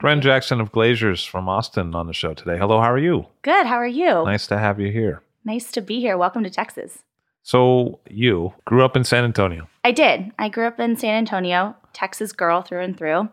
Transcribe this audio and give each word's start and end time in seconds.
Carenn 0.00 0.22
Jackson 0.22 0.62
of 0.62 0.72
Glazer's 0.72 1.26
from 1.26 1.46
Austin 1.46 1.94
on 1.94 2.06
the 2.06 2.14
show 2.14 2.32
today. 2.32 2.56
Hello, 2.56 2.80
how 2.80 2.90
are 2.90 2.96
you? 2.96 3.26
Good. 3.42 3.66
How 3.66 3.74
are 3.74 3.86
you? 3.86 4.24
Nice 4.24 4.46
to 4.46 4.56
have 4.56 4.80
you 4.80 4.90
here. 4.90 5.22
Nice 5.44 5.70
to 5.72 5.82
be 5.82 6.00
here. 6.00 6.16
Welcome 6.16 6.42
to 6.44 6.48
Texas. 6.48 7.02
So, 7.42 8.00
you 8.08 8.54
grew 8.64 8.82
up 8.82 8.96
in 8.96 9.04
San 9.04 9.24
Antonio. 9.24 9.68
I 9.84 9.92
did. 9.92 10.32
I 10.38 10.48
grew 10.48 10.66
up 10.66 10.80
in 10.80 10.96
San 10.96 11.16
Antonio, 11.16 11.76
Texas 11.92 12.32
girl 12.32 12.62
through 12.62 12.80
and 12.80 12.96
through, 12.96 13.28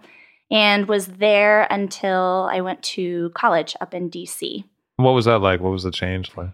and 0.52 0.90
was 0.90 1.08
there 1.08 1.68
until 1.72 2.50
I 2.52 2.60
went 2.60 2.84
to 2.84 3.32
college 3.34 3.78
up 3.80 3.94
in 3.94 4.10
DC. 4.10 4.66
What 4.98 5.12
was 5.12 5.24
that 5.24 5.40
like? 5.40 5.62
What 5.62 5.72
was 5.72 5.84
the 5.84 5.92
change 5.92 6.32
like? 6.36 6.50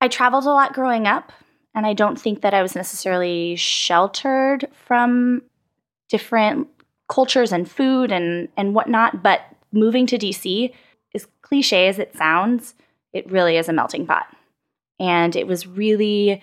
I 0.00 0.08
traveled 0.08 0.44
a 0.44 0.50
lot 0.50 0.72
growing 0.72 1.06
up, 1.06 1.32
and 1.74 1.84
I 1.84 1.92
don't 1.92 2.18
think 2.18 2.40
that 2.40 2.54
I 2.54 2.62
was 2.62 2.74
necessarily 2.74 3.56
sheltered 3.56 4.68
from 4.86 5.42
different 6.08 6.68
cultures 7.08 7.52
and 7.52 7.70
food 7.70 8.12
and, 8.12 8.48
and 8.56 8.74
whatnot. 8.74 9.22
But 9.22 9.42
moving 9.72 10.06
to 10.06 10.18
DC, 10.18 10.72
as 11.14 11.26
cliche 11.42 11.88
as 11.88 11.98
it 11.98 12.16
sounds, 12.16 12.74
it 13.12 13.30
really 13.30 13.56
is 13.56 13.68
a 13.68 13.72
melting 13.72 14.06
pot. 14.06 14.26
And 14.98 15.34
it 15.36 15.46
was 15.46 15.66
really 15.66 16.42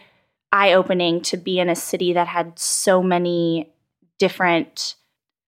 eye 0.51 0.73
opening 0.73 1.21
to 1.21 1.37
be 1.37 1.59
in 1.59 1.69
a 1.69 1.75
city 1.75 2.13
that 2.13 2.27
had 2.27 2.57
so 2.59 3.01
many 3.01 3.71
different 4.19 4.95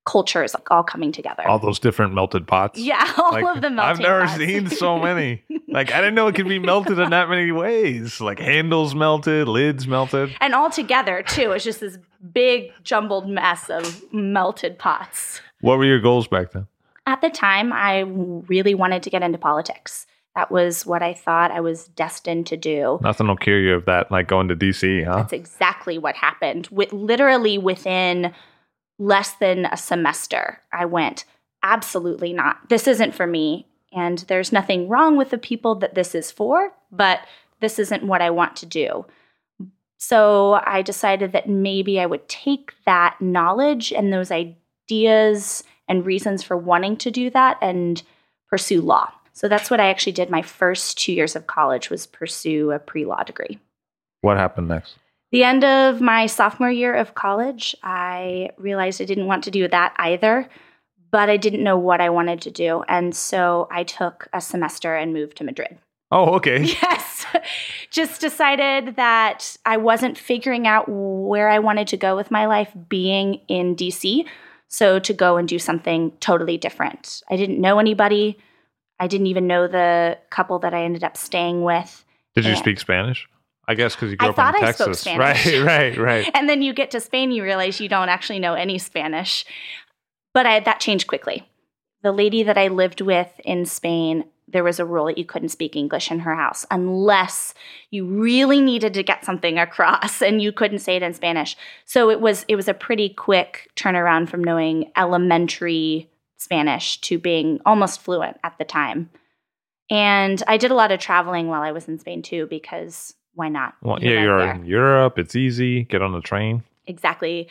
cultures 0.06 0.54
like, 0.54 0.70
all 0.70 0.84
coming 0.84 1.12
together. 1.12 1.48
All 1.48 1.60
those 1.60 1.80
different 1.80 2.14
melted 2.14 2.46
pots. 2.48 2.78
yeah, 2.80 3.14
all 3.18 3.32
Like, 3.32 3.56
of 3.56 3.62
the 3.62 3.70
melting 3.70 3.80
I've 3.80 4.00
never 4.00 4.26
pots. 4.26 4.38
seen 4.38 4.68
so 4.70 5.00
many. 5.00 5.44
Like 5.74 5.92
I 5.92 6.02
didn't 6.02 6.14
know 6.14 6.28
it 6.28 6.36
could 6.36 6.48
be 6.48 6.60
melted 6.60 7.00
in 7.00 7.10
that 7.10 7.30
many 7.30 7.52
ways. 7.52 8.22
Like 8.22 8.38
handles 8.38 8.94
melted, 8.94 9.48
lids 9.48 9.88
melted. 9.88 10.36
and 10.40 10.54
all 10.54 10.70
together 10.70 11.24
too. 11.24 11.52
It's 11.52 11.64
just 11.64 11.80
this 11.80 11.98
big 12.32 12.72
jumbled 12.84 13.28
mess 13.28 13.72
of 13.72 14.04
melted 14.14 14.78
pots. 14.78 15.42
What 15.62 15.80
were 15.80 15.86
your 15.86 16.00
goals 16.00 16.28
back 16.28 16.52
then? 16.52 16.68
At 17.08 17.22
the 17.22 17.32
time, 17.32 17.74
I 17.74 18.02
really 18.02 18.76
wanted 18.76 19.02
to 19.04 19.10
get 19.10 19.24
into 19.24 19.40
politics. 19.40 20.06
That 20.36 20.52
was 20.52 20.86
what 20.86 21.02
I 21.02 21.14
thought 21.16 21.50
I 21.50 21.60
was 21.60 21.88
destined 21.88 22.46
to 22.48 22.58
do. 22.58 23.00
Nothing 23.02 23.28
will 23.28 23.36
cure 23.36 23.60
you 23.60 23.74
of 23.74 23.86
that, 23.86 24.12
like 24.12 24.28
going 24.28 24.50
to 24.50 24.56
DC, 24.56 25.04
huh? 25.06 25.16
That's 25.18 25.34
exactly 25.34 25.98
what 25.98 26.16
happened. 26.16 26.68
With 26.72 26.94
literally 26.94 27.58
within 27.58 28.32
less 29.04 29.34
than 29.34 29.66
a 29.66 29.78
semester, 29.78 30.62
I 30.72 30.86
went, 30.86 31.26
absolutely 31.62 32.34
not. 32.34 32.70
This 32.70 32.88
isn't 32.88 33.14
for 33.14 33.28
me. 33.28 33.68
And 33.92 34.20
there's 34.28 34.52
nothing 34.52 34.88
wrong 34.88 35.18
with 35.18 35.30
the 35.30 35.38
people 35.38 35.76
that 35.76 35.94
this 35.94 36.16
is 36.16 36.32
for, 36.32 36.74
but 36.92 37.20
this 37.60 37.78
isn't 37.78 38.04
what 38.04 38.22
I 38.22 38.32
want 38.32 38.56
to 38.58 38.66
do. 38.66 39.06
So 40.00 40.60
I 40.66 40.82
decided 40.82 41.32
that 41.34 41.48
maybe 41.48 42.00
I 42.00 42.06
would 42.06 42.28
take 42.28 42.74
that 42.86 43.22
knowledge 43.22 43.94
and 43.94 44.12
those 44.12 44.32
ideas 44.32 45.64
and 45.88 46.06
reasons 46.06 46.42
for 46.42 46.58
wanting 46.58 46.98
to 46.98 47.12
do 47.12 47.30
that 47.30 47.58
and 47.62 48.02
pursue 48.50 48.82
law. 48.82 49.12
So 49.34 49.48
that's 49.48 49.70
what 49.70 49.80
I 49.80 49.90
actually 49.90 50.14
did 50.14 50.30
my 50.30 50.42
first 50.42 50.98
2 50.98 51.14
years 51.14 51.36
of 51.36 51.48
college 51.48 51.90
was 51.90 52.08
pursue 52.08 52.72
a 52.72 52.80
pre-law 52.80 53.24
degree. 53.24 53.60
What 54.22 54.38
happened 54.38 54.70
next? 54.70 54.96
The 55.34 55.44
end 55.44 55.64
of 55.64 56.00
my 56.00 56.28
sophomore 56.28 56.70
year 56.70 56.94
of 56.94 57.16
college, 57.16 57.76
I 57.82 58.52
realized 58.60 59.02
I 59.02 59.06
didn't 59.06 59.26
want 59.26 59.44
to 59.46 59.52
do 59.52 59.68
that 59.68 59.96
either, 59.98 60.48
but 61.10 61.28
I 61.28 61.38
didn't 61.38 61.64
know 61.64 61.76
what 61.76 62.02
I 62.02 62.12
wanted 62.12 62.40
to 62.42 62.52
do. 62.52 62.84
And 62.88 63.16
so 63.16 63.68
I 63.72 63.84
took 63.84 64.28
a 64.32 64.40
semester 64.40 64.96
and 64.96 65.12
moved 65.12 65.38
to 65.38 65.44
Madrid. 65.44 65.80
Oh, 66.12 66.36
okay. 66.36 66.64
Yes. 66.82 67.26
Just 67.90 68.22
decided 68.22 68.96
that 68.96 69.58
I 69.66 69.78
wasn't 69.78 70.20
figuring 70.20 70.68
out 70.68 70.86
where 70.88 71.50
I 71.50 71.58
wanted 71.58 71.88
to 71.88 71.98
go 71.98 72.16
with 72.16 72.30
my 72.30 72.46
life 72.46 72.72
being 72.88 73.42
in 73.48 73.76
DC. 73.76 74.28
So 74.68 75.00
to 75.00 75.14
go 75.14 75.38
and 75.38 75.48
do 75.48 75.58
something 75.58 76.12
totally 76.20 76.60
different. 76.60 77.24
I 77.32 77.38
didn't 77.38 77.60
know 77.60 77.80
anybody. 77.80 78.38
I 79.00 79.08
didn't 79.08 79.28
even 79.28 79.48
know 79.48 79.68
the 79.68 80.20
couple 80.30 80.60
that 80.60 80.76
I 80.76 80.84
ended 80.84 81.04
up 81.04 81.18
staying 81.18 81.64
with. 81.64 82.06
Did 82.36 82.46
you 82.46 82.56
speak 82.56 82.80
Spanish? 82.80 83.28
I 83.68 83.76
guess 83.76 83.96
because 83.96 84.12
you 84.12 84.18
grew 84.18 84.28
I 84.28 84.30
up 84.32 84.36
thought 84.36 84.56
in 84.56 84.64
I 84.64 84.72
spoke 84.72 84.88
Texas. 84.88 85.00
Spanish. 85.02 85.46
Right, 85.46 85.64
right, 85.66 85.98
right. 85.98 86.32
And 86.34 86.50
then 86.50 86.62
you 86.62 86.74
get 86.74 86.92
to 86.92 87.00
Spain, 87.00 87.32
you 87.32 87.44
realize 87.44 87.80
you 87.80 87.90
don't 87.90 88.10
actually 88.10 88.40
know 88.40 88.54
any 88.54 88.78
Spanish. 88.78 89.46
But 90.34 90.46
I, 90.46 90.60
that 90.62 90.80
changed 90.80 91.08
quickly. 91.08 91.48
The 92.02 92.12
lady 92.12 92.44
that 92.44 92.58
I 92.58 92.68
lived 92.68 93.02
with 93.02 93.40
in 93.46 93.66
Spain, 93.66 94.26
there 94.48 94.64
was 94.64 94.80
a 94.80 94.86
rule 94.86 95.06
that 95.06 95.18
you 95.18 95.26
couldn't 95.26 95.50
speak 95.50 95.76
English 95.76 96.12
in 96.12 96.20
her 96.20 96.36
house 96.36 96.66
unless 96.70 97.54
you 97.92 98.06
really 98.06 98.62
needed 98.62 98.94
to 98.96 99.04
get 99.04 99.24
something 99.24 99.58
across 99.60 100.22
and 100.22 100.42
you 100.42 100.52
couldn't 100.52 100.80
say 100.80 100.98
it 100.98 101.04
in 101.04 101.14
Spanish. 101.14 101.56
So 101.86 102.10
it 102.10 102.20
was 102.20 102.46
it 102.48 102.56
was 102.56 102.68
a 102.68 102.74
pretty 102.74 103.10
quick 103.10 103.70
turnaround 103.76 104.30
from 104.30 104.44
knowing 104.44 104.92
elementary 104.98 106.10
Spanish 106.38 107.00
to 107.02 107.18
being 107.18 107.62
almost 107.66 108.02
fluent 108.02 108.38
at 108.44 108.58
the 108.58 108.66
time. 108.66 109.10
And 109.90 110.42
I 110.48 110.58
did 110.58 110.72
a 110.72 110.76
lot 110.76 110.92
of 110.92 111.00
traveling 111.00 111.48
while 111.48 111.62
I 111.62 111.72
was 111.72 111.88
in 111.88 112.00
Spain 112.00 112.22
too 112.22 112.48
because 112.50 113.14
why 113.36 113.50
not? 113.50 113.76
Well, 113.82 113.98
yeah, 114.02 114.22
you're 114.22 114.40
there. 114.40 114.54
in 114.56 114.66
Europe. 114.66 115.18
It's 115.20 115.36
easy. 115.36 115.84
Get 115.84 116.02
on 116.02 116.12
the 116.14 116.22
train. 116.22 116.64
Exactly. 116.88 117.48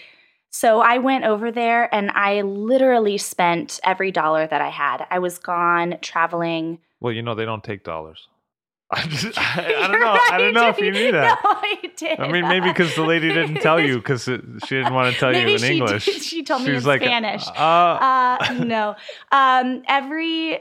So 0.51 0.81
I 0.81 0.99
went 0.99 1.25
over 1.25 1.51
there 1.51 1.93
and 1.95 2.11
I 2.11 2.43
literally 2.43 3.17
spent 3.19 3.81
every 3.85 4.11
dollar 4.11 4.47
that 4.47 4.61
I 4.61 4.69
had. 4.69 5.07
I 5.11 5.19
was 5.19 5.39
gone 5.39 5.97
traveling. 6.03 6.79
Well, 7.01 7.13
you 7.13 7.23
know 7.23 7.35
they 7.35 7.47
don't 7.47 7.65
take 7.65 7.85
dollars. 7.85 8.29
I, 8.93 9.07
just, 9.09 9.39
I, 9.39 9.75
I 9.85 9.89
don't 9.89 10.01
know. 10.01 10.19
I 10.31 10.39
don't 10.39 10.53
know 10.53 10.69
if 10.69 10.79
you 10.79 10.93
knew 10.93 11.13
that. 11.13 11.41
No, 11.45 11.51
I 11.51 11.91
did. 11.97 12.21
I 12.21 12.31
mean, 12.31 12.47
maybe 12.47 12.69
because 12.69 12.95
the 12.95 13.03
lady 13.05 13.29
didn't 13.29 13.63
tell 13.63 13.81
you 13.81 13.97
because 13.97 14.25
she 14.25 14.37
didn't 14.77 14.93
want 14.93 15.15
to 15.15 15.19
tell 15.19 15.33
Maybe 15.33 15.53
you 15.53 15.57
in 15.57 15.63
she 15.63 15.77
English. 15.79 16.05
did- 16.05 16.23
she 16.23 16.43
told 16.43 16.61
me 16.63 16.69
She 16.69 16.75
in 16.77 16.85
like, 16.85 17.01
Spanish. 17.01 17.47
Uh, 17.49 18.37
Uh, 18.41 18.55
no. 18.65 18.95
Um, 19.31 19.83
every, 19.89 20.59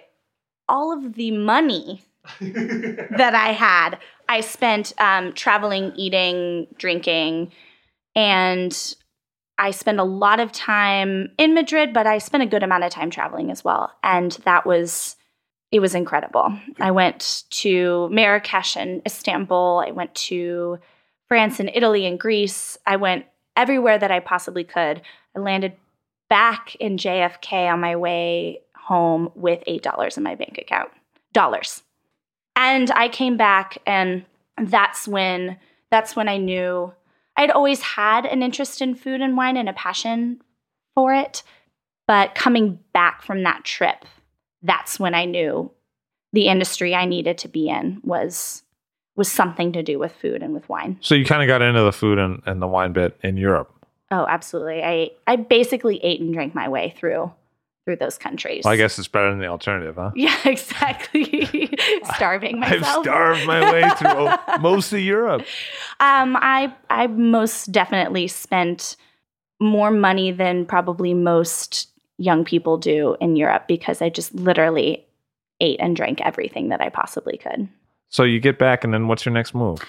all 0.69 0.93
of 0.97 1.13
the 1.15 1.31
money 1.31 2.01
that 2.39 3.33
I 3.35 3.51
had, 3.53 3.97
I 4.31 4.39
spent 4.39 4.93
um, 4.97 5.33
traveling, 5.33 5.91
eating, 5.97 6.67
drinking, 6.77 7.51
and 8.15 8.95
I 9.57 9.71
spent 9.71 9.99
a 9.99 10.05
lot 10.05 10.39
of 10.39 10.53
time 10.53 11.33
in 11.37 11.53
Madrid, 11.53 11.91
but 11.91 12.07
I 12.07 12.17
spent 12.17 12.41
a 12.41 12.45
good 12.45 12.63
amount 12.63 12.85
of 12.85 12.91
time 12.91 13.09
traveling 13.09 13.51
as 13.51 13.65
well. 13.65 13.91
And 14.03 14.31
that 14.45 14.65
was, 14.65 15.17
it 15.73 15.81
was 15.81 15.95
incredible. 15.95 16.57
I 16.79 16.91
went 16.91 17.43
to 17.49 18.07
Marrakesh 18.09 18.77
and 18.77 19.01
Istanbul. 19.05 19.83
I 19.85 19.91
went 19.91 20.15
to 20.15 20.79
France 21.27 21.59
and 21.59 21.69
Italy 21.73 22.05
and 22.05 22.17
Greece. 22.17 22.77
I 22.87 22.95
went 22.95 23.25
everywhere 23.57 23.99
that 23.99 24.11
I 24.11 24.21
possibly 24.21 24.63
could. 24.63 25.01
I 25.35 25.39
landed 25.39 25.73
back 26.29 26.75
in 26.75 26.95
JFK 26.95 27.69
on 27.69 27.81
my 27.81 27.97
way 27.97 28.61
home 28.77 29.29
with 29.35 29.61
$8 29.67 30.15
in 30.15 30.23
my 30.23 30.35
bank 30.35 30.57
account. 30.57 30.89
Dollars. 31.33 31.83
And 32.55 32.91
I 32.91 33.07
came 33.09 33.37
back, 33.37 33.77
and 33.85 34.25
that's 34.57 35.07
when 35.07 35.57
That's 35.91 36.15
when 36.15 36.29
I 36.29 36.37
knew 36.37 36.93
I'd 37.35 37.51
always 37.51 37.81
had 37.81 38.25
an 38.25 38.41
interest 38.41 38.81
in 38.81 38.95
food 38.95 39.21
and 39.21 39.35
wine 39.35 39.57
and 39.57 39.67
a 39.67 39.73
passion 39.73 40.41
for 40.95 41.13
it. 41.13 41.43
But 42.07 42.35
coming 42.35 42.79
back 42.93 43.21
from 43.21 43.43
that 43.43 43.63
trip, 43.63 44.05
that's 44.63 44.99
when 44.99 45.13
I 45.13 45.25
knew 45.25 45.71
the 46.33 46.47
industry 46.47 46.95
I 46.95 47.05
needed 47.05 47.37
to 47.39 47.47
be 47.47 47.67
in 47.69 47.99
was 48.03 48.63
was 49.17 49.29
something 49.29 49.73
to 49.73 49.83
do 49.83 49.99
with 49.99 50.13
food 50.13 50.41
and 50.41 50.53
with 50.53 50.69
wine. 50.69 50.97
So 51.01 51.15
you 51.15 51.25
kind 51.25 51.41
of 51.43 51.47
got 51.47 51.61
into 51.61 51.83
the 51.83 51.91
food 51.91 52.17
and, 52.17 52.41
and 52.45 52.61
the 52.61 52.67
wine 52.67 52.93
bit 52.93 53.17
in 53.21 53.35
Europe. 53.35 53.69
Oh, 54.09 54.25
absolutely. 54.29 54.81
I 54.83 55.11
I 55.27 55.35
basically 55.35 55.99
ate 56.03 56.21
and 56.21 56.33
drank 56.33 56.55
my 56.55 56.69
way 56.69 56.93
through 56.97 57.31
through 57.85 57.95
those 57.97 58.17
countries. 58.17 58.63
Well, 58.63 58.73
I 58.73 58.77
guess 58.77 58.99
it's 58.99 59.07
better 59.07 59.29
than 59.29 59.39
the 59.39 59.47
alternative, 59.47 59.95
huh? 59.95 60.11
Yeah, 60.15 60.37
exactly. 60.45 61.69
Starving 62.15 62.59
myself. 62.59 62.83
I've 62.83 63.03
starved 63.03 63.45
my 63.45 63.71
way 63.71 63.89
through 63.97 64.59
most 64.61 64.93
of 64.93 64.99
Europe. 64.99 65.41
Um, 65.99 66.37
I 66.39 66.73
I 66.89 67.07
most 67.07 67.71
definitely 67.71 68.27
spent 68.27 68.95
more 69.59 69.91
money 69.91 70.31
than 70.31 70.65
probably 70.65 71.13
most 71.13 71.89
young 72.17 72.43
people 72.45 72.77
do 72.77 73.15
in 73.19 73.35
Europe 73.35 73.67
because 73.67 74.01
I 74.01 74.09
just 74.09 74.33
literally 74.33 75.05
ate 75.59 75.79
and 75.79 75.95
drank 75.95 76.21
everything 76.21 76.69
that 76.69 76.81
I 76.81 76.89
possibly 76.89 77.37
could. 77.37 77.67
So 78.09 78.23
you 78.23 78.39
get 78.39 78.59
back, 78.59 78.83
and 78.83 78.93
then 78.93 79.07
what's 79.07 79.25
your 79.25 79.33
next 79.33 79.55
move? 79.55 79.79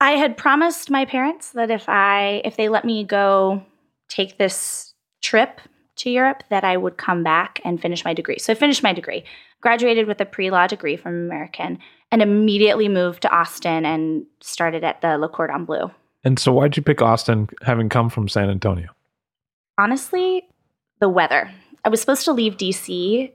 I 0.00 0.12
had 0.12 0.36
promised 0.36 0.90
my 0.90 1.04
parents 1.04 1.52
that 1.52 1.70
if 1.70 1.88
I 1.88 2.42
if 2.44 2.56
they 2.56 2.68
let 2.68 2.84
me 2.84 3.04
go 3.04 3.62
take 4.08 4.38
this 4.38 4.94
trip 5.22 5.60
to 5.96 6.10
Europe 6.10 6.42
that 6.50 6.64
I 6.64 6.76
would 6.76 6.96
come 6.96 7.22
back 7.22 7.60
and 7.64 7.80
finish 7.80 8.04
my 8.04 8.14
degree. 8.14 8.38
So 8.38 8.52
I 8.52 8.56
finished 8.56 8.82
my 8.82 8.92
degree, 8.92 9.24
graduated 9.60 10.06
with 10.06 10.20
a 10.20 10.26
pre-law 10.26 10.66
degree 10.66 10.96
from 10.96 11.14
American 11.14 11.78
and 12.10 12.22
immediately 12.22 12.88
moved 12.88 13.22
to 13.22 13.30
Austin 13.30 13.84
and 13.84 14.26
started 14.40 14.84
at 14.84 15.00
the 15.00 15.18
Le 15.18 15.28
Cordon 15.28 15.64
Bleu. 15.64 15.90
And 16.24 16.38
so 16.38 16.52
why'd 16.52 16.76
you 16.76 16.82
pick 16.82 17.02
Austin 17.02 17.48
having 17.62 17.88
come 17.88 18.08
from 18.08 18.28
San 18.28 18.50
Antonio? 18.50 18.88
Honestly, 19.78 20.48
the 21.00 21.08
weather. 21.08 21.50
I 21.84 21.88
was 21.88 22.00
supposed 22.00 22.24
to 22.24 22.32
leave 22.32 22.56
DC 22.56 23.32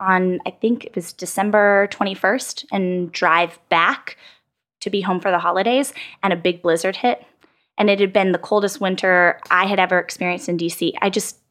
on 0.00 0.40
I 0.46 0.50
think 0.50 0.84
it 0.84 0.94
was 0.94 1.12
December 1.12 1.88
21st 1.92 2.64
and 2.72 3.12
drive 3.12 3.58
back 3.68 4.16
to 4.80 4.90
be 4.90 5.00
home 5.00 5.20
for 5.20 5.30
the 5.30 5.38
holidays 5.38 5.92
and 6.22 6.32
a 6.32 6.36
big 6.36 6.62
blizzard 6.62 6.96
hit 6.96 7.24
and 7.78 7.88
it 7.88 8.00
had 8.00 8.12
been 8.12 8.32
the 8.32 8.38
coldest 8.38 8.80
winter 8.80 9.40
I 9.50 9.66
had 9.66 9.78
ever 9.78 9.98
experienced 9.98 10.48
in 10.48 10.58
DC. 10.58 10.92
I 11.00 11.10
just 11.10 11.41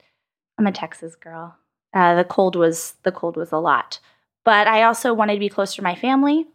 I'm 0.58 0.68
a 0.68 0.72
Texas 0.72 1.16
girl. 1.16 1.56
Uh, 1.94 2.16
the 2.16 2.24
cold 2.24 2.56
was 2.56 2.96
the 3.04 3.12
cold 3.12 3.36
was 3.36 3.52
a 3.52 3.58
lot, 3.58 4.00
but 4.44 4.68
I 4.68 4.84
also 4.84 5.14
wanted 5.14 5.34
to 5.34 5.40
be 5.40 5.50
close 5.50 5.76
to 5.76 5.82
my 5.82 5.96
family, 5.96 6.46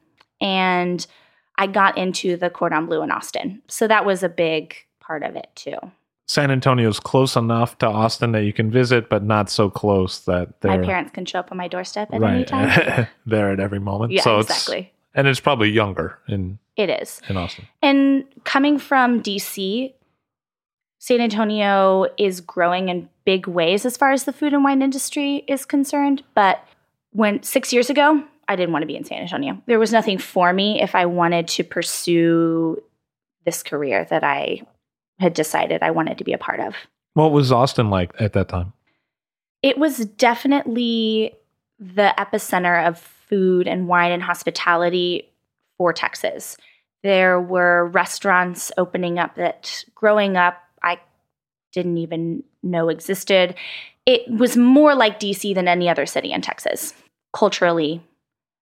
and 0.41 1.07
I 1.59 1.67
got 1.67 1.99
into 1.99 2.37
the 2.37 2.51
Cordon 2.51 2.87
Bleu 2.87 3.03
in 3.03 3.11
Austin, 3.11 3.63
so 3.69 3.87
that 3.89 4.07
was 4.07 4.23
a 4.23 4.29
big 4.29 4.75
part 5.01 5.23
of 5.23 5.37
it 5.37 5.49
too. 5.55 5.77
San 6.29 6.51
Antonio's 6.51 6.99
close 6.99 7.37
enough 7.37 7.79
to 7.79 7.87
Austin 7.87 8.33
that 8.33 8.43
you 8.43 8.53
can 8.53 8.71
visit, 8.71 9.09
but 9.09 9.23
not 9.23 9.49
so 9.49 9.71
close 9.71 10.21
that 10.21 10.55
My 10.65 10.79
parents 10.79 11.13
can 11.13 11.25
show 11.25 11.39
up 11.39 11.53
on 11.53 11.59
my 11.59 11.69
doorstep 11.69 12.09
at 12.13 12.17
any 12.17 12.25
right 12.25 12.47
time. 12.47 13.07
there 13.27 13.53
at 13.53 13.61
every 13.61 13.79
moment. 13.79 14.13
yeah, 14.13 14.23
so 14.23 14.41
it's, 14.41 14.51
exactly. 14.51 14.93
and 15.15 15.29
it's 15.29 15.39
probably 15.39 15.71
younger 15.71 16.19
in 16.27 16.59
It 16.77 16.91
is. 16.91 17.21
in 17.29 17.37
Austin. 17.37 17.69
And 17.81 18.25
coming 18.43 18.79
from 18.79 19.23
DC, 19.23 19.93
San 21.07 21.21
Antonio 21.21 22.09
is 22.19 22.41
growing 22.41 22.89
in 22.89 23.09
big 23.25 23.47
ways 23.47 23.87
as 23.87 23.97
far 23.97 24.11
as 24.11 24.25
the 24.25 24.33
food 24.33 24.53
and 24.53 24.65
wine 24.65 24.83
industry 24.83 25.45
is 25.47 25.65
concerned. 25.65 26.25
But 26.35 26.67
when 27.13 27.45
six 27.45 27.73
years 27.73 27.89
ago, 27.89 28.25
I 28.49 28.57
didn't 28.57 28.73
want 28.73 28.83
to 28.83 28.89
be 28.89 28.97
in 28.97 29.05
San 29.05 29.23
Antonio. 29.23 29.63
There 29.67 29.79
was 29.79 29.93
nothing 29.93 30.19
for 30.19 30.53
me 30.53 30.83
if 30.83 30.97
I 30.97 31.07
wanted 31.07 31.47
to 31.47 31.63
pursue 31.63 32.83
this 33.45 33.63
career 33.63 34.05
that 34.11 34.25
I 34.25 34.63
had 35.21 35.33
decided 35.33 35.81
I 35.81 35.93
wanted 35.93 36.19
to 36.19 36.25
be 36.25 36.33
a 36.33 36.39
part 36.39 36.59
of. 36.59 36.75
What 37.15 37.31
was 37.31 37.53
Austin 37.53 37.89
like 37.89 38.11
at 38.21 38.33
that 38.33 38.49
time? 38.49 38.73
It 39.63 39.79
was 39.79 40.07
definitely 40.07 41.37
the 41.79 42.15
epicenter 42.19 42.85
of 42.85 42.99
food 42.99 43.69
and 43.69 43.87
wine 43.87 44.11
and 44.11 44.25
hospitality 44.25 45.31
for 45.79 45.93
Texas. 45.93 46.57
There 47.05 47.41
were 47.41 47.87
restaurants 47.87 48.73
opening 48.77 49.21
up 49.21 49.37
that 49.37 49.85
growing 49.95 50.37
up 50.37 50.65
didn't 51.77 51.99
even 51.99 52.43
know 52.63 52.89
existed. 52.89 53.55
It 54.07 54.23
was 54.31 54.57
more 54.57 54.95
like 54.95 55.21
DC 55.21 55.55
than 55.55 55.69
any 55.69 55.91
other 55.91 56.07
city 56.07 56.33
in 56.33 56.41
Texas, 56.41 56.95
culturally, 57.35 58.01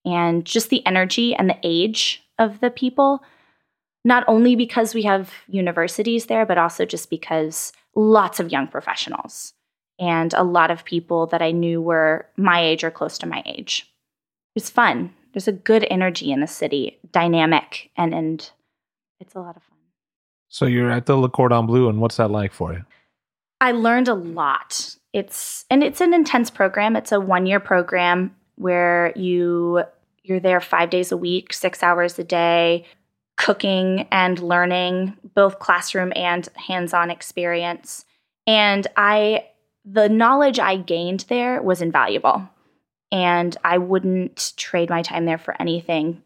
and 0.06 0.44
just 0.44 0.70
the 0.70 0.86
energy 0.86 1.34
and 1.34 1.50
the 1.50 1.58
age 1.64 2.22
of 2.38 2.60
the 2.60 2.70
people. 2.70 3.24
Not 4.04 4.26
only 4.28 4.56
because 4.56 4.94
we 4.94 5.04
have 5.04 5.32
universities 5.48 6.26
there, 6.26 6.46
but 6.46 6.58
also 6.58 6.86
just 6.86 7.10
because 7.10 7.72
lots 7.96 8.40
of 8.40 8.52
young 8.52 8.68
professionals 8.68 9.54
and 9.98 10.34
a 10.34 10.44
lot 10.44 10.70
of 10.70 10.84
people 10.84 11.28
that 11.28 11.42
I 11.42 11.52
knew 11.52 11.82
were 11.82 12.26
my 12.36 12.62
age 12.62 12.84
or 12.84 12.92
close 12.92 13.18
to 13.20 13.28
my 13.28 13.44
age. 13.46 13.90
It 14.56 14.62
was 14.62 14.70
fun. 14.70 15.14
There's 15.34 15.48
a 15.48 15.54
good 15.54 15.86
energy 15.90 16.32
in 16.32 16.42
the 16.42 16.48
city, 16.48 17.00
dynamic, 17.12 17.92
and 17.96 18.14
and 18.14 18.52
it's 19.20 19.36
a 19.36 19.40
lot 19.40 19.56
of 19.56 19.64
fun. 19.64 19.79
So 20.50 20.66
you're 20.66 20.92
at 20.92 21.06
the 21.06 21.16
Le 21.16 21.30
Cordon 21.30 21.68
Bleu, 21.68 21.90
and 21.90 22.02
what's 22.02 22.18
that 22.18 22.32
like 22.32 22.52
for 22.52 22.74
you? 22.74 22.84
I 23.62 23.72
learned 23.72 24.08
a 24.08 24.16
lot. 24.16 24.96
It's 25.14 25.66
and 25.70 25.84
it's 25.84 26.02
an 26.02 26.14
intense 26.14 26.50
program. 26.50 26.96
It's 26.96 27.12
a 27.12 27.20
one 27.20 27.46
year 27.46 27.60
program 27.60 28.36
where 28.56 29.14
you 29.16 29.84
you're 30.24 30.40
there 30.40 30.60
five 30.60 30.90
days 30.90 31.12
a 31.12 31.18
week, 31.18 31.54
six 31.54 31.82
hours 31.82 32.18
a 32.20 32.24
day, 32.24 32.86
cooking 33.38 34.08
and 34.12 34.40
learning, 34.40 35.18
both 35.34 35.60
classroom 35.60 36.12
and 36.16 36.48
hands 36.56 36.94
on 36.94 37.10
experience. 37.10 38.06
And 38.48 38.86
I 38.98 39.46
the 39.86 40.10
knowledge 40.10 40.60
I 40.60 40.78
gained 40.78 41.22
there 41.30 41.62
was 41.62 41.82
invaluable. 41.82 42.48
And 43.12 43.58
I 43.64 43.80
wouldn't 43.80 44.54
trade 44.56 44.90
my 44.90 45.02
time 45.02 45.26
there 45.26 45.40
for 45.40 45.60
anything. 45.60 46.22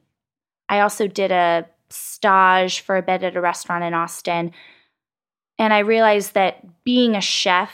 I 0.68 0.82
also 0.82 1.08
did 1.08 1.32
a 1.32 1.66
stage 1.94 2.82
for 2.82 2.98
a 2.98 3.02
bit 3.02 3.24
at 3.24 3.36
a 3.36 3.42
restaurant 3.42 3.84
in 3.84 3.94
Austin. 3.94 4.52
And 5.60 5.74
I 5.74 5.80
realized 5.80 6.34
that 6.34 6.84
being 6.84 7.16
a 7.16 7.22
chef, 7.22 7.72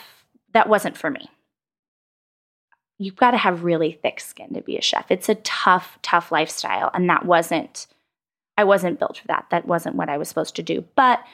that 0.52 0.68
wasn't 0.68 0.96
for 0.96 1.10
me. 1.10 1.30
You've 2.98 3.16
got 3.16 3.30
to 3.30 3.38
have 3.38 3.64
really 3.64 3.92
thick 3.92 4.20
skin 4.20 4.52
to 4.54 4.60
be 4.60 4.76
a 4.76 4.82
chef. 4.82 5.10
It's 5.10 5.28
a 5.28 5.36
tough, 5.36 5.98
tough 6.02 6.30
lifestyle. 6.30 6.90
And 6.92 7.08
that 7.08 7.24
wasn't, 7.24 7.86
I 8.58 8.64
wasn't 8.64 8.98
built 8.98 9.18
for 9.18 9.26
that. 9.28 9.46
That 9.50 9.66
wasn't 9.66 9.96
what 9.96 10.10
I 10.10 10.18
was 10.18 10.28
supposed 10.28 10.56
to 10.56 10.62
do. 10.62 10.84
But 10.96 11.24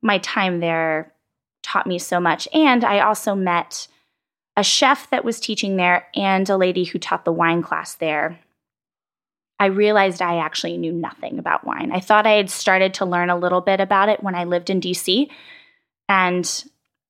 my 0.00 0.18
time 0.18 0.60
there 0.60 1.12
taught 1.62 1.88
me 1.88 1.98
so 1.98 2.20
much. 2.20 2.46
And 2.54 2.84
I 2.84 3.00
also 3.00 3.34
met 3.34 3.88
a 4.56 4.62
chef 4.62 5.10
that 5.10 5.24
was 5.24 5.40
teaching 5.40 5.76
there 5.76 6.06
and 6.14 6.48
a 6.48 6.56
lady 6.56 6.84
who 6.84 6.98
taught 6.98 7.24
the 7.24 7.32
wine 7.32 7.62
class 7.62 7.94
there. 7.96 8.38
I 9.60 9.66
realized 9.66 10.22
I 10.22 10.38
actually 10.38 10.76
knew 10.76 10.92
nothing 10.92 11.38
about 11.38 11.64
wine. 11.64 11.90
I 11.92 12.00
thought 12.00 12.26
I 12.26 12.32
had 12.32 12.50
started 12.50 12.94
to 12.94 13.04
learn 13.04 13.30
a 13.30 13.38
little 13.38 13.60
bit 13.60 13.80
about 13.80 14.08
it 14.08 14.22
when 14.22 14.34
I 14.34 14.44
lived 14.44 14.70
in 14.70 14.80
DC. 14.80 15.28
And 16.08 16.64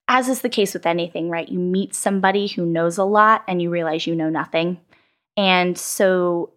as 0.09 0.28
is 0.28 0.40
the 0.40 0.49
case 0.49 0.73
with 0.73 0.87
anything, 0.87 1.28
right? 1.28 1.49
You 1.49 1.59
meet 1.59 1.95
somebody 1.95 2.47
who 2.47 2.64
knows 2.64 2.97
a 2.97 3.05
lot 3.05 3.45
and 3.47 3.61
you 3.61 3.69
realize 3.69 4.07
you 4.07 4.14
know 4.14 4.31
nothing. 4.31 4.81
And 5.37 5.76
so 5.76 6.52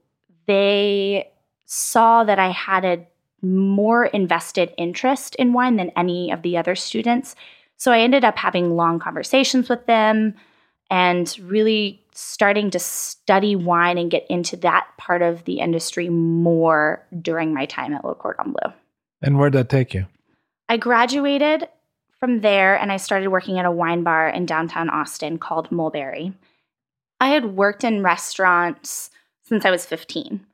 they 0.48 1.30
saw 1.66 2.24
that 2.24 2.40
I 2.40 2.50
had 2.50 2.86
a 2.86 3.06
more 3.42 4.06
invested 4.06 4.74
interest 4.78 5.36
in 5.36 5.54
wine 5.54 5.76
than 5.76 5.92
any 5.96 6.32
of 6.32 6.42
the 6.42 6.58
other 6.58 6.76
students. 6.76 7.36
So 7.78 7.92
I 7.92 8.00
ended 8.00 8.24
up 8.24 8.38
having 8.38 8.76
long 8.76 9.00
conversations 9.00 9.68
with 9.68 9.86
them 9.88 10.36
and 10.90 11.36
really 11.42 12.01
starting 12.14 12.70
to 12.72 12.80
study 12.80 13.56
wine 13.56 13.98
and 13.98 14.12
get 14.12 14.26
into 14.30 14.58
that 14.58 14.88
part 14.98 15.22
of 15.22 15.46
the 15.46 15.60
industry 15.60 16.10
more 16.10 17.06
during 17.22 17.54
my 17.54 17.66
time 17.66 17.94
at 17.94 18.04
Le 18.04 18.16
Cordon 18.16 18.54
Bleu. 18.54 18.74
And 19.22 19.38
where'd 19.38 19.54
that 19.54 19.70
take 19.70 19.94
you? 19.94 20.08
I 20.68 20.78
graduated 20.78 21.68
from 22.20 22.42
there 22.42 22.78
and 22.78 22.92
I 22.92 22.98
started 22.98 23.30
working 23.30 23.60
at 23.60 23.66
a 23.66 23.72
wine 23.72 24.04
bar 24.04 24.30
in 24.30 24.46
downtown 24.46 24.90
Austin 24.90 25.38
called 25.38 25.72
Mulberry. 25.72 26.34
I 27.20 27.30
had 27.30 27.56
worked 27.56 27.84
in 27.84 28.04
restaurants 28.04 29.10
since 29.44 29.66
I 29.66 29.72
was 29.72 29.86
15, 29.86 30.46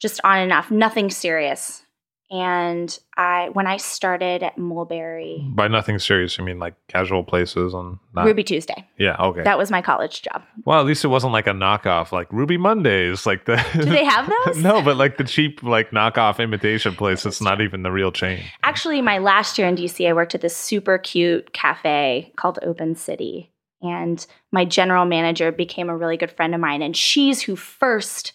just 0.00 0.20
on 0.24 0.38
and 0.38 0.52
off, 0.52 0.70
nothing 0.70 1.10
serious. 1.10 1.84
And 2.32 2.98
I, 3.18 3.50
when 3.52 3.66
I 3.66 3.76
started 3.76 4.42
at 4.42 4.56
Mulberry, 4.56 5.44
By 5.50 5.68
nothing 5.68 5.98
serious, 5.98 6.38
you 6.38 6.44
mean 6.44 6.58
like 6.58 6.74
casual 6.88 7.22
places 7.24 7.74
on 7.74 8.00
not, 8.14 8.24
Ruby 8.24 8.42
Tuesday, 8.42 8.88
Yeah, 8.98 9.16
okay. 9.20 9.42
that 9.42 9.58
was 9.58 9.70
my 9.70 9.82
college 9.82 10.22
job. 10.22 10.42
well, 10.64 10.80
at 10.80 10.86
least 10.86 11.04
it 11.04 11.08
wasn't 11.08 11.34
like 11.34 11.46
a 11.46 11.50
knockoff, 11.50 12.10
like 12.10 12.32
Ruby 12.32 12.56
Mondays, 12.56 13.26
like 13.26 13.44
the. 13.44 13.56
Do 13.74 13.84
they 13.84 14.04
have 14.06 14.32
those? 14.46 14.56
no, 14.56 14.80
but 14.80 14.96
like 14.96 15.18
the 15.18 15.24
cheap, 15.24 15.62
like 15.62 15.90
knockoff 15.90 16.38
imitation 16.42 16.94
place. 16.96 17.26
It's 17.26 17.42
not 17.42 17.60
even 17.60 17.82
the 17.82 17.92
real 17.92 18.10
chain. 18.10 18.42
Actually, 18.62 19.02
my 19.02 19.18
last 19.18 19.58
year 19.58 19.68
in 19.68 19.76
DC, 19.76 20.08
I 20.08 20.14
worked 20.14 20.34
at 20.34 20.40
this 20.40 20.56
super 20.56 20.96
cute 20.96 21.52
cafe 21.52 22.32
called 22.36 22.58
Open 22.62 22.94
City. 22.96 23.50
And 23.82 24.24
my 24.52 24.64
general 24.64 25.04
manager 25.04 25.52
became 25.52 25.90
a 25.90 25.96
really 25.96 26.16
good 26.16 26.30
friend 26.30 26.54
of 26.54 26.60
mine. 26.62 26.80
And 26.80 26.96
she's 26.96 27.42
who 27.42 27.56
first 27.56 28.32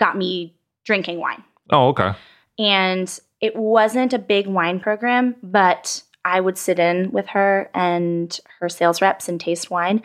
got 0.00 0.16
me 0.16 0.56
drinking 0.84 1.20
wine. 1.20 1.44
Oh, 1.70 1.88
okay. 1.90 2.12
And 2.58 3.18
It 3.44 3.56
wasn't 3.56 4.14
a 4.14 4.18
big 4.18 4.46
wine 4.46 4.80
program, 4.80 5.36
but 5.42 6.02
I 6.24 6.40
would 6.40 6.56
sit 6.56 6.78
in 6.78 7.10
with 7.10 7.26
her 7.26 7.68
and 7.74 8.40
her 8.58 8.70
sales 8.70 9.02
reps 9.02 9.28
and 9.28 9.38
taste 9.38 9.70
wine. 9.70 10.02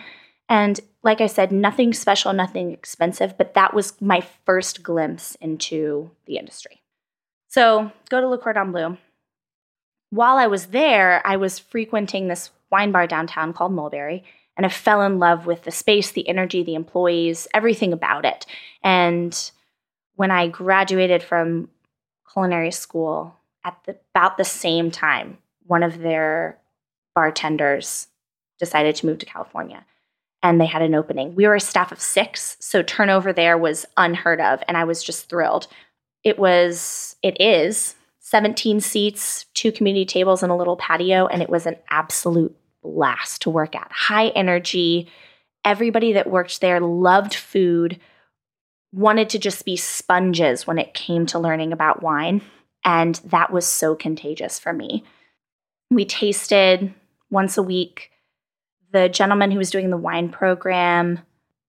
And 0.49 0.77
like 1.03 1.21
I 1.21 1.27
said, 1.27 1.49
nothing 1.49 1.93
special, 1.93 2.33
nothing 2.33 2.73
expensive, 2.73 3.37
but 3.37 3.53
that 3.53 3.73
was 3.73 4.01
my 4.01 4.27
first 4.45 4.83
glimpse 4.83 5.35
into 5.35 6.11
the 6.25 6.35
industry. 6.35 6.81
So 7.47 7.93
go 8.09 8.19
to 8.19 8.27
Le 8.27 8.37
Cordon 8.37 8.73
Bleu. 8.73 8.97
While 10.09 10.35
I 10.35 10.47
was 10.47 10.65
there, 10.65 11.25
I 11.25 11.37
was 11.37 11.59
frequenting 11.59 12.27
this 12.27 12.49
wine 12.69 12.91
bar 12.91 13.07
downtown 13.07 13.53
called 13.53 13.71
Mulberry, 13.71 14.25
and 14.57 14.65
I 14.65 14.69
fell 14.69 15.01
in 15.03 15.17
love 15.17 15.45
with 15.45 15.63
the 15.63 15.71
space, 15.71 16.11
the 16.11 16.27
energy, 16.27 16.61
the 16.61 16.75
employees, 16.75 17.47
everything 17.53 17.93
about 17.93 18.25
it. 18.25 18.45
And 18.83 19.51
when 20.15 20.29
I 20.29 20.49
graduated 20.49 21.23
from 21.23 21.69
culinary 22.31 22.71
school 22.71 23.35
at 23.63 23.77
the, 23.85 23.97
about 24.13 24.37
the 24.37 24.43
same 24.43 24.91
time, 24.91 25.37
one 25.65 25.83
of 25.83 25.99
their 25.99 26.57
bartenders 27.15 28.07
decided 28.59 28.95
to 28.95 29.05
move 29.05 29.19
to 29.19 29.25
California 29.25 29.85
and 30.41 30.59
they 30.59 30.65
had 30.65 30.81
an 30.81 30.95
opening. 30.95 31.35
We 31.35 31.47
were 31.47 31.55
a 31.55 31.59
staff 31.59 31.91
of 31.91 31.99
six, 31.99 32.57
so 32.59 32.81
turnover 32.81 33.33
there 33.33 33.57
was 33.57 33.85
unheard 33.97 34.39
of, 34.39 34.61
and 34.67 34.77
I 34.77 34.85
was 34.85 35.03
just 35.03 35.29
thrilled. 35.29 35.67
It 36.23 36.39
was, 36.39 37.15
it 37.21 37.39
is 37.41 37.95
17 38.19 38.79
seats, 38.79 39.45
two 39.53 39.71
community 39.71 40.05
tables, 40.05 40.43
and 40.43 40.51
a 40.51 40.55
little 40.55 40.77
patio, 40.77 41.27
and 41.27 41.41
it 41.41 41.49
was 41.49 41.65
an 41.65 41.75
absolute 41.89 42.55
blast 42.83 43.41
to 43.41 43.49
work 43.49 43.75
at. 43.75 43.91
High 43.91 44.29
energy. 44.29 45.09
Everybody 45.65 46.13
that 46.13 46.29
worked 46.29 46.61
there 46.61 46.79
loved 46.79 47.33
food, 47.33 47.99
wanted 48.91 49.29
to 49.29 49.39
just 49.39 49.65
be 49.65 49.75
sponges 49.75 50.65
when 50.65 50.79
it 50.79 50.93
came 50.93 51.25
to 51.27 51.39
learning 51.39 51.73
about 51.73 52.01
wine. 52.01 52.41
And 52.83 53.15
that 53.25 53.51
was 53.51 53.65
so 53.65 53.95
contagious 53.95 54.59
for 54.59 54.73
me. 54.73 55.03
We 55.91 56.05
tasted 56.05 56.93
once 57.29 57.57
a 57.57 57.63
week 57.63 58.11
the 58.91 59.09
gentleman 59.09 59.51
who 59.51 59.57
was 59.57 59.71
doing 59.71 59.89
the 59.89 59.97
wine 59.97 60.29
program, 60.29 61.19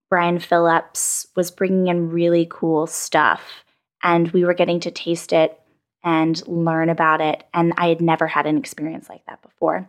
Brian 0.09 0.39
Phillips, 0.39 1.27
was 1.37 1.51
bringing 1.51 1.89
in 1.89 2.11
really 2.11 2.47
cool 2.51 2.87
stuff. 2.87 3.65
And 4.03 4.31
we 4.33 4.45
were 4.45 4.55
getting 4.55 4.81
to 4.81 4.91
taste 4.91 5.33
it 5.33 5.61
and 6.03 6.47
learn 6.49 6.89
about 6.89 7.21
it. 7.21 7.45
And 7.53 7.75
I 7.77 7.89
had 7.89 8.01
never 8.01 8.27
had 8.27 8.47
an 8.47 8.57
experience 8.57 9.09
like 9.09 9.25
that 9.27 9.43
before. 9.43 9.87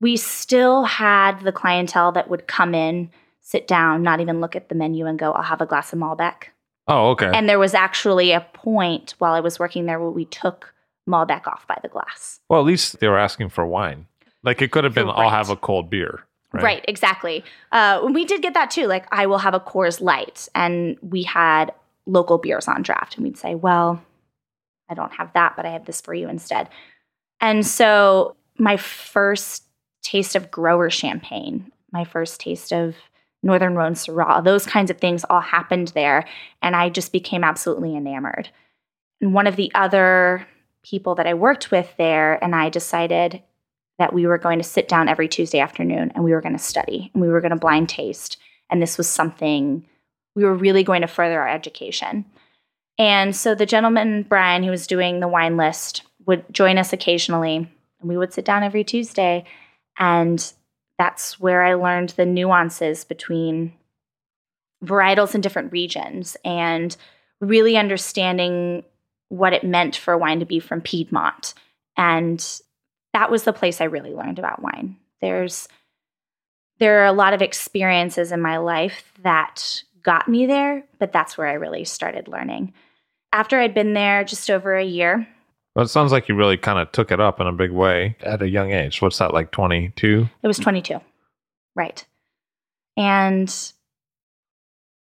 We 0.00 0.16
still 0.16 0.84
had 0.84 1.40
the 1.40 1.52
clientele 1.52 2.12
that 2.12 2.28
would 2.28 2.46
come 2.46 2.74
in, 2.74 3.10
sit 3.44 3.68
down, 3.68 4.02
not 4.02 4.20
even 4.20 4.40
look 4.40 4.56
at 4.56 4.70
the 4.70 4.74
menu, 4.74 5.06
and 5.06 5.18
go, 5.18 5.30
I'll 5.30 5.42
have 5.42 5.60
a 5.60 5.66
glass 5.66 5.92
of 5.92 5.98
Malbec. 5.98 6.44
Oh, 6.88 7.10
okay. 7.10 7.30
And 7.32 7.48
there 7.48 7.58
was 7.58 7.74
actually 7.74 8.32
a 8.32 8.40
point 8.40 9.14
while 9.18 9.34
I 9.34 9.40
was 9.40 9.58
working 9.58 9.86
there 9.86 10.00
where 10.00 10.10
we 10.10 10.24
took 10.24 10.74
Malbec 11.08 11.46
off 11.46 11.66
by 11.68 11.78
the 11.82 11.88
glass. 11.88 12.40
well, 12.48 12.60
at 12.60 12.66
least 12.66 13.00
they 13.00 13.08
were 13.08 13.18
asking 13.18 13.50
for 13.50 13.66
wine. 13.66 14.06
Like 14.42 14.62
it 14.62 14.70
could 14.70 14.84
have 14.84 14.94
been, 14.94 15.08
I'll 15.08 15.30
have 15.30 15.50
a 15.50 15.56
cold 15.56 15.88
beer. 15.90 16.24
Right. 16.52 16.62
Right, 16.62 16.84
exactly. 16.86 17.44
Uh, 17.72 18.08
we 18.12 18.24
did 18.24 18.40
get 18.40 18.54
that 18.54 18.70
too. 18.70 18.86
Like, 18.86 19.06
I 19.10 19.26
will 19.26 19.38
have 19.38 19.54
a 19.54 19.60
Coors 19.60 20.00
Light, 20.00 20.48
and 20.54 20.96
we 21.02 21.24
had 21.24 21.72
local 22.06 22.38
beers 22.38 22.68
on 22.68 22.82
draft, 22.82 23.16
and 23.16 23.24
we'd 23.24 23.36
say, 23.36 23.56
"Well, 23.56 24.00
I 24.88 24.94
don't 24.94 25.12
have 25.14 25.32
that, 25.32 25.54
but 25.56 25.66
I 25.66 25.70
have 25.70 25.84
this 25.84 26.00
for 26.00 26.14
you 26.14 26.28
instead." 26.28 26.68
And 27.40 27.66
so, 27.66 28.36
my 28.56 28.76
first 28.76 29.64
taste 30.02 30.36
of 30.36 30.52
grower 30.52 30.90
champagne, 30.90 31.72
my 31.90 32.04
first 32.04 32.38
taste 32.40 32.72
of 32.72 32.94
Northern 33.44 33.76
Rhone 33.76 33.94
Syrah, 33.94 34.42
those 34.42 34.66
kinds 34.66 34.90
of 34.90 34.98
things 34.98 35.24
all 35.30 35.40
happened 35.40 35.88
there, 35.88 36.26
and 36.62 36.74
I 36.74 36.88
just 36.88 37.12
became 37.12 37.44
absolutely 37.44 37.94
enamored. 37.94 38.48
And 39.20 39.32
one 39.32 39.46
of 39.46 39.56
the 39.56 39.70
other 39.74 40.46
people 40.82 41.14
that 41.14 41.26
I 41.26 41.34
worked 41.34 41.70
with 41.70 41.94
there, 41.96 42.42
and 42.42 42.54
I 42.54 42.68
decided 42.68 43.42
that 43.98 44.12
we 44.12 44.26
were 44.26 44.38
going 44.38 44.58
to 44.58 44.64
sit 44.64 44.88
down 44.88 45.08
every 45.08 45.28
Tuesday 45.28 45.60
afternoon 45.60 46.10
and 46.14 46.24
we 46.24 46.32
were 46.32 46.40
going 46.40 46.56
to 46.56 46.62
study 46.62 47.10
and 47.14 47.22
we 47.22 47.28
were 47.28 47.40
going 47.40 47.52
to 47.52 47.56
blind 47.56 47.88
taste. 47.88 48.38
And 48.68 48.82
this 48.82 48.98
was 48.98 49.08
something 49.08 49.86
we 50.34 50.44
were 50.44 50.54
really 50.54 50.82
going 50.82 51.02
to 51.02 51.06
further 51.06 51.40
our 51.40 51.48
education. 51.48 52.24
And 52.98 53.34
so 53.34 53.54
the 53.54 53.66
gentleman, 53.66 54.24
Brian, 54.28 54.62
who 54.62 54.70
was 54.70 54.86
doing 54.86 55.20
the 55.20 55.28
wine 55.28 55.56
list, 55.56 56.02
would 56.26 56.44
join 56.52 56.76
us 56.76 56.92
occasionally. 56.92 57.56
And 58.00 58.08
we 58.08 58.16
would 58.16 58.32
sit 58.32 58.44
down 58.44 58.62
every 58.62 58.84
Tuesday. 58.84 59.44
And 59.98 60.52
that's 60.98 61.40
where 61.40 61.62
I 61.62 61.74
learned 61.74 62.10
the 62.10 62.26
nuances 62.26 63.04
between 63.04 63.72
varietals 64.84 65.34
in 65.34 65.40
different 65.40 65.72
regions 65.72 66.36
and 66.44 66.96
really 67.40 67.76
understanding 67.76 68.84
what 69.28 69.52
it 69.52 69.64
meant 69.64 69.96
for 69.96 70.16
wine 70.16 70.40
to 70.40 70.46
be 70.46 70.60
from 70.60 70.80
Piedmont. 70.80 71.54
And 71.96 72.44
that 73.12 73.30
was 73.30 73.44
the 73.44 73.52
place 73.52 73.80
I 73.80 73.84
really 73.84 74.14
learned 74.14 74.38
about 74.38 74.62
wine. 74.62 74.96
There's 75.20 75.68
there 76.80 77.02
are 77.02 77.06
a 77.06 77.12
lot 77.12 77.34
of 77.34 77.42
experiences 77.42 78.32
in 78.32 78.40
my 78.40 78.56
life 78.56 79.12
that 79.22 79.82
got 80.02 80.28
me 80.28 80.46
there, 80.46 80.82
but 80.98 81.12
that's 81.12 81.38
where 81.38 81.46
I 81.46 81.54
really 81.54 81.84
started 81.84 82.26
learning. 82.26 82.74
After 83.32 83.60
I'd 83.60 83.74
been 83.74 83.94
there 83.94 84.24
just 84.24 84.50
over 84.50 84.76
a 84.76 84.84
year, 84.84 85.26
Well, 85.74 85.84
it 85.84 85.88
sounds 85.88 86.12
like 86.12 86.28
you 86.28 86.36
really 86.36 86.56
kind 86.56 86.78
of 86.78 86.92
took 86.92 87.10
it 87.10 87.20
up 87.20 87.40
in 87.40 87.46
a 87.46 87.52
big 87.52 87.72
way 87.72 88.16
at 88.20 88.42
a 88.42 88.48
young 88.48 88.70
age. 88.70 89.02
What's 89.02 89.18
that, 89.18 89.34
like 89.34 89.50
22? 89.50 90.28
it 90.42 90.46
was 90.46 90.58
22. 90.58 91.00
Right. 91.74 92.04
And 92.96 93.52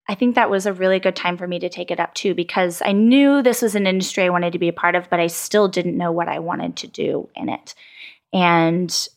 I 0.08 0.14
think 0.14 0.36
that 0.36 0.52
was 0.52 0.66
a 0.66 0.74
really 0.74 1.00
good 1.00 1.16
time 1.16 1.38
for 1.38 1.48
me 1.48 1.58
to 1.60 1.70
take 1.70 1.90
it 1.90 2.00
up 2.00 2.14
too 2.14 2.36
because 2.36 2.82
I 2.86 2.92
knew 2.92 3.42
this 3.42 3.62
was 3.62 3.76
an 3.76 3.88
industry 3.88 4.24
I 4.24 4.30
wanted 4.30 4.54
to 4.54 4.60
be 4.60 4.68
a 4.68 4.74
part 4.74 4.96
of, 4.96 5.10
but 5.10 5.20
I 5.20 5.28
still 5.28 5.68
didn't 5.68 5.98
know 5.98 6.12
what 6.12 6.28
I 6.28 6.40
wanted 6.40 6.76
to 6.78 6.88
do 6.88 7.30
in 7.36 7.50
it. 7.50 7.74
And 8.34 9.08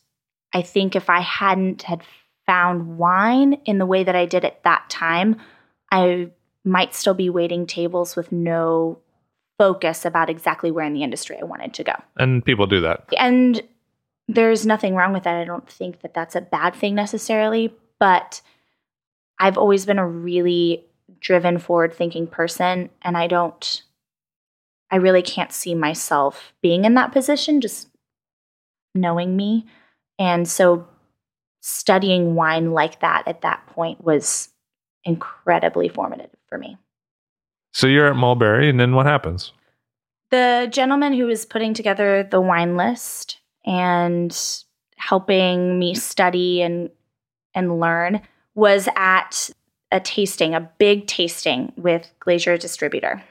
I 0.53 0.61
think 0.61 0.95
if 0.95 1.09
I 1.09 1.19
hadn't 1.19 1.83
had 1.83 2.01
found 2.45 2.97
wine 2.97 3.59
in 3.65 3.77
the 3.77 3.85
way 3.85 4.03
that 4.03 4.15
I 4.15 4.25
did 4.25 4.45
at 4.45 4.63
that 4.63 4.89
time, 4.89 5.35
I 5.91 6.29
might 6.63 6.95
still 6.95 7.13
be 7.13 7.29
waiting 7.29 7.67
tables 7.67 8.15
with 8.15 8.31
no 8.31 8.99
focus 9.57 10.05
about 10.05 10.29
exactly 10.29 10.71
where 10.71 10.85
in 10.85 10.93
the 10.93 11.03
industry 11.03 11.37
I 11.39 11.45
wanted 11.45 11.73
to 11.75 11.83
go. 11.83 11.93
And 12.17 12.43
people 12.43 12.67
do 12.67 12.81
that. 12.81 13.05
And 13.17 13.61
there's 14.27 14.65
nothing 14.65 14.95
wrong 14.95 15.13
with 15.13 15.23
that. 15.23 15.35
I 15.35 15.45
don't 15.45 15.69
think 15.69 16.01
that 16.01 16.13
that's 16.13 16.35
a 16.35 16.41
bad 16.41 16.75
thing 16.75 16.95
necessarily, 16.95 17.73
but 17.99 18.41
I've 19.39 19.57
always 19.57 19.85
been 19.85 19.99
a 19.99 20.07
really 20.07 20.85
driven, 21.19 21.57
forward 21.59 21.93
thinking 21.93 22.27
person. 22.27 22.89
And 23.01 23.17
I 23.17 23.27
don't, 23.27 23.83
I 24.91 24.97
really 24.97 25.21
can't 25.21 25.51
see 25.51 25.75
myself 25.75 26.53
being 26.61 26.85
in 26.85 26.95
that 26.95 27.11
position, 27.11 27.61
just 27.61 27.89
knowing 28.93 29.35
me. 29.35 29.65
And 30.17 30.47
so 30.47 30.87
studying 31.61 32.35
wine 32.35 32.71
like 32.71 33.01
that 33.01 33.27
at 33.27 33.41
that 33.41 33.65
point 33.67 34.03
was 34.03 34.49
incredibly 35.03 35.89
formative 35.89 36.29
for 36.47 36.57
me. 36.57 36.77
So 37.75 37.87
you're 37.87 38.07
at 38.07 38.15
Mulberry, 38.15 38.69
and 38.69 38.79
then 38.79 38.95
what 38.95 39.05
happens? 39.05 39.51
The 40.31 40.69
gentleman 40.71 41.11
who 41.11 41.25
was 41.25 41.45
putting 41.45 41.73
together 41.73 42.23
the 42.23 42.39
wine 42.39 42.77
list 42.77 43.39
and 43.65 44.33
helping 44.95 45.77
me 45.77 45.93
study 45.93 46.61
and 46.61 46.89
and 47.53 47.81
learn 47.81 48.21
was 48.53 48.87
at 48.95 49.49
a 49.91 49.99
tasting, 49.99 50.55
a 50.55 50.61
big 50.77 51.05
tasting 51.07 51.73
with 51.75 52.09
Glazer 52.21 52.57
Distributor. 52.57 53.21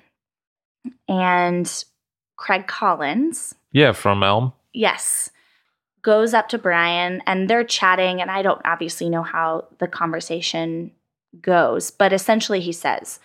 And 1.09 1.85
Craig 2.37 2.67
Collins, 2.67 3.55
Yeah, 3.73 3.93
from 3.93 4.23
Elm. 4.23 4.53
yes, 4.75 5.31
goes 6.03 6.35
up 6.35 6.51
to 6.51 6.59
Brian 6.59 7.23
and 7.27 7.49
they're 7.49 7.65
chatting 7.65 8.21
and 8.21 8.31
I 8.31 8.43
don't 8.43 8.61
obviously 8.67 9.09
know 9.09 9.23
how 9.23 9.69
the 9.79 9.89
conversation 9.89 10.91
goes, 11.41 11.91
but 11.91 12.13
essentially 12.13 12.61
he 12.61 12.73
says, 12.73 13.21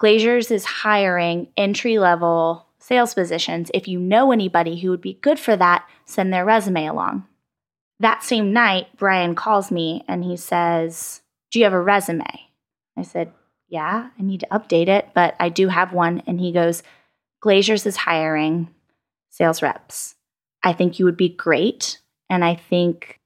Glazer's 0.00 0.50
is 0.50 0.64
hiring 0.64 1.48
entry 1.56 1.98
level 1.98 2.66
sales 2.78 3.14
positions. 3.14 3.70
If 3.74 3.88
you 3.88 3.98
know 3.98 4.30
anybody 4.32 4.78
who 4.78 4.90
would 4.90 5.00
be 5.00 5.18
good 5.20 5.38
for 5.38 5.56
that, 5.56 5.86
send 6.04 6.32
their 6.32 6.44
resume 6.44 6.86
along. 6.86 7.26
That 8.00 8.22
same 8.22 8.52
night, 8.52 8.86
Brian 8.96 9.34
calls 9.34 9.70
me 9.70 10.04
and 10.06 10.22
he 10.22 10.36
says, 10.36 11.20
Do 11.50 11.58
you 11.58 11.64
have 11.64 11.74
a 11.74 11.80
resume? 11.80 12.24
I 12.96 13.02
said, 13.02 13.32
Yeah, 13.68 14.10
I 14.16 14.22
need 14.22 14.40
to 14.40 14.46
update 14.46 14.88
it, 14.88 15.08
but 15.14 15.34
I 15.40 15.48
do 15.48 15.68
have 15.68 15.92
one. 15.92 16.22
And 16.26 16.38
he 16.38 16.52
goes, 16.52 16.84
Glazer's 17.44 17.84
is 17.84 17.96
hiring 17.96 18.68
sales 19.30 19.62
reps. 19.62 20.14
I 20.62 20.72
think 20.72 20.98
you 20.98 21.04
would 21.04 21.16
be 21.16 21.28
great. 21.28 21.98
And 22.30 22.44
I 22.44 22.54
think 22.54 23.20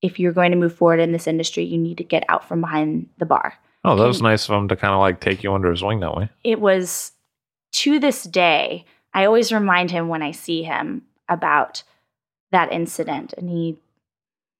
if 0.00 0.18
you're 0.18 0.32
going 0.32 0.52
to 0.52 0.56
move 0.56 0.74
forward 0.74 1.00
in 1.00 1.12
this 1.12 1.26
industry, 1.26 1.64
you 1.64 1.76
need 1.76 1.98
to 1.98 2.04
get 2.04 2.24
out 2.28 2.48
from 2.48 2.62
behind 2.62 3.10
the 3.18 3.26
bar 3.26 3.54
Oh, 3.84 3.96
that 3.96 4.06
was 4.06 4.20
nice 4.22 4.48
of 4.48 4.54
him 4.56 4.68
to 4.68 4.76
kind 4.76 4.92
of 4.92 5.00
like 5.00 5.20
take 5.20 5.42
you 5.42 5.54
under 5.54 5.70
his 5.70 5.82
wing 5.82 6.00
that 6.00 6.14
way. 6.16 6.28
it 6.44 6.60
was 6.60 7.12
to 7.72 7.98
this 8.00 8.24
day, 8.24 8.84
I 9.14 9.24
always 9.24 9.52
remind 9.52 9.90
him 9.90 10.08
when 10.08 10.22
I 10.22 10.32
see 10.32 10.62
him 10.62 11.02
about 11.28 11.82
that 12.50 12.72
incident. 12.72 13.34
And 13.36 13.48
he 13.48 13.76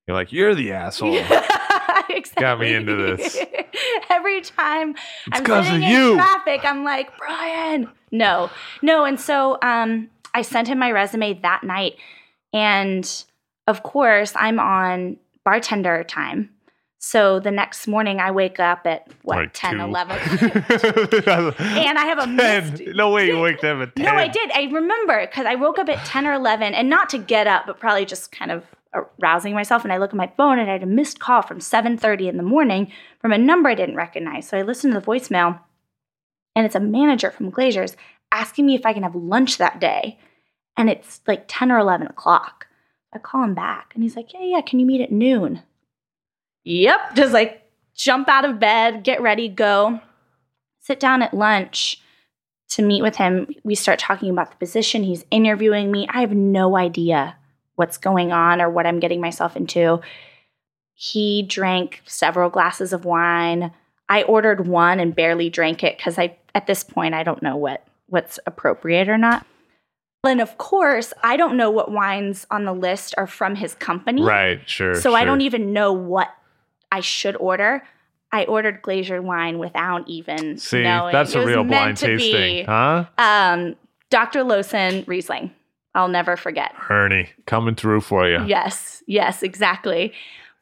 You're 0.07 0.17
like, 0.17 0.33
you're 0.33 0.55
the 0.55 0.73
asshole. 0.73 1.15
exactly. 2.09 2.41
Got 2.41 2.61
me 2.61 2.75
into 2.75 2.95
this. 2.97 3.37
Every 4.11 4.41
time 4.43 4.91
It's 5.27 5.41
I'm 5.41 5.45
sitting 5.45 5.59
of 5.59 5.67
in 5.75 5.83
you. 5.83 6.15
traffic, 6.17 6.61
I'm 6.65 6.85
like, 6.85 7.17
Brian. 7.19 7.89
No, 8.11 8.51
no. 8.83 9.05
And 9.05 9.19
so 9.21 9.59
um, 9.63 10.09
I 10.35 10.43
sent 10.43 10.69
him 10.69 10.79
my 10.79 10.91
resume 10.91 11.35
that 11.41 11.65
night. 11.65 11.97
And 12.53 13.25
of 13.67 13.83
course, 13.83 14.33
I'm 14.37 14.59
on 14.59 15.17
bartender 15.45 16.05
time. 16.05 16.51
So 17.01 17.39
the 17.39 17.53
next 17.53 17.87
morning, 17.87 18.19
I 18.19 18.33
wake 18.33 18.59
up 18.59 18.85
at 18.85 19.07
what, 19.23 19.39
Like 19.39 19.51
10, 19.53 19.77
two. 19.77 19.81
11. 19.83 20.17
and 21.59 21.99
I 21.99 22.05
have 22.07 22.19
a 22.19 22.25
ten. 22.25 22.37
missed- 22.37 22.83
No 22.97 23.11
way 23.13 23.29
you 23.29 23.39
waked 23.41 23.63
up 23.65 23.79
at 23.81 23.95
ten. 23.95 24.05
No, 24.05 24.13
I 24.13 24.27
did. 24.27 24.51
I 24.51 24.65
remember 24.65 25.25
because 25.27 25.47
I 25.47 25.55
woke 25.55 25.79
up 25.79 25.89
at 25.89 26.05
10 26.05 26.27
or 26.27 26.33
11 26.33 26.75
and 26.75 26.91
not 26.91 27.09
to 27.11 27.19
get 27.19 27.47
up, 27.47 27.67
but 27.67 27.79
probably 27.79 28.05
just 28.05 28.33
kind 28.33 28.51
of 28.51 28.65
arousing 29.23 29.55
myself. 29.55 29.85
And 29.85 29.93
I 29.93 29.99
look 29.99 30.11
at 30.11 30.17
my 30.17 30.33
phone 30.37 30.59
and 30.59 30.69
I 30.69 30.73
had 30.73 30.83
a 30.83 30.87
missed 30.87 31.21
call 31.21 31.43
from 31.43 31.61
7.30 31.61 32.29
in 32.31 32.37
the 32.37 32.43
morning 32.43 32.91
from 33.21 33.33
a 33.33 33.39
number 33.39 33.69
I 33.69 33.75
didn't 33.77 33.95
recognize. 33.97 34.49
So 34.49 34.59
I 34.59 34.63
listened 34.63 34.93
to 34.95 34.99
the 35.01 35.07
voicemail 35.07 35.61
and 36.57 36.67
it's 36.67 36.75
a 36.75 36.81
manager 36.81 37.31
from 37.31 37.53
Glazer's 37.53 37.97
asking 38.33 38.67
me 38.67 38.75
if 38.75 38.85
I 38.85 38.93
can 38.93 39.05
have 39.05 39.15
lunch 39.15 39.59
that 39.59 39.79
day. 39.81 40.19
And 40.77 40.91
it's 40.91 41.21
like 41.29 41.45
10 41.47 41.71
or 41.71 41.79
11 41.79 42.09
o'clock. 42.09 42.67
I 43.13 43.19
call 43.19 43.45
him 43.45 43.55
back 43.55 43.93
and 43.95 44.03
he's 44.03 44.17
like, 44.17 44.33
yeah, 44.35 44.43
yeah, 44.43 44.61
can 44.63 44.81
you 44.81 44.87
meet 44.87 45.01
at 45.01 45.13
noon? 45.13 45.63
Yep. 46.65 47.15
Just 47.15 47.33
like 47.33 47.63
jump 47.95 48.29
out 48.29 48.45
of 48.45 48.59
bed, 48.59 49.05
get 49.05 49.21
ready, 49.21 49.49
go. 49.49 50.01
Sit 50.81 51.01
down 51.01 51.23
at 51.23 51.35
lunch 51.35 52.01
to 52.71 52.83
meet 52.83 53.03
with 53.03 53.17
him. 53.17 53.49
We 53.65 53.75
start 53.75 53.99
talking 53.99 54.31
about 54.31 54.51
the 54.51 54.57
position. 54.57 55.03
He's 55.03 55.25
interviewing 55.31 55.91
me. 55.91 56.07
I 56.11 56.21
have 56.21 56.33
no 56.33 56.77
idea 56.77 57.37
what's 57.77 57.99
going 57.99 58.33
on 58.33 58.61
or 58.61 58.69
what 58.69 58.87
I'm 58.87 59.01
getting 59.01 59.21
myself 59.21 59.57
into. 59.57 60.01
He 60.95 61.43
drank 61.43 62.03
several 62.07 62.51
glasses 62.51 62.93
of 62.93 63.05
wine. 63.05 63.73
I 64.09 64.23
ordered 64.23 64.67
one 64.67 65.01
and 65.01 65.15
barely 65.15 65.51
drank 65.51 65.85
it 65.85 65.97
because 65.97 66.19
I 66.19 66.37
at 66.55 66.67
this 66.67 66.83
point 66.83 67.15
I 67.15 67.23
don't 67.23 67.43
know 67.43 67.57
what 67.57 67.87
what's 68.07 68.39
appropriate 68.47 69.09
or 69.09 69.19
not. 69.19 69.47
And 70.25 70.41
of 70.41 70.59
course, 70.59 71.13
I 71.23 71.37
don't 71.37 71.57
know 71.57 71.71
what 71.71 71.93
wines 71.93 72.47
on 72.51 72.65
the 72.65 72.73
list 72.73 73.15
are 73.17 73.29
from 73.29 73.55
his 73.55 73.75
company. 73.75 74.23
Right, 74.23 74.61
sure. 74.69 74.97
So 74.97 75.15
I 75.15 75.25
don't 75.25 75.43
even 75.43 75.73
know 75.73 75.93
what 75.93 76.29
I 76.91 77.01
should 77.01 77.37
order. 77.37 77.83
I 78.31 78.45
ordered 78.45 78.83
Glazer 78.83 79.23
wine 79.23 79.59
without 79.59 80.07
even 80.09 80.59
see. 80.59 80.83
knowing. 80.83 81.13
That's 81.13 81.35
It 81.35 81.43
a 81.43 81.47
real 81.47 81.65
blind 81.65 81.97
tasting, 81.97 82.31
be, 82.31 82.63
huh? 82.65 83.07
Um, 83.17 83.77
Dr. 84.11 84.43
Loosen 84.45 85.05
Riesling. 85.07 85.53
I'll 85.95 86.09
never 86.09 86.37
forget. 86.37 86.75
Ernie 86.91 87.31
coming 87.47 87.75
through 87.75 88.03
for 88.03 88.29
you. 88.29 88.45
Yes, 88.47 89.03
yes, 89.07 89.43
exactly. 89.43 90.13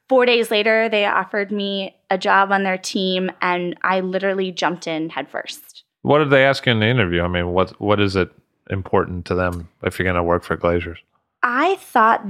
Four 0.08 0.24
days 0.24 0.52
later, 0.52 0.88
they 0.88 1.04
offered 1.04 1.50
me 1.50 1.96
a 2.10 2.16
job 2.16 2.52
on 2.52 2.62
their 2.62 2.78
team, 2.78 3.30
and 3.42 3.76
I 3.82 4.00
literally 4.00 4.52
jumped 4.52 4.86
in 4.86 5.10
headfirst. 5.10 5.82
What 6.02 6.18
did 6.18 6.30
they 6.30 6.44
ask 6.44 6.64
you 6.64 6.72
in 6.72 6.78
the 6.78 6.86
interview? 6.86 7.22
I 7.22 7.28
mean, 7.28 7.48
what 7.48 7.78
what 7.80 8.00
is 8.00 8.14
it 8.14 8.30
important 8.70 9.26
to 9.26 9.34
them 9.34 9.68
if 9.82 9.98
you're 9.98 10.04
going 10.04 10.14
to 10.16 10.22
work 10.22 10.44
for 10.44 10.56
Glazer's? 10.56 11.00
I 11.42 11.74
thought 11.76 12.24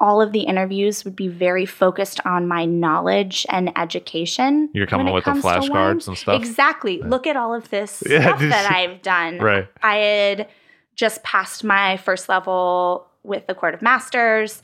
all 0.00 0.22
of 0.22 0.32
the 0.32 0.40
interviews 0.40 1.04
would 1.04 1.14
be 1.14 1.28
very 1.28 1.66
focused 1.66 2.20
on 2.24 2.48
my 2.48 2.64
knowledge 2.64 3.44
and 3.50 3.70
education. 3.78 4.70
You're 4.72 4.86
coming 4.86 5.12
with 5.12 5.24
the 5.24 5.32
flashcards 5.32 6.08
and 6.08 6.16
stuff. 6.16 6.36
Exactly. 6.40 7.02
Look 7.02 7.26
at 7.26 7.36
all 7.36 7.54
of 7.54 7.68
this 7.68 8.02
Yeah, 8.08 8.22
stuff 8.22 8.40
that 8.40 8.72
I've 8.72 9.02
done. 9.02 9.38
Right. 9.38 9.68
I 9.82 9.96
had 9.96 10.48
just 10.96 11.22
passed 11.22 11.64
my 11.64 11.98
first 11.98 12.28
level 12.28 13.06
with 13.22 13.46
the 13.46 13.54
Court 13.54 13.74
of 13.74 13.82
Masters. 13.82 14.62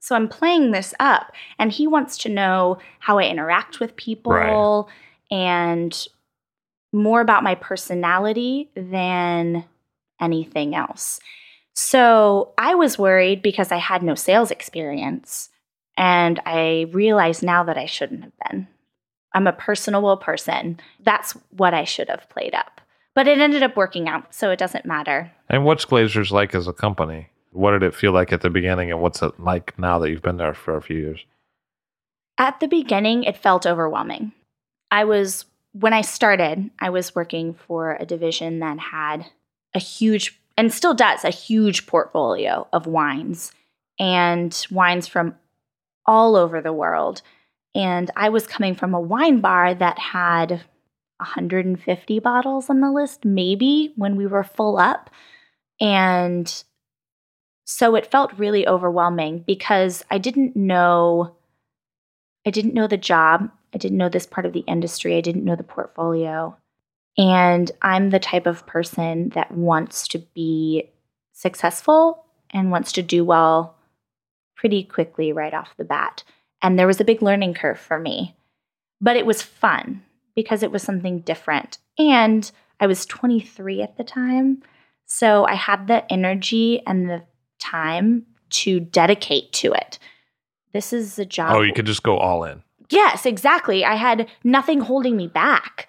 So 0.00 0.14
I'm 0.14 0.28
playing 0.28 0.72
this 0.72 0.92
up, 1.00 1.32
and 1.58 1.72
he 1.72 1.86
wants 1.86 2.18
to 2.18 2.28
know 2.28 2.76
how 2.98 3.18
I 3.18 3.24
interact 3.24 3.80
with 3.80 3.96
people 3.96 4.32
Right. 4.32 5.34
and 5.36 6.06
more 6.92 7.22
about 7.22 7.42
my 7.42 7.54
personality 7.54 8.68
than 8.76 9.64
anything 10.20 10.74
else. 10.74 11.20
So 11.74 12.52
I 12.56 12.74
was 12.74 12.98
worried 12.98 13.42
because 13.42 13.72
I 13.72 13.78
had 13.78 14.02
no 14.02 14.14
sales 14.14 14.50
experience. 14.50 15.50
And 15.96 16.40
I 16.44 16.86
realize 16.90 17.42
now 17.42 17.62
that 17.64 17.78
I 17.78 17.86
shouldn't 17.86 18.24
have 18.24 18.32
been. 18.50 18.66
I'm 19.32 19.46
a 19.46 19.52
personable 19.52 20.16
person. 20.16 20.80
That's 21.00 21.32
what 21.56 21.74
I 21.74 21.84
should 21.84 22.08
have 22.08 22.28
played 22.28 22.54
up. 22.54 22.80
But 23.14 23.28
it 23.28 23.38
ended 23.38 23.62
up 23.62 23.76
working 23.76 24.08
out, 24.08 24.34
so 24.34 24.50
it 24.50 24.58
doesn't 24.58 24.86
matter. 24.86 25.30
And 25.48 25.64
what's 25.64 25.84
Glazer's 25.84 26.32
like 26.32 26.54
as 26.54 26.66
a 26.66 26.72
company? 26.72 27.28
What 27.52 27.70
did 27.72 27.84
it 27.84 27.94
feel 27.94 28.10
like 28.10 28.32
at 28.32 28.40
the 28.40 28.50
beginning, 28.50 28.90
and 28.90 29.00
what's 29.00 29.22
it 29.22 29.38
like 29.38 29.78
now 29.78 30.00
that 30.00 30.10
you've 30.10 30.22
been 30.22 30.36
there 30.36 30.54
for 30.54 30.76
a 30.76 30.82
few 30.82 30.96
years? 30.96 31.24
At 32.38 32.58
the 32.58 32.66
beginning, 32.66 33.22
it 33.22 33.36
felt 33.36 33.66
overwhelming. 33.66 34.32
I 34.90 35.04
was, 35.04 35.44
when 35.72 35.92
I 35.92 36.00
started, 36.00 36.70
I 36.80 36.90
was 36.90 37.14
working 37.14 37.54
for 37.54 37.96
a 38.00 38.06
division 38.06 38.58
that 38.58 38.80
had 38.80 39.26
a 39.74 39.78
huge, 39.78 40.40
and 40.56 40.72
still 40.72 40.94
does, 40.94 41.24
a 41.24 41.30
huge 41.30 41.86
portfolio 41.86 42.66
of 42.72 42.86
wines 42.86 43.52
and 43.98 44.66
wines 44.70 45.06
from 45.06 45.34
all 46.06 46.36
over 46.36 46.60
the 46.60 46.72
world. 46.72 47.22
And 47.74 48.10
I 48.16 48.28
was 48.28 48.46
coming 48.46 48.74
from 48.74 48.94
a 48.94 49.00
wine 49.00 49.40
bar 49.40 49.74
that 49.74 49.98
had 49.98 50.50
150 51.18 52.18
bottles 52.20 52.70
on 52.70 52.80
the 52.80 52.90
list, 52.90 53.24
maybe 53.24 53.92
when 53.96 54.16
we 54.16 54.26
were 54.26 54.44
full 54.44 54.78
up. 54.78 55.10
And 55.80 56.64
so 57.64 57.96
it 57.96 58.10
felt 58.10 58.38
really 58.38 58.66
overwhelming 58.68 59.40
because 59.46 60.04
I 60.10 60.18
didn't 60.18 60.54
know 60.54 61.36
I 62.46 62.50
didn't 62.50 62.74
know 62.74 62.86
the 62.86 62.98
job. 62.98 63.50
I 63.74 63.78
didn't 63.78 63.96
know 63.96 64.08
this 64.08 64.26
part 64.26 64.46
of 64.46 64.52
the 64.52 64.60
industry. 64.60 65.16
I 65.16 65.22
didn't 65.22 65.44
know 65.44 65.56
the 65.56 65.62
portfolio. 65.62 66.56
And 67.16 67.70
I'm 67.82 68.10
the 68.10 68.18
type 68.18 68.46
of 68.46 68.66
person 68.66 69.30
that 69.30 69.52
wants 69.52 70.08
to 70.08 70.18
be 70.18 70.90
successful 71.32 72.24
and 72.50 72.70
wants 72.70 72.92
to 72.92 73.02
do 73.02 73.24
well 73.24 73.76
pretty 74.56 74.82
quickly 74.82 75.32
right 75.32 75.54
off 75.54 75.76
the 75.76 75.84
bat. 75.84 76.24
And 76.62 76.78
there 76.78 76.86
was 76.86 77.00
a 77.00 77.04
big 77.04 77.22
learning 77.22 77.54
curve 77.54 77.78
for 77.78 77.98
me. 77.98 78.34
But 79.00 79.16
it 79.16 79.26
was 79.26 79.42
fun 79.42 80.02
because 80.34 80.62
it 80.62 80.70
was 80.70 80.82
something 80.82 81.20
different. 81.20 81.78
And 81.98 82.50
I 82.80 82.86
was 82.86 83.06
23 83.06 83.82
at 83.82 83.96
the 83.96 84.04
time. 84.04 84.62
So 85.06 85.44
I 85.44 85.54
had 85.54 85.86
the 85.86 86.10
energy 86.12 86.82
and 86.86 87.08
the 87.08 87.22
time 87.60 88.26
to 88.50 88.80
dedicate 88.80 89.52
to 89.52 89.72
it. 89.72 89.98
This 90.72 90.92
is 90.92 91.18
a 91.18 91.24
job. 91.24 91.52
Oh, 91.54 91.62
you 91.62 91.72
could 91.72 91.86
just 91.86 92.02
go 92.02 92.16
all 92.18 92.44
in. 92.44 92.62
Yes, 92.90 93.26
exactly. 93.26 93.84
I 93.84 93.94
had 93.94 94.28
nothing 94.42 94.80
holding 94.80 95.16
me 95.16 95.26
back. 95.26 95.88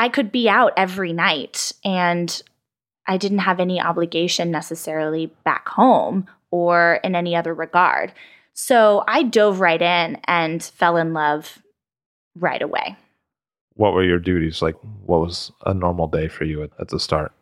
I 0.00 0.08
could 0.08 0.32
be 0.32 0.48
out 0.48 0.72
every 0.78 1.12
night 1.12 1.72
and 1.84 2.42
I 3.06 3.18
didn't 3.18 3.40
have 3.40 3.60
any 3.60 3.78
obligation 3.78 4.50
necessarily 4.50 5.26
back 5.44 5.68
home 5.68 6.26
or 6.50 7.00
in 7.04 7.14
any 7.14 7.36
other 7.36 7.52
regard. 7.52 8.14
So 8.54 9.04
I 9.06 9.22
dove 9.24 9.60
right 9.60 9.80
in 9.80 10.18
and 10.24 10.62
fell 10.62 10.96
in 10.96 11.12
love 11.12 11.62
right 12.34 12.62
away. 12.62 12.96
What 13.74 13.92
were 13.92 14.02
your 14.02 14.18
duties? 14.18 14.62
Like, 14.62 14.76
what 15.04 15.20
was 15.20 15.52
a 15.66 15.74
normal 15.74 16.06
day 16.06 16.28
for 16.28 16.44
you 16.44 16.62
at, 16.62 16.70
at 16.80 16.88
the 16.88 16.98
start? 16.98 17.32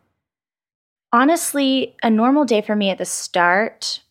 Honestly, 1.13 1.95
a 2.03 2.09
normal 2.09 2.43
day 2.43 2.59
for 2.61 2.75
me 2.75 2.89
at 2.89 2.97
the 2.97 3.05
start 3.05 4.01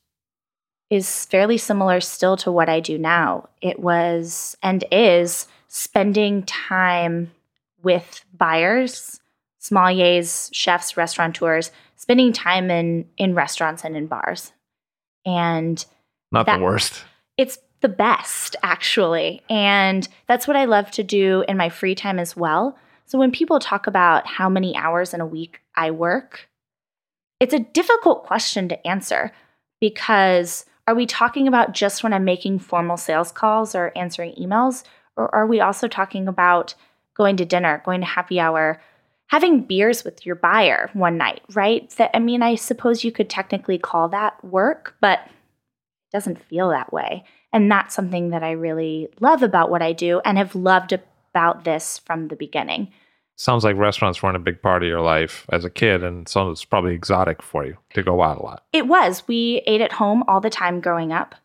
is 0.88 1.26
fairly 1.26 1.58
similar 1.58 2.00
still 2.00 2.38
to 2.38 2.50
what 2.50 2.70
I 2.70 2.80
do 2.80 2.96
now. 2.96 3.50
It 3.60 3.78
was 3.78 4.56
and 4.62 4.84
is 4.90 5.48
spending 5.68 6.44
time 6.44 7.30
with 7.82 8.24
buyers, 8.36 9.20
sommeliers, 9.60 10.48
chefs, 10.52 10.96
restaurateurs, 10.96 11.70
spending 11.96 12.32
time 12.32 12.70
in 12.70 13.06
in 13.16 13.34
restaurants 13.34 13.84
and 13.84 13.96
in 13.96 14.06
bars. 14.06 14.52
And 15.26 15.84
Not 16.32 16.46
That- 16.46 16.58
the 16.58 16.64
worst. 16.64 17.04
it's 17.36 17.58
the 17.80 17.88
best 17.88 18.56
actually 18.64 19.40
and 19.48 20.08
that's 20.26 20.48
what 20.48 20.56
i 20.56 20.64
love 20.64 20.90
to 20.90 21.04
do 21.04 21.44
in 21.46 21.56
my 21.56 21.68
free 21.68 21.94
time 21.94 22.18
as 22.18 22.36
well 22.36 22.76
so 23.06 23.16
when 23.16 23.30
people 23.30 23.60
talk 23.60 23.86
about 23.86 24.26
how 24.26 24.48
many 24.48 24.74
hours 24.74 25.14
in 25.14 25.20
a 25.20 25.26
week 25.26 25.60
i 25.76 25.88
work 25.88 26.48
it's 27.38 27.54
a 27.54 27.60
difficult 27.60 28.24
question 28.24 28.68
to 28.68 28.84
answer 28.84 29.30
because 29.80 30.66
are 30.88 30.94
we 30.96 31.06
talking 31.06 31.46
about 31.46 31.72
just 31.72 32.02
when 32.02 32.12
i'm 32.12 32.24
making 32.24 32.58
formal 32.58 32.96
sales 32.96 33.30
calls 33.30 33.76
or 33.76 33.92
answering 33.94 34.34
emails 34.34 34.82
or 35.16 35.32
are 35.32 35.46
we 35.46 35.60
also 35.60 35.86
talking 35.86 36.26
about 36.26 36.74
going 37.18 37.36
to 37.36 37.44
dinner 37.44 37.82
going 37.84 38.00
to 38.00 38.06
happy 38.06 38.40
hour 38.40 38.80
having 39.26 39.62
beers 39.62 40.04
with 40.04 40.24
your 40.24 40.34
buyer 40.34 40.88
one 40.94 41.18
night 41.18 41.42
right 41.54 41.90
that 41.98 42.10
i 42.14 42.18
mean 42.18 42.42
i 42.42 42.54
suppose 42.54 43.04
you 43.04 43.12
could 43.12 43.28
technically 43.28 43.78
call 43.78 44.08
that 44.08 44.42
work 44.44 44.94
but 45.00 45.20
it 46.08 46.16
doesn't 46.16 46.42
feel 46.42 46.70
that 46.70 46.92
way. 46.92 47.24
And 47.52 47.70
that's 47.70 47.94
something 47.94 48.30
that 48.30 48.42
I 48.42 48.52
really 48.52 49.08
love 49.20 49.42
about 49.42 49.70
what 49.70 49.82
I 49.82 49.92
do 49.92 50.20
and 50.24 50.38
have 50.38 50.54
loved 50.54 50.92
about 50.92 51.64
this 51.64 51.98
from 51.98 52.28
the 52.28 52.36
beginning. 52.36 52.92
Sounds 53.36 53.62
like 53.62 53.76
restaurants 53.76 54.22
weren't 54.22 54.36
a 54.36 54.40
big 54.40 54.60
part 54.62 54.82
of 54.82 54.88
your 54.88 55.00
life 55.00 55.46
as 55.52 55.64
a 55.64 55.70
kid, 55.70 56.02
and 56.02 56.28
so 56.28 56.50
it's 56.50 56.64
probably 56.64 56.92
exotic 56.92 57.40
for 57.40 57.64
you 57.64 57.76
to 57.94 58.02
go 58.02 58.20
out 58.20 58.38
a 58.38 58.42
lot. 58.42 58.64
It 58.72 58.88
was. 58.88 59.22
We 59.28 59.62
ate 59.66 59.80
at 59.80 59.92
home 59.92 60.24
all 60.26 60.40
the 60.40 60.50
time 60.50 60.80
growing 60.80 61.12
up. 61.12 61.36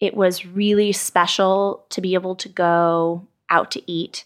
It 0.00 0.14
was 0.14 0.44
really 0.44 0.92
special 0.92 1.86
to 1.90 2.00
be 2.00 2.14
able 2.14 2.34
to 2.36 2.48
go 2.48 3.26
out 3.48 3.70
to 3.70 3.90
eat. 3.90 4.24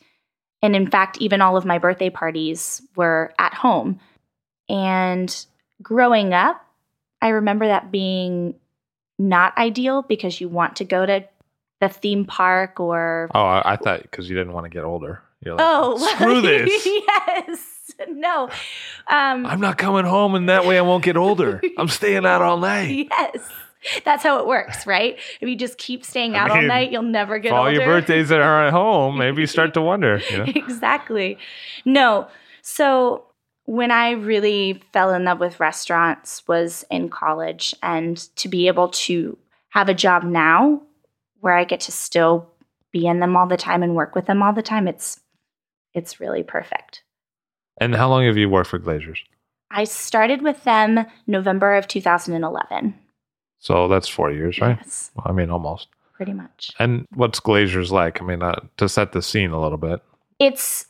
And 0.65 0.75
in 0.75 0.91
fact, 0.91 1.19
even 1.19 1.43
all 1.43 1.59
of 1.59 1.67
my 1.67 1.77
birthday 1.77 2.09
parties 2.09 2.81
were 2.97 3.35
at 3.39 3.53
home. 3.53 4.01
And 4.67 5.47
growing 5.83 6.33
up, 6.33 6.65
I 7.21 7.29
remember 7.29 7.67
that 7.67 7.93
being 7.93 8.55
not 9.19 9.57
ideal 9.59 10.01
because 10.01 10.41
you 10.41 10.49
want 10.49 10.77
to 10.77 10.87
go 10.87 11.05
to 11.05 11.29
the 11.83 11.91
theme 11.91 12.25
park 12.25 12.81
or 12.81 13.31
Oh, 13.35 13.45
I, 13.45 13.75
I 13.75 13.77
thought 13.77 14.01
because 14.03 14.31
you 14.31 14.37
didn't 14.37 14.55
want 14.55 14.65
to 14.65 14.71
get 14.71 14.85
older. 14.85 15.23
You're 15.43 15.57
like, 15.57 15.67
oh 15.69 15.99
screw 16.15 16.41
this. 16.41 16.87
yes 16.87 17.71
no 18.09 18.49
um 19.09 19.47
I'm 19.47 19.61
not 19.61 19.77
coming 19.79 20.05
home, 20.05 20.35
and 20.35 20.49
that 20.49 20.65
way 20.65 20.79
I 20.79 20.81
won't 20.81 21.05
get 21.05 21.17
older. 21.19 21.61
I'm 21.79 21.89
staying 21.89 22.25
out 22.25 22.41
all 22.41 22.59
night. 22.59 23.09
yes 23.11 23.49
that's 24.05 24.23
how 24.23 24.39
it 24.39 24.47
works 24.47 24.87
right 24.87 25.19
if 25.41 25.49
you 25.49 25.57
just 25.57 25.79
keep 25.79 26.05
staying 26.05 26.35
I 26.35 26.39
out 26.39 26.51
all 26.51 26.63
night 26.63 26.93
you'll 26.93 27.03
never 27.03 27.39
get 27.39 27.53
all 27.53 27.71
your 27.71 27.85
birthdays 27.85 28.29
that 28.29 28.41
are 28.41 28.67
at 28.67 28.73
home, 28.73 29.19
maybe 29.19 29.43
you 29.43 29.47
start 29.47 29.75
to 29.75 29.83
wonder. 29.83 30.21
You 30.31 30.39
know? 30.39 30.45
exactly. 30.55 31.39
No. 31.85 32.29
So 32.63 33.27
when 33.65 33.91
I 33.91 34.13
really 34.13 34.83
fell 34.93 35.13
in 35.13 35.25
love 35.25 35.41
with 35.41 35.61
restaurants 35.61 36.47
was 36.47 36.85
in 36.91 37.09
college 37.09 37.75
and 37.83 38.17
to 38.37 38.49
be 38.49 38.67
able 38.69 38.89
to 38.89 39.39
have 39.71 39.89
a 39.89 39.95
job 39.95 40.23
now 40.23 40.83
where 41.41 41.57
I 41.57 41.65
get 41.65 41.81
to 41.81 41.93
still 41.93 42.51
be 42.93 43.07
in 43.07 43.21
them 43.21 43.37
all 43.37 43.47
the 43.47 43.57
time 43.57 43.83
and 43.83 43.95
work 43.95 44.15
with 44.15 44.27
them 44.27 44.43
all 44.43 44.53
the 44.53 44.63
time, 44.63 44.87
it's 44.87 45.21
it's 45.95 46.21
really 46.21 46.43
perfect. 46.43 47.03
And 47.79 47.95
how 47.95 48.09
long 48.09 48.25
have 48.27 48.37
you 48.37 48.49
worked 48.49 48.71
for 48.71 48.79
Glazer's? 48.79 49.21
I 49.71 49.85
started 49.85 50.43
with 50.43 50.63
them 50.65 51.07
November 51.27 51.75
of 51.75 51.89
2011. 51.89 52.95
So 53.65 53.89
that's 53.89 54.09
four 54.09 54.31
years, 54.31 54.61
right? 54.61 54.77
Yes, 54.79 55.11
Well, 55.15 55.27
I 55.27 55.33
mean, 55.33 55.49
almost. 55.49 55.89
pretty 56.13 56.35
much. 56.35 56.71
And 56.79 57.07
what's 57.15 57.41
Glazer's 57.41 57.91
like? 57.91 58.21
I 58.21 58.25
mean, 58.27 58.43
uh, 58.43 58.61
to 58.77 58.91
set 58.91 59.13
the 59.13 59.23
scene 59.23 59.53
a 59.53 59.61
little 59.61 59.79
bit. 59.79 60.03
It's 60.39 60.85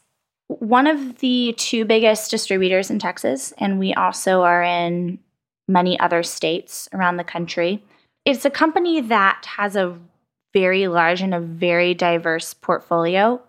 one 0.48 0.88
of 0.88 1.18
the 1.18 1.54
two 1.56 1.84
biggest 1.84 2.32
distributors 2.32 2.90
in 2.90 2.98
Texas, 2.98 3.52
and 3.58 3.78
we 3.78 3.94
also 3.94 4.42
are 4.42 4.64
in 4.64 5.20
many 5.68 5.98
other 6.00 6.24
states 6.24 6.88
around 6.92 7.16
the 7.16 7.22
country. 7.22 7.80
It's 8.24 8.44
a 8.44 8.50
company 8.50 9.00
that 9.02 9.44
has 9.56 9.76
a 9.76 9.96
very 10.52 10.88
large 10.88 11.22
and 11.22 11.32
a 11.32 11.40
very 11.40 11.94
diverse 11.94 12.54
portfolio. 12.54 13.40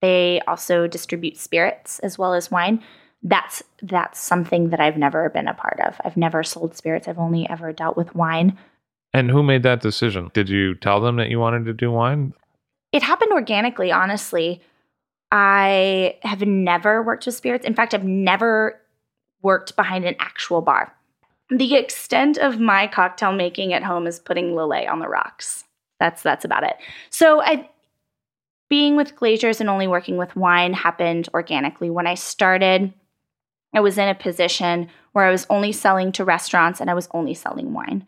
They 0.00 0.40
also 0.48 0.86
distribute 0.86 1.36
spirits 1.36 1.98
as 1.98 2.16
well 2.16 2.32
as 2.32 2.50
wine. 2.50 2.82
That's 3.22 3.62
that's 3.82 4.18
something 4.18 4.70
that 4.70 4.80
I've 4.80 4.96
never 4.96 5.28
been 5.28 5.48
a 5.48 5.54
part 5.54 5.78
of. 5.80 6.00
I've 6.04 6.16
never 6.16 6.42
sold 6.42 6.76
spirits. 6.76 7.06
I've 7.06 7.18
only 7.18 7.48
ever 7.48 7.72
dealt 7.72 7.96
with 7.96 8.14
wine. 8.14 8.56
And 9.12 9.30
who 9.30 9.42
made 9.42 9.62
that 9.64 9.80
decision? 9.80 10.30
Did 10.32 10.48
you 10.48 10.74
tell 10.74 11.00
them 11.00 11.16
that 11.16 11.28
you 11.28 11.38
wanted 11.38 11.64
to 11.66 11.72
do 11.72 11.90
wine? 11.90 12.32
It 12.92 13.02
happened 13.02 13.32
organically, 13.32 13.92
honestly. 13.92 14.62
I 15.32 16.16
have 16.22 16.42
never 16.42 17.02
worked 17.02 17.26
with 17.26 17.34
spirits. 17.34 17.66
In 17.66 17.74
fact, 17.74 17.94
I've 17.94 18.04
never 18.04 18.80
worked 19.42 19.76
behind 19.76 20.04
an 20.04 20.16
actual 20.18 20.60
bar. 20.60 20.92
The 21.50 21.74
extent 21.74 22.38
of 22.38 22.60
my 22.60 22.86
cocktail 22.86 23.32
making 23.32 23.72
at 23.72 23.82
home 23.82 24.06
is 24.06 24.18
putting 24.18 24.54
Lillet 24.54 24.88
on 24.88 25.00
the 25.00 25.08
rocks. 25.08 25.64
That's 25.98 26.22
that's 26.22 26.44
about 26.44 26.64
it. 26.64 26.76
So 27.10 27.42
I 27.42 27.68
being 28.68 28.96
with 28.96 29.16
Glazer's 29.16 29.60
and 29.60 29.68
only 29.68 29.88
working 29.88 30.16
with 30.16 30.36
wine 30.36 30.72
happened 30.72 31.28
organically. 31.34 31.90
When 31.90 32.06
I 32.06 32.14
started, 32.14 32.94
I 33.74 33.80
was 33.80 33.98
in 33.98 34.08
a 34.08 34.14
position 34.14 34.88
where 35.12 35.24
I 35.24 35.30
was 35.30 35.46
only 35.50 35.72
selling 35.72 36.12
to 36.12 36.24
restaurants 36.24 36.80
and 36.80 36.90
I 36.90 36.94
was 36.94 37.08
only 37.12 37.34
selling 37.34 37.72
wine. 37.72 38.06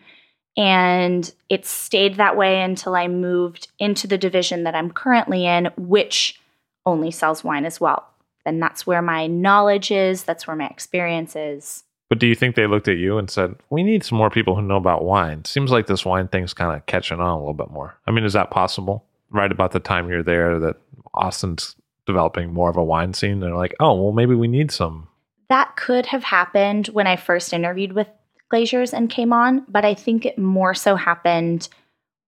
And 0.56 1.32
it 1.48 1.64
stayed 1.64 2.16
that 2.16 2.36
way 2.36 2.62
until 2.62 2.94
I 2.94 3.08
moved 3.08 3.68
into 3.78 4.06
the 4.06 4.18
division 4.18 4.64
that 4.64 4.74
I'm 4.74 4.90
currently 4.90 5.46
in, 5.46 5.70
which 5.76 6.40
only 6.84 7.10
sells 7.10 7.42
wine 7.42 7.64
as 7.64 7.80
well. 7.80 8.06
And 8.44 8.60
that's 8.60 8.86
where 8.86 9.02
my 9.02 9.26
knowledge 9.26 9.90
is, 9.90 10.24
that's 10.24 10.46
where 10.46 10.56
my 10.56 10.66
experience 10.66 11.36
is. 11.36 11.84
But 12.10 12.18
do 12.18 12.26
you 12.26 12.34
think 12.34 12.56
they 12.56 12.66
looked 12.66 12.88
at 12.88 12.98
you 12.98 13.16
and 13.16 13.30
said, 13.30 13.54
"We 13.70 13.82
need 13.82 14.04
some 14.04 14.18
more 14.18 14.28
people 14.28 14.54
who 14.54 14.60
know 14.60 14.76
about 14.76 15.04
wine"? 15.04 15.46
Seems 15.46 15.70
like 15.70 15.86
this 15.86 16.04
wine 16.04 16.28
thing's 16.28 16.52
kind 16.52 16.76
of 16.76 16.84
catching 16.84 17.20
on 17.20 17.30
a 17.30 17.38
little 17.38 17.54
bit 17.54 17.70
more. 17.70 17.94
I 18.06 18.10
mean, 18.10 18.24
is 18.24 18.34
that 18.34 18.50
possible? 18.50 19.04
Right 19.30 19.50
about 19.50 19.70
the 19.70 19.80
time 19.80 20.10
you're 20.10 20.22
there, 20.22 20.58
that 20.58 20.76
Austin's 21.14 21.74
developing 22.04 22.52
more 22.52 22.68
of 22.68 22.76
a 22.76 22.84
wine 22.84 23.14
scene. 23.14 23.40
They're 23.40 23.56
like, 23.56 23.74
"Oh, 23.80 23.94
well, 23.94 24.12
maybe 24.12 24.34
we 24.34 24.46
need 24.46 24.70
some." 24.70 25.08
That 25.52 25.76
could 25.76 26.06
have 26.06 26.24
happened 26.24 26.86
when 26.94 27.06
I 27.06 27.16
first 27.16 27.52
interviewed 27.52 27.92
with 27.92 28.08
Glazer's 28.50 28.94
and 28.94 29.10
came 29.10 29.34
on, 29.34 29.66
but 29.68 29.84
I 29.84 29.92
think 29.92 30.24
it 30.24 30.38
more 30.38 30.72
so 30.72 30.96
happened 30.96 31.68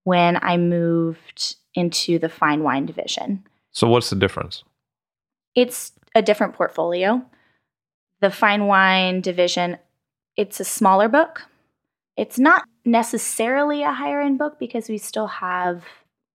when 0.03 0.37
I 0.43 0.59
moved 0.59 1.57
into 1.75 2.19
the 2.19 2.29
fine 2.29 2.63
wine 2.63 2.85
division. 2.85 3.43
So, 3.73 3.89
what's 3.89 4.11
the 4.11 4.17
difference? 4.17 4.63
It's 5.55 5.93
a 6.15 6.21
different 6.21 6.53
portfolio. 6.53 7.25
The 8.21 8.31
fine 8.31 8.67
wine 8.67 9.23
division, 9.23 9.79
it's 10.37 10.61
a 10.61 10.65
smaller 10.65 11.09
book. 11.09 11.45
It's 12.19 12.39
not 12.39 12.65
necessarily 12.85 13.85
a 13.85 13.93
higher 13.95 14.21
end 14.21 14.37
book 14.37 14.59
because 14.59 14.91
we 14.91 14.99
still 14.99 15.29
have 15.29 15.83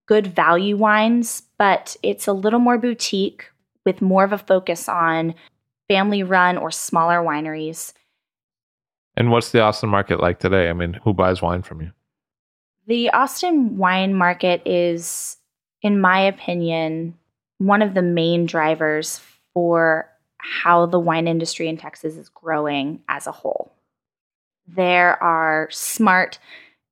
good 0.08 0.25
value 0.25 0.75
wines, 0.75 1.43
but 1.60 1.97
it's 2.02 2.25
a 2.25 2.34
little 2.34 2.60
more 2.60 2.80
boutique 2.80 3.52
with 3.86 4.02
more 4.02 4.23
of 4.23 4.34
a 4.34 4.39
focus 4.39 4.89
on 4.89 5.36
family 5.89 6.23
run 6.23 6.58
or 6.58 6.71
smaller 6.71 7.17
wineries. 7.17 7.93
And 9.17 9.32
what's 9.32 9.52
the 9.52 9.62
Austin 9.62 9.89
market 9.89 10.21
like 10.21 10.39
today? 10.39 10.69
I 10.69 10.73
mean, 10.73 10.93
who 10.93 11.13
buys 11.13 11.41
wine 11.41 11.62
from 11.62 11.82
you? 11.82 11.91
The 12.88 13.10
Austin 13.10 13.78
wine 13.78 14.13
market 14.13 14.62
is, 14.65 15.38
in 15.82 15.99
my 15.99 16.21
opinion, 16.21 17.15
one 17.58 17.82
of 17.82 17.93
the 17.93 18.02
main 18.02 18.45
drivers 18.45 19.19
for 19.54 20.10
how 20.38 20.86
the 20.86 20.99
wine 20.99 21.28
industry 21.28 21.67
in 21.67 21.78
Texas 21.78 22.15
is 22.15 22.30
growing 22.30 23.02
as 23.10 23.28
a 23.28 23.32
whole. 23.32 23.73
There 24.67 25.21
are 25.21 25.67
smart, 25.71 26.39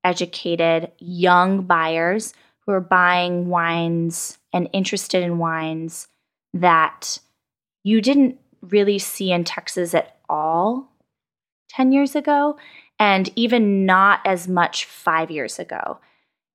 educated, 0.04 0.92
young 1.00 1.62
buyers 1.62 2.34
who 2.60 2.74
are 2.74 2.82
buying 2.82 3.48
wines 3.48 4.38
and 4.52 4.70
interested 4.74 5.24
in 5.24 5.38
wines 5.38 6.08
that 6.54 7.20
you 7.84 8.02
didn't 8.02 8.38
really 8.72 9.00
see 9.00 9.32
in 9.32 9.44
Texas 9.44 9.94
at 9.94 10.18
all 10.30 10.90
10 11.70 11.92
years 11.92 12.16
ago, 12.16 12.58
and 13.00 13.30
even 13.36 13.86
not 13.86 14.22
as 14.26 14.48
much 14.48 14.86
five 14.86 15.30
years 15.30 15.60
ago. 15.60 16.00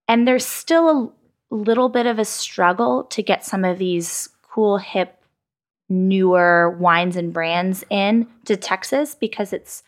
And 0.09 0.27
there's 0.27 0.47
still 0.47 1.15
a 1.51 1.55
little 1.55 1.89
bit 1.89 2.07
of 2.07 2.19
a 2.19 2.25
struggle 2.25 3.05
to 3.05 3.23
get 3.23 3.45
some 3.45 3.65
of 3.65 3.79
these 3.79 4.29
cool, 4.43 4.79
hip, 4.79 5.23
newer 5.89 6.71
wines 6.71 7.17
and 7.17 7.33
brands 7.33 7.85
in 7.91 8.27
to 8.47 8.57
Texas 8.57 9.15
because 9.15 9.53
it's 9.53 9.83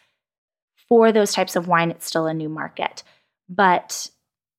for 0.89 1.11
those 1.13 1.33
types 1.33 1.57
of 1.57 1.67
wine, 1.67 1.91
it's 1.91 2.07
still 2.07 2.27
a 2.27 2.35
new 2.35 2.49
market. 2.49 3.03
But 3.49 4.11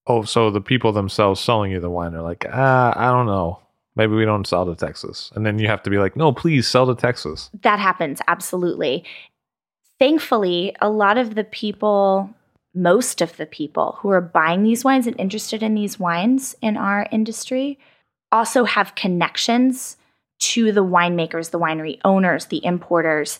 Oh, 0.08 0.24
so 0.24 0.52
the 0.52 0.62
people 0.62 0.92
themselves 0.92 1.42
selling 1.42 1.72
you 1.72 1.80
the 1.80 1.90
wine 1.90 2.14
are 2.14 2.22
like, 2.22 2.46
ah, 2.52 2.94
I 2.96 3.12
don't 3.12 3.26
know. 3.26 3.60
Maybe 3.96 4.14
we 4.14 4.26
don't 4.26 4.46
sell 4.46 4.66
to 4.66 4.76
Texas. 4.76 5.32
And 5.36 5.46
then 5.46 5.60
you 5.60 5.68
have 5.68 5.84
to 5.84 5.90
be 5.90 5.98
like, 5.98 6.16
no, 6.16 6.34
please 6.34 6.68
sell 6.68 6.86
to 6.88 6.96
Texas. 6.96 7.50
that 7.62 7.80
happens 7.80 8.22
absolutely. 8.28 9.04
Thankfully, 10.00 10.76
a 10.82 10.90
lot 10.90 11.18
of 11.18 11.36
the 11.36 11.46
people, 11.46 12.30
most 12.74 13.22
of 13.22 13.38
the 13.38 13.46
people 13.46 13.98
who 14.00 14.10
are 14.10 14.22
buying 14.22 14.64
these 14.64 14.84
wines 14.84 15.08
and 15.08 15.18
interested 15.20 15.64
in 15.64 15.76
these 15.76 15.98
wines 16.00 16.56
in 16.62 16.76
our 16.76 17.08
industry 17.12 17.80
also 18.32 18.66
have 18.66 18.96
connections 18.96 19.96
to 20.40 20.74
the 20.74 20.84
winemakers, 20.84 21.52
the 21.52 21.60
winery 21.60 21.98
owners, 22.04 22.48
the 22.48 22.64
importers 22.66 23.40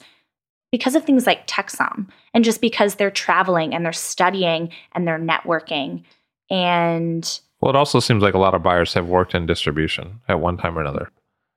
because 0.72 0.96
of 0.96 1.06
things 1.06 1.26
like 1.26 1.48
TEXSOM 1.48 2.08
and 2.34 2.44
just 2.44 2.62
because 2.62 2.96
they're 2.96 3.12
traveling 3.12 3.74
and 3.74 3.86
they're 3.86 3.94
studying 3.94 4.72
and 4.94 5.08
they're 5.08 5.20
networking. 5.20 6.04
And 6.50 7.40
Well, 7.66 7.74
it 7.74 7.78
also 7.80 8.00
seems 8.00 8.22
like 8.22 8.36
a 8.36 8.38
lot 8.38 8.54
of 8.54 8.62
buyers 8.62 8.94
have 8.94 9.08
worked 9.08 9.34
in 9.34 9.48
distribution 9.48 10.22
at 10.28 10.40
one 10.40 10.56
time 10.56 10.78
or 10.78 10.82
another. 10.82 11.10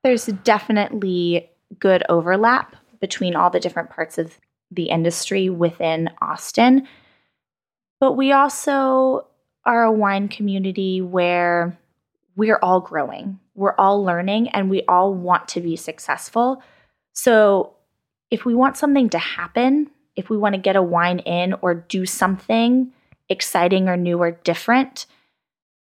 there's 0.03 0.25
definitely 0.43 1.51
good 1.79 2.03
overlap 2.09 2.75
between 2.99 3.37
all 3.37 3.51
the 3.51 3.61
different 3.61 3.91
parts 3.91 4.17
of 4.17 4.39
the 4.71 4.85
industry 4.85 5.51
within 5.51 6.09
Austin. 6.23 6.89
But 8.01 8.13
we 8.13 8.33
also 8.33 9.27
are 9.67 9.85
a 9.85 9.93
wine 9.93 10.29
community 10.29 11.03
where 11.03 11.79
we're 12.37 12.59
all 12.63 12.81
growing, 12.81 13.39
we're 13.55 13.75
all 13.77 14.03
learning, 14.03 14.49
and 14.49 14.71
we 14.71 14.85
all 14.89 15.13
want 15.13 15.47
to 15.49 15.61
be 15.61 15.77
successful. 15.77 16.63
So 17.13 17.75
if 18.31 18.47
we 18.47 18.55
want 18.55 18.79
something 18.79 19.11
to 19.11 19.19
happen, 19.19 19.91
if 20.17 20.31
we 20.31 20.39
want 20.39 20.55
to 20.55 20.59
get 20.59 20.75
a 20.75 20.81
wine 20.81 21.19
in 21.19 21.53
or 21.61 21.75
do 21.75 22.07
something 22.07 22.95
exciting 23.29 23.91
or 23.91 23.99
new 23.99 24.17
or 24.23 24.31
different, 24.31 25.05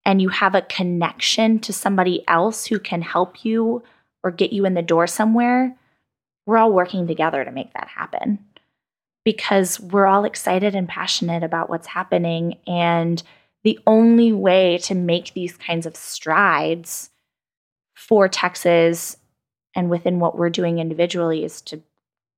and 0.04 0.20
you 0.20 0.28
have 0.28 0.54
a 0.54 0.62
connection 0.62 1.58
to 1.60 1.72
somebody 1.72 2.24
else 2.28 2.66
who 2.66 2.78
can 2.78 3.02
help 3.02 3.44
you 3.44 3.82
or 4.22 4.30
get 4.30 4.52
you 4.52 4.64
in 4.64 4.74
the 4.74 4.82
door 4.82 5.06
somewhere, 5.06 5.76
we're 6.46 6.58
all 6.58 6.72
working 6.72 7.06
together 7.06 7.44
to 7.44 7.50
make 7.50 7.72
that 7.74 7.88
happen 7.88 8.38
because 9.24 9.80
we're 9.80 10.06
all 10.06 10.24
excited 10.24 10.74
and 10.74 10.88
passionate 10.88 11.42
about 11.42 11.70
what's 11.70 11.86
happening. 11.86 12.58
And 12.66 13.22
the 13.62 13.78
only 13.86 14.32
way 14.32 14.78
to 14.78 14.94
make 14.94 15.32
these 15.32 15.56
kinds 15.56 15.86
of 15.86 15.96
strides 15.96 17.10
for 17.94 18.28
Texas 18.28 19.16
and 19.74 19.88
within 19.88 20.20
what 20.20 20.36
we're 20.36 20.50
doing 20.50 20.78
individually 20.78 21.44
is 21.44 21.60
to 21.62 21.80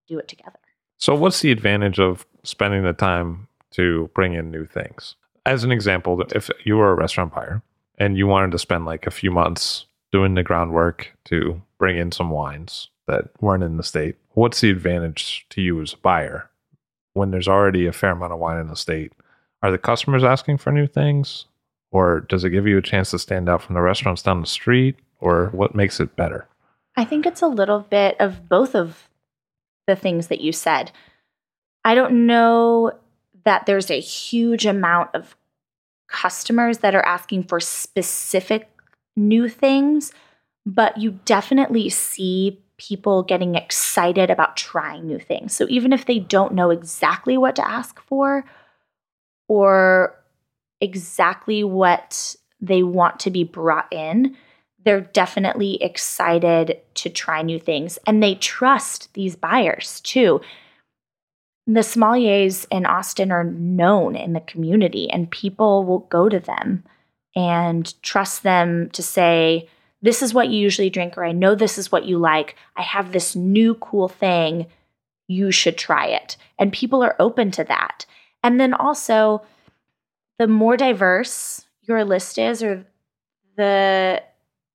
do 0.06 0.18
it 0.18 0.28
together. 0.28 0.58
So, 0.98 1.14
what's 1.14 1.40
the 1.40 1.50
advantage 1.50 1.98
of 1.98 2.24
spending 2.44 2.84
the 2.84 2.92
time 2.92 3.48
to 3.72 4.10
bring 4.14 4.34
in 4.34 4.50
new 4.50 4.64
things. 4.64 5.16
As 5.46 5.62
an 5.62 5.70
example, 5.70 6.20
if 6.34 6.50
you 6.64 6.76
were 6.76 6.90
a 6.90 6.96
restaurant 6.96 7.32
buyer 7.32 7.62
and 7.98 8.18
you 8.18 8.26
wanted 8.26 8.50
to 8.50 8.58
spend 8.58 8.84
like 8.84 9.06
a 9.06 9.12
few 9.12 9.30
months 9.30 9.86
doing 10.10 10.34
the 10.34 10.42
groundwork 10.42 11.16
to 11.26 11.62
bring 11.78 11.96
in 11.96 12.10
some 12.10 12.30
wines 12.30 12.90
that 13.06 13.26
weren't 13.40 13.62
in 13.62 13.76
the 13.76 13.84
state, 13.84 14.16
what's 14.30 14.60
the 14.60 14.70
advantage 14.70 15.46
to 15.50 15.62
you 15.62 15.80
as 15.80 15.92
a 15.92 15.98
buyer 15.98 16.50
when 17.12 17.30
there's 17.30 17.46
already 17.46 17.86
a 17.86 17.92
fair 17.92 18.10
amount 18.10 18.32
of 18.32 18.40
wine 18.40 18.58
in 18.58 18.66
the 18.66 18.74
state? 18.74 19.12
Are 19.62 19.70
the 19.70 19.78
customers 19.78 20.24
asking 20.24 20.58
for 20.58 20.72
new 20.72 20.88
things? 20.88 21.46
Or 21.92 22.22
does 22.22 22.42
it 22.42 22.50
give 22.50 22.66
you 22.66 22.76
a 22.76 22.82
chance 22.82 23.12
to 23.12 23.18
stand 23.18 23.48
out 23.48 23.62
from 23.62 23.76
the 23.76 23.80
restaurants 23.80 24.22
down 24.22 24.40
the 24.40 24.48
street? 24.48 24.96
Or 25.20 25.50
what 25.52 25.76
makes 25.76 26.00
it 26.00 26.16
better? 26.16 26.48
I 26.96 27.04
think 27.04 27.24
it's 27.24 27.40
a 27.40 27.46
little 27.46 27.80
bit 27.80 28.16
of 28.18 28.48
both 28.48 28.74
of 28.74 29.08
the 29.86 29.94
things 29.94 30.26
that 30.26 30.40
you 30.40 30.50
said. 30.50 30.90
I 31.84 31.94
don't 31.94 32.26
know 32.26 32.98
that 33.44 33.64
there's 33.64 33.92
a 33.92 34.00
huge 34.00 34.66
amount 34.66 35.10
of 35.14 35.35
customers 36.16 36.78
that 36.78 36.94
are 36.94 37.04
asking 37.04 37.42
for 37.42 37.60
specific 37.60 38.70
new 39.16 39.48
things, 39.48 40.12
but 40.64 40.96
you 40.96 41.18
definitely 41.26 41.90
see 41.90 42.58
people 42.78 43.22
getting 43.22 43.54
excited 43.54 44.30
about 44.30 44.56
trying 44.56 45.06
new 45.06 45.18
things. 45.18 45.54
So 45.54 45.66
even 45.68 45.92
if 45.92 46.06
they 46.06 46.18
don't 46.18 46.54
know 46.54 46.70
exactly 46.70 47.36
what 47.36 47.56
to 47.56 47.68
ask 47.68 48.00
for 48.00 48.44
or 49.48 50.14
exactly 50.80 51.62
what 51.64 52.34
they 52.60 52.82
want 52.82 53.20
to 53.20 53.30
be 53.30 53.44
brought 53.44 53.92
in, 53.92 54.36
they're 54.84 55.02
definitely 55.02 55.82
excited 55.82 56.80
to 56.94 57.10
try 57.10 57.42
new 57.42 57.60
things 57.60 57.98
and 58.06 58.22
they 58.22 58.36
trust 58.36 59.12
these 59.12 59.36
buyers 59.36 60.00
too. 60.00 60.40
The 61.66 61.80
sommeliers 61.80 62.66
in 62.70 62.86
Austin 62.86 63.32
are 63.32 63.44
known 63.44 64.14
in 64.14 64.32
the 64.32 64.40
community 64.40 65.10
and 65.10 65.30
people 65.30 65.84
will 65.84 66.00
go 66.00 66.28
to 66.28 66.38
them 66.38 66.84
and 67.34 67.92
trust 68.02 68.42
them 68.42 68.88
to 68.90 69.02
say, 69.02 69.68
This 70.00 70.22
is 70.22 70.32
what 70.32 70.48
you 70.48 70.58
usually 70.58 70.90
drink, 70.90 71.18
or 71.18 71.24
I 71.24 71.32
know 71.32 71.54
this 71.54 71.76
is 71.76 71.90
what 71.90 72.04
you 72.04 72.18
like. 72.18 72.56
I 72.76 72.82
have 72.82 73.12
this 73.12 73.34
new 73.34 73.74
cool 73.74 74.08
thing. 74.08 74.66
You 75.28 75.50
should 75.50 75.76
try 75.76 76.06
it. 76.06 76.36
And 76.58 76.72
people 76.72 77.02
are 77.02 77.16
open 77.18 77.50
to 77.52 77.64
that. 77.64 78.06
And 78.42 78.60
then 78.60 78.72
also, 78.72 79.42
the 80.38 80.46
more 80.46 80.76
diverse 80.76 81.66
your 81.82 82.04
list 82.04 82.38
is, 82.38 82.62
or 82.62 82.86
the 83.56 84.22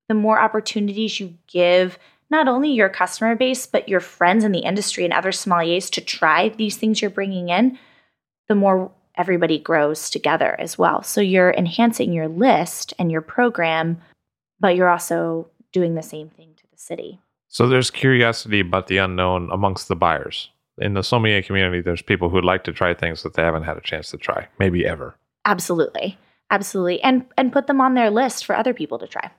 the 0.10 0.16
more 0.16 0.40
opportunities 0.40 1.22
you 1.22 1.38
give 1.48 1.98
not 2.32 2.48
only 2.48 2.72
your 2.72 2.90
customer 2.90 3.36
base 3.36 3.68
but 3.68 3.88
your 3.88 4.00
friends 4.00 4.44
in 4.44 4.52
the 4.52 4.60
industry 4.60 5.04
and 5.04 5.14
other 5.14 5.32
sommeliers 5.32 5.92
to 5.92 6.02
try 6.02 6.50
these 6.50 6.78
things 6.78 7.02
you're 7.02 7.12
bringing 7.12 7.50
in, 7.50 7.78
the 8.48 8.56
more 8.56 8.92
everybody 9.16 9.60
grows 9.60 10.10
together 10.10 10.56
as 10.60 10.78
well. 10.78 11.04
So 11.04 11.22
you're 11.22 11.52
enhancing 11.52 12.14
your 12.14 12.28
list 12.28 12.94
and 12.98 13.12
your 13.12 13.22
program, 13.22 14.02
but 14.60 14.76
you're 14.76 14.90
also 14.90 15.48
doing 15.72 15.96
the 15.96 16.02
same 16.02 16.30
thing 16.30 16.54
to 16.58 16.64
the 16.72 16.78
city. 16.78 17.20
So 17.50 17.68
there's 17.68 17.92
curiosity 17.92 18.62
about 18.62 18.88
the 18.88 18.98
unknown 18.98 19.50
amongst 19.52 19.90
the 19.90 19.96
buyers. 19.96 20.50
In 20.78 20.94
the 20.94 21.04
sommelier 21.04 21.44
community, 21.44 21.82
there's 21.82 22.02
people 22.02 22.30
who 22.30 22.36
would 22.36 22.46
like 22.46 22.64
to 22.64 22.72
try 22.72 22.94
things 22.94 23.24
that 23.24 23.34
they 23.34 23.42
haven't 23.42 23.64
had 23.64 23.78
a 23.78 23.82
chance 23.82 24.10
to 24.12 24.18
try, 24.18 24.48
maybe 24.58 24.88
ever. 24.88 25.16
Absolutely. 25.46 26.18
Absolutely. 26.50 27.02
And 27.02 27.26
and 27.38 27.54
put 27.54 27.68
them 27.68 27.82
on 27.82 27.94
their 27.94 28.10
list 28.10 28.46
for 28.46 28.56
other 28.56 28.74
people 28.74 29.00
to 29.00 29.08
try. 29.08 29.32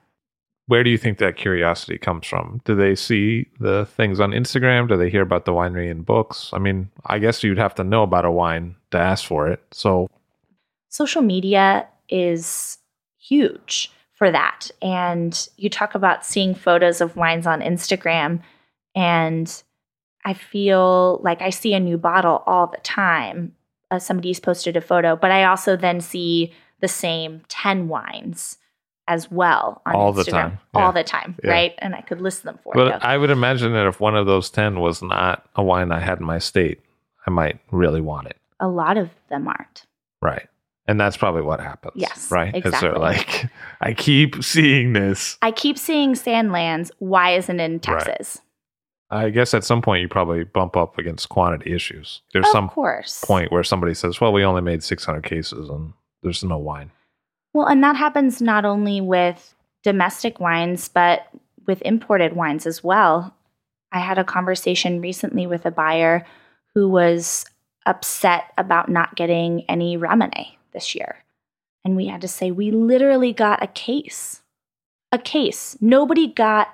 Where 0.67 0.83
do 0.83 0.89
you 0.89 0.97
think 0.97 1.17
that 1.17 1.35
curiosity 1.35 1.97
comes 1.97 2.25
from? 2.25 2.61
Do 2.63 2.73
they 2.73 2.95
see 2.95 3.47
the 3.59 3.85
things 3.85 4.19
on 4.19 4.31
Instagram? 4.31 4.87
Do 4.87 4.95
they 4.95 5.09
hear 5.09 5.21
about 5.21 5.45
the 5.45 5.51
winery 5.51 5.89
in 5.91 6.03
books? 6.03 6.49
I 6.53 6.59
mean, 6.59 6.89
I 7.05 7.19
guess 7.19 7.43
you'd 7.43 7.57
have 7.57 7.75
to 7.75 7.83
know 7.83 8.03
about 8.03 8.23
a 8.23 8.31
wine 8.31 8.75
to 8.91 8.97
ask 8.97 9.25
for 9.25 9.49
it. 9.49 9.61
So 9.71 10.09
social 10.89 11.21
media 11.21 11.87
is 12.07 12.77
huge 13.17 13.91
for 14.13 14.31
that. 14.31 14.71
And 14.81 15.47
you 15.57 15.69
talk 15.69 15.95
about 15.95 16.25
seeing 16.25 16.55
photos 16.55 17.01
of 17.01 17.17
wines 17.17 17.45
on 17.45 17.59
Instagram 17.59 18.41
and 18.95 19.63
I 20.25 20.33
feel 20.33 21.19
like 21.23 21.41
I 21.41 21.49
see 21.49 21.73
a 21.73 21.79
new 21.79 21.97
bottle 21.97 22.43
all 22.45 22.67
the 22.67 22.77
time. 22.77 23.53
Uh, 23.91 23.99
somebody's 23.99 24.39
posted 24.39 24.77
a 24.77 24.81
photo, 24.81 25.17
but 25.17 25.31
I 25.31 25.43
also 25.43 25.75
then 25.75 25.99
see 25.99 26.53
the 26.79 26.87
same 26.87 27.41
10 27.49 27.89
wines 27.89 28.57
as 29.07 29.29
well 29.29 29.81
on 29.85 29.95
All 29.95 30.13
Instagram 30.13 30.15
the 30.25 30.31
time. 30.31 30.59
all 30.73 30.91
the 30.93 31.03
time, 31.03 31.35
Yeah. 31.43 31.51
right? 31.51 31.73
And 31.79 31.93
I 31.95 32.01
could 32.01 32.21
list 32.21 32.43
them 32.43 32.57
for 32.63 32.73
But 32.73 32.85
you. 32.85 32.91
But 32.93 33.03
I 33.03 33.17
would 33.17 33.29
imagine 33.29 33.73
that 33.73 33.85
if 33.87 33.99
one 33.99 34.15
of 34.15 34.25
those 34.25 34.49
10 34.49 34.79
was 34.79 35.01
not 35.01 35.45
a 35.55 35.63
wine 35.63 35.91
I 35.91 35.99
had 35.99 36.19
in 36.19 36.25
my 36.25 36.39
state, 36.39 36.79
I 37.27 37.31
might 37.31 37.59
really 37.71 38.01
want 38.01 38.27
it. 38.27 38.37
a 38.59 38.67
lot 38.67 38.97
of 38.97 39.09
them 39.29 39.47
aren't. 39.47 39.85
Right. 40.21 40.47
And 40.87 40.99
that's 40.99 41.17
probably 41.17 41.41
what 41.41 41.59
happens. 41.59 41.93
Yes, 41.95 42.29
Right. 42.31 42.55
Is 42.55 42.63
exactly. 42.65 42.89
they're 42.89 42.97
like, 42.99 43.45
I 43.81 43.93
keep 43.93 44.41
seeing 44.43 44.93
this. 44.93 45.37
I 45.41 45.51
keep 45.51 45.77
seeing 45.77 46.13
Sandlands. 46.13 46.89
Why 46.99 47.35
isn't 47.35 47.59
it 47.59 47.63
in 47.71 47.79
Texas? 47.79 48.41
I 49.09 49.29
guess 49.29 49.53
at 49.53 49.63
some 49.63 49.81
point 49.81 50.01
you 50.01 50.07
probably 50.07 50.43
bump 50.45 50.75
up 50.77 50.97
against 50.97 51.29
quantity 51.29 51.73
issues. 51.73 52.21
There's 52.31 52.45
of 52.45 52.51
some 52.51 52.69
course. 52.69 53.23
point 53.23 53.51
where 53.51 53.63
somebody 53.63 53.93
says, 53.93 54.19
well, 54.21 54.33
we 54.33 54.43
only 54.43 54.61
made 54.61 54.81
600 54.83 55.23
cases 55.23 55.69
and 55.69 55.93
there's 56.21 56.43
no 56.43 56.57
wine. 56.57 56.91
Well, 57.53 57.67
and 57.67 57.83
that 57.83 57.95
happens 57.95 58.41
not 58.41 58.65
only 58.65 58.99
with 58.99 59.53
domestic 59.83 60.39
wines, 60.39 60.87
but 60.87 61.27
with 61.67 61.81
imported 61.83 62.33
wines 62.33 62.65
as 62.65 62.83
well. 62.83 63.35
I 63.91 63.99
had 63.99 64.17
a 64.17 64.23
conversation 64.23 65.01
recently 65.01 65.45
with 65.45 65.65
a 65.65 65.71
buyer 65.71 66.25
who 66.73 66.89
was 66.89 67.45
upset 67.85 68.45
about 68.57 68.89
not 68.89 69.15
getting 69.15 69.63
any 69.69 69.97
Ramune 69.97 70.47
this 70.73 70.95
year. 70.95 71.17
And 71.85 71.95
we 71.95 72.07
had 72.07 72.21
to 72.21 72.27
say, 72.27 72.49
we 72.49 72.71
literally 72.71 73.33
got 73.33 73.61
a 73.61 73.67
case. 73.67 74.41
A 75.11 75.19
case. 75.19 75.77
Nobody 75.79 76.27
got 76.27 76.69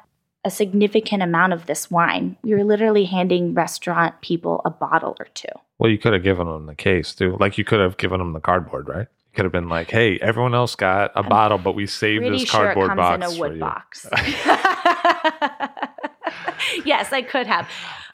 a 0.45 0.51
significant 0.51 1.21
amount 1.21 1.51
of 1.51 1.65
this 1.65 1.91
wine. 1.91 2.37
We 2.43 2.53
were 2.53 2.63
literally 2.63 3.05
handing 3.05 3.53
restaurant 3.53 4.21
people 4.21 4.61
a 4.63 4.69
bottle 4.69 5.17
or 5.19 5.25
two. 5.33 5.49
Well, 5.77 5.91
you 5.91 5.97
could 5.97 6.13
have 6.13 6.23
given 6.23 6.47
them 6.47 6.65
the 6.67 6.75
case 6.75 7.13
too. 7.13 7.35
Like 7.39 7.57
you 7.57 7.65
could 7.65 7.79
have 7.79 7.97
given 7.97 8.19
them 8.19 8.33
the 8.33 8.39
cardboard, 8.39 8.87
right? 8.87 9.07
Could 9.39 9.45
have 9.45 9.53
been 9.53 9.69
like, 9.69 9.89
hey, 9.89 10.19
everyone 10.19 10.53
else 10.53 10.75
got 10.75 11.13
a 11.15 11.23
bottle, 11.23 11.57
but 11.57 11.73
we 11.73 11.87
saved 11.87 12.25
this 12.25 12.41
sure 12.41 12.73
cardboard 12.73 12.97
box 12.97 13.15
in 13.15 13.23
a 13.23 13.31
for 13.33 13.39
wood 13.39 13.53
you. 13.53 13.59
box. 13.61 14.05
yes, 16.85 17.13
I 17.13 17.21
could 17.21 17.47
have. 17.47 17.65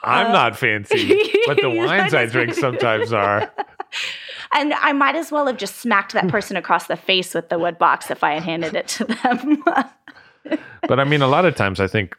I'm 0.03 0.27
Uh, 0.27 0.33
not 0.33 0.55
fancy, 0.55 1.19
but 1.47 1.57
the 1.57 1.69
wines 1.75 2.13
I 2.13 2.27
drink 2.27 2.53
sometimes 2.53 3.11
are. 3.11 3.51
And 4.53 4.75
I 4.75 4.93
might 4.93 5.15
as 5.15 5.31
well 5.31 5.47
have 5.47 5.57
just 5.57 5.77
smacked 5.77 6.13
that 6.13 6.27
person 6.27 6.57
across 6.57 6.85
the 6.85 6.95
face 6.95 7.33
with 7.33 7.49
the 7.49 7.57
wood 7.57 7.79
box 7.79 8.11
if 8.11 8.23
I 8.23 8.35
had 8.35 8.43
handed 8.43 8.75
it 8.75 8.87
to 8.89 9.05
them. 9.05 9.63
But 10.87 10.99
I 10.99 11.05
mean, 11.05 11.23
a 11.23 11.27
lot 11.27 11.45
of 11.45 11.55
times 11.55 11.79
I 11.79 11.87
think 11.87 12.15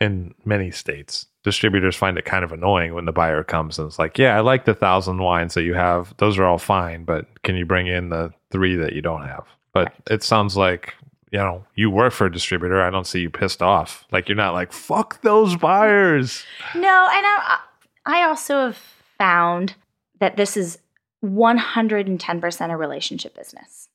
in 0.00 0.34
many 0.46 0.70
states, 0.70 1.26
distributors 1.46 1.94
find 1.94 2.18
it 2.18 2.24
kind 2.24 2.42
of 2.44 2.50
annoying 2.50 2.92
when 2.92 3.04
the 3.04 3.12
buyer 3.12 3.44
comes 3.44 3.78
and 3.78 3.86
it's 3.86 4.00
like, 4.00 4.18
yeah, 4.18 4.36
I 4.36 4.40
like 4.40 4.64
the 4.64 4.74
thousand 4.74 5.18
wines 5.18 5.54
that 5.54 5.62
you 5.62 5.74
have. 5.74 6.12
Those 6.16 6.38
are 6.38 6.44
all 6.44 6.58
fine, 6.58 7.04
but 7.04 7.28
can 7.44 7.54
you 7.54 7.64
bring 7.64 7.86
in 7.86 8.08
the 8.08 8.32
three 8.50 8.74
that 8.74 8.94
you 8.94 9.00
don't 9.00 9.22
have? 9.22 9.44
But 9.72 9.94
it 10.10 10.24
sounds 10.24 10.56
like, 10.56 10.94
you 11.30 11.38
know, 11.38 11.64
you 11.76 11.88
work 11.88 12.12
for 12.12 12.26
a 12.26 12.32
distributor. 12.32 12.82
I 12.82 12.90
don't 12.90 13.06
see 13.06 13.20
you 13.20 13.30
pissed 13.30 13.62
off. 13.62 14.04
Like 14.10 14.28
you're 14.28 14.34
not 14.34 14.54
like, 14.54 14.72
fuck 14.72 15.22
those 15.22 15.54
buyers. 15.54 16.44
no, 16.74 16.80
and 17.12 17.24
I, 17.24 17.60
I 18.06 18.22
also 18.24 18.66
have 18.66 18.78
found 19.16 19.76
that 20.18 20.36
this 20.36 20.56
is 20.56 20.78
110% 21.24 22.70
a 22.72 22.76
relationship 22.76 23.36
business. 23.36 23.88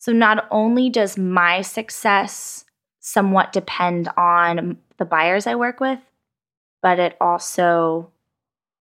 So 0.00 0.10
not 0.10 0.48
only 0.50 0.90
does 0.90 1.16
my 1.16 1.62
success 1.62 2.64
somewhat 2.98 3.52
depend 3.52 4.08
on 4.16 4.78
the 4.96 5.04
buyers 5.04 5.46
I 5.46 5.54
work 5.54 5.78
with, 5.78 6.00
but 6.82 6.98
it 6.98 7.16
also 7.20 8.10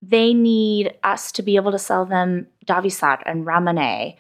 they 0.02 0.34
need 0.34 0.96
us 1.04 1.32
to 1.34 1.44
be 1.44 1.56
able 1.56 1.72
to 1.72 1.80
sell 1.80 2.06
them 2.06 2.48
Dauvissat 2.66 3.22
and 3.26 3.46
Ramune 3.46 4.18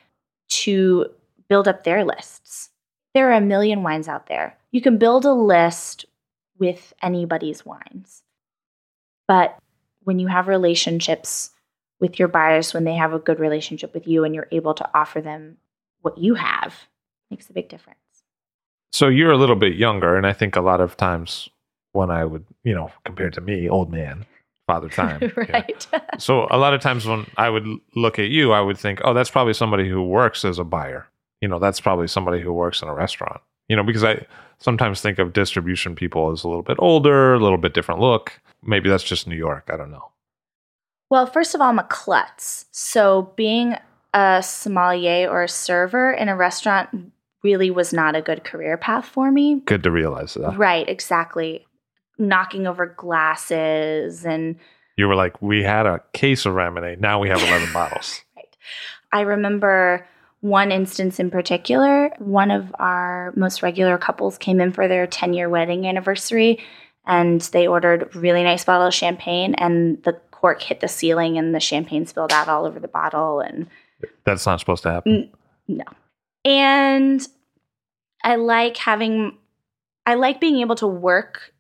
to 0.50 1.06
build 1.50 1.68
up 1.68 1.84
their 1.84 2.06
lists. 2.06 2.70
There 3.14 3.30
are 3.30 3.38
a 3.38 3.42
million 3.42 3.84
wines 3.84 4.08
out 4.08 4.28
there. 4.28 4.58
You 4.72 4.82
can 4.82 4.98
build 4.98 5.26
a 5.26 5.34
list 5.34 6.06
with 6.60 6.94
anybody's 7.02 7.66
wines. 7.66 8.22
But 9.28 9.58
when 10.04 10.20
you 10.20 10.28
have 10.28 10.48
relationships 10.48 11.52
with 12.00 12.20
your 12.20 12.28
buyers, 12.28 12.74
when 12.74 12.84
they 12.84 12.96
have 12.96 13.14
a 13.14 13.20
good 13.20 13.40
relationship 13.40 13.94
with 13.94 14.08
you 14.08 14.24
and 14.24 14.36
you're 14.36 14.48
able 14.52 14.74
to 14.76 14.90
offer 14.94 15.20
them 15.20 15.58
what 16.02 16.18
you 16.18 16.36
have, 16.36 16.76
makes 17.30 17.50
a 17.50 17.54
big 17.54 17.70
difference. 17.70 17.98
So 18.92 19.08
you're 19.08 19.32
a 19.32 19.38
little 19.38 19.56
bit 19.56 19.76
younger. 19.76 20.16
And 20.16 20.28
I 20.28 20.34
think 20.34 20.56
a 20.56 20.62
lot 20.62 20.82
of 20.82 20.96
times 20.96 21.50
when 21.94 22.10
I 22.10 22.26
would, 22.26 22.46
you 22.64 22.74
know, 22.74 22.92
compared 23.06 23.34
to 23.34 23.42
me, 23.42 23.70
old 23.70 23.92
man, 23.92 24.26
father 24.68 24.90
time. 25.02 25.22
yeah. 25.22 25.30
right. 25.36 25.88
So 26.20 26.48
a 26.52 26.58
lot 26.58 26.74
of 26.74 26.82
times 26.82 27.06
when 27.06 27.26
I 27.38 27.50
would 27.50 27.66
look 27.96 28.20
at 28.20 28.30
you, 28.30 28.52
I 28.52 28.62
would 28.62 28.78
think, 28.78 29.02
oh, 29.04 29.14
that's 29.14 29.30
probably 29.30 29.54
somebody 29.54 29.90
who 29.90 30.04
works 30.04 30.46
as 30.46 30.60
a 30.60 30.64
buyer. 30.64 31.08
You 31.42 31.48
know, 31.48 31.58
that's 31.58 31.80
probably 31.80 32.08
somebody 32.08 32.42
who 32.42 32.54
works 32.54 32.82
in 32.82 32.88
a 32.88 32.94
restaurant. 32.94 33.42
You 33.70 33.76
know, 33.76 33.84
because 33.84 34.04
I 34.04 34.26
sometimes 34.60 35.02
think 35.02 35.18
of 35.18 35.34
distribution 35.34 35.96
people 35.96 36.32
as 36.32 36.44
a 36.44 36.48
little 36.48 36.62
bit 36.62 36.78
older, 36.80 37.34
a 37.34 37.40
little 37.40 37.58
bit 37.58 37.74
different 37.74 38.02
look. 38.02 38.40
Maybe 38.62 38.90
that's 38.90 39.04
just 39.04 39.28
New 39.28 39.36
York. 39.36 39.70
I 39.74 39.78
don't 39.78 39.90
know. 39.90 40.12
Well, 41.10 41.26
first 41.26 41.56
of 41.56 41.62
all, 41.62 41.70
I'm 41.70 41.80
a 41.80 41.84
klutz. 41.84 42.66
So 42.72 43.34
being 43.36 43.76
a 44.14 44.44
sommelier 44.44 45.30
or 45.30 45.44
a 45.44 45.50
server 45.50 46.12
in 46.12 46.30
a 46.30 46.36
restaurant 46.36 47.12
really 47.44 47.72
was 47.72 47.92
not 47.92 48.16
a 48.16 48.22
good 48.22 48.44
career 48.44 48.78
path 48.78 49.06
for 49.06 49.32
me. 49.32 49.62
Good 49.66 49.84
to 49.84 49.92
realize 49.92 50.36
that. 50.36 50.58
Right, 50.58 50.88
exactly. 50.88 51.66
Knocking 52.22 52.68
over 52.68 52.86
glasses 52.86 54.26
and 54.26 54.56
You 54.98 55.08
were 55.08 55.16
like, 55.16 55.42
we 55.42 55.64
had 55.64 55.86
a 55.86 56.02
case 56.14 56.46
of 56.46 56.54
Ramonade. 56.54 57.00
Now 57.00 57.20
we 57.20 57.30
have 57.30 57.42
11 57.42 57.74
bottles. 57.74 58.22
right. 58.38 58.56
I 59.12 59.22
remember 59.22 60.08
one 60.42 60.72
instance 60.72 61.20
in 61.20 61.30
particular. 61.32 62.12
One 62.20 62.52
of 62.52 62.74
our 62.80 63.34
most 63.36 63.62
regular 63.64 63.98
couples 63.98 64.38
came 64.38 64.62
in 64.62 64.72
for 64.72 64.88
their 64.88 65.08
10 65.08 65.34
year 65.34 65.50
wedding 65.50 65.86
anniversary 65.88 66.60
and 67.06 67.42
they 67.42 67.68
ordered 67.68 68.16
really 68.16 68.44
nice 68.44 68.64
bottle 68.64 68.88
of 68.88 68.94
champagne 68.94 69.56
and 69.56 70.02
the 70.04 70.14
cork 70.32 70.62
hit 70.62 70.80
the 70.80 70.88
ceiling 70.88 71.38
and 71.38 71.54
the 71.54 71.60
champagne 71.60 72.06
spilled 72.06 72.32
out 72.32 72.48
all 72.48 72.66
over 72.66 72.80
the 72.80 72.88
bottle 72.88 73.40
and 73.40 73.68
That's 74.26 74.46
not 74.46 74.60
supposed 74.60 74.84
to 74.84 74.92
happen. 74.92 75.32
no. 75.68 75.84
And 76.46 77.28
I 78.24 78.36
like 78.36 78.78
having 78.78 79.38
I 80.06 80.16
like 80.16 80.40
being 80.42 80.58
able 80.60 80.76
to 80.76 80.88
work 80.88 81.54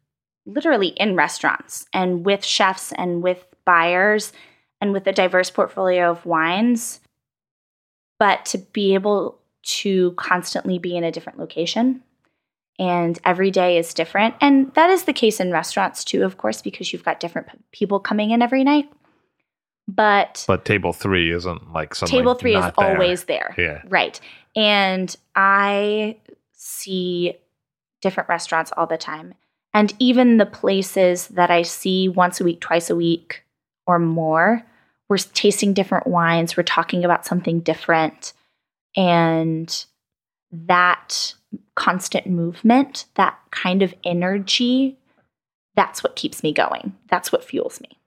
literally 0.46 0.90
in 0.90 1.16
restaurants 1.16 1.86
and 1.94 2.26
with 2.26 2.44
chefs 2.44 2.92
and 2.94 3.22
with 3.22 3.46
buyers 3.66 4.34
and 4.80 4.94
with 4.94 5.06
a 5.08 5.12
diverse 5.12 5.50
portfolio 5.50 6.10
of 6.12 6.26
wines. 6.26 7.00
But 8.20 8.46
to 8.46 8.58
be 8.58 8.94
able 8.94 9.40
to 9.64 10.12
constantly 10.14 10.80
be 10.80 10.96
in 10.98 11.04
a 11.04 11.12
different 11.12 11.40
location 11.40 12.04
and 12.80 13.20
every 13.26 13.52
day 13.52 13.78
is 13.78 13.94
different. 13.94 14.36
And 14.42 14.74
that 14.74 14.90
is 14.90 15.04
the 15.04 15.14
case 15.14 15.40
in 15.40 15.52
restaurants 15.52 16.04
too 16.04 16.24
of 16.24 16.38
course 16.38 16.62
because 16.62 16.92
you've 16.92 17.06
got 17.06 17.20
different 17.20 17.48
p- 17.48 17.58
people 17.72 18.00
coming 18.00 18.32
in 18.32 18.42
every 18.42 18.64
night. 18.64 18.92
But 19.88 20.46
But 20.48 20.66
table 20.66 20.94
three 20.94 21.32
isn't 21.32 21.74
like 21.74 21.94
suddenly 21.96 22.20
table 22.22 22.36
three 22.36 22.56
is 22.56 22.62
there. 22.62 22.74
always 22.78 23.26
there. 23.26 23.56
Yeah. 23.58 23.82
right. 23.88 24.20
And 24.56 25.16
i 25.36 26.18
see 26.54 27.34
different 28.02 28.30
restaurants 28.30 28.72
all 28.76 28.88
the 28.88 28.98
time 28.98 29.34
and 29.74 29.94
even 30.00 30.38
the 30.38 30.46
places 30.46 31.28
that 31.28 31.52
i 31.52 31.62
see 31.62 32.08
once 32.10 32.40
a 32.40 32.44
week 32.44 32.62
twice 32.62 32.90
a 32.90 32.96
week 32.96 33.44
or 33.88 34.00
more 34.00 34.64
we're 35.12 35.18
tasting 35.18 35.74
different 35.74 36.08
wines 36.08 36.56
we're 36.56 36.64
talking 36.64 37.04
about 37.04 37.26
something 37.26 37.60
different. 37.60 38.32
And 38.96 39.86
that 40.52 41.34
constant 41.76 42.28
movement 42.28 43.06
that 43.16 43.38
kind 43.52 43.82
of 43.84 43.94
energy 44.06 44.98
that's 45.76 46.04
what 46.04 46.16
keeps 46.16 46.44
me 46.44 46.52
going. 46.52 46.94
That's 47.10 47.32
what 47.32 47.44
fuels 47.44 47.80
me. 47.82 47.98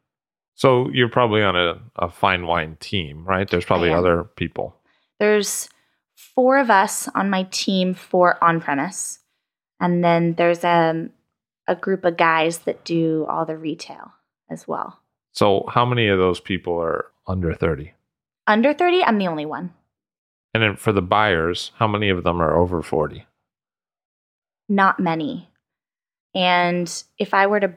So 0.55 0.89
you're 0.91 1.09
probably 1.09 1.43
on 1.43 1.57
a, 1.57 1.81
a 1.97 2.11
fine 2.11 2.47
wine 2.47 2.77
team, 2.81 3.25
right? 3.25 3.49
There's 3.49 3.65
probably 3.65 3.91
other 3.91 4.25
people. 4.37 4.77
There's 5.19 5.69
four 6.15 6.59
of 6.59 6.71
us 6.71 7.09
on 7.15 7.31
my 7.31 7.45
team 7.45 7.95
for 7.95 8.43
on 8.45 8.61
premise, 8.61 9.19
and 9.81 10.05
then 10.05 10.35
there's 10.35 10.63
a 10.63 11.09
a 11.67 11.75
group 11.75 12.05
of 12.05 12.17
guys 12.17 12.59
that 12.59 12.85
do 12.85 13.27
all 13.29 13.45
the 13.45 13.57
retail 13.57 14.13
as 14.51 14.69
well. 14.69 15.01
So 15.33 15.67
how 15.69 15.85
many 15.85 16.09
of 16.09 16.19
those 16.19 16.41
people 16.41 16.81
are 16.81 17.07
under 17.27 17.55
30? 17.55 17.93
Under 18.47 18.75
thirty, 18.75 19.03
I'm 19.03 19.19
the 19.19 19.29
only 19.29 19.47
one. 19.47 19.73
And 20.53 20.63
then 20.63 20.77
for 20.77 20.93
the 20.93 21.03
buyers, 21.03 21.73
how 21.77 21.89
many 21.89 22.11
of 22.11 22.23
them 22.23 22.41
are 22.41 22.55
over 22.55 22.83
40? 22.83 23.27
Not 24.69 25.01
many. 25.01 25.49
And 26.35 27.05
if 27.19 27.33
I 27.35 27.47
were 27.47 27.61
to 27.61 27.75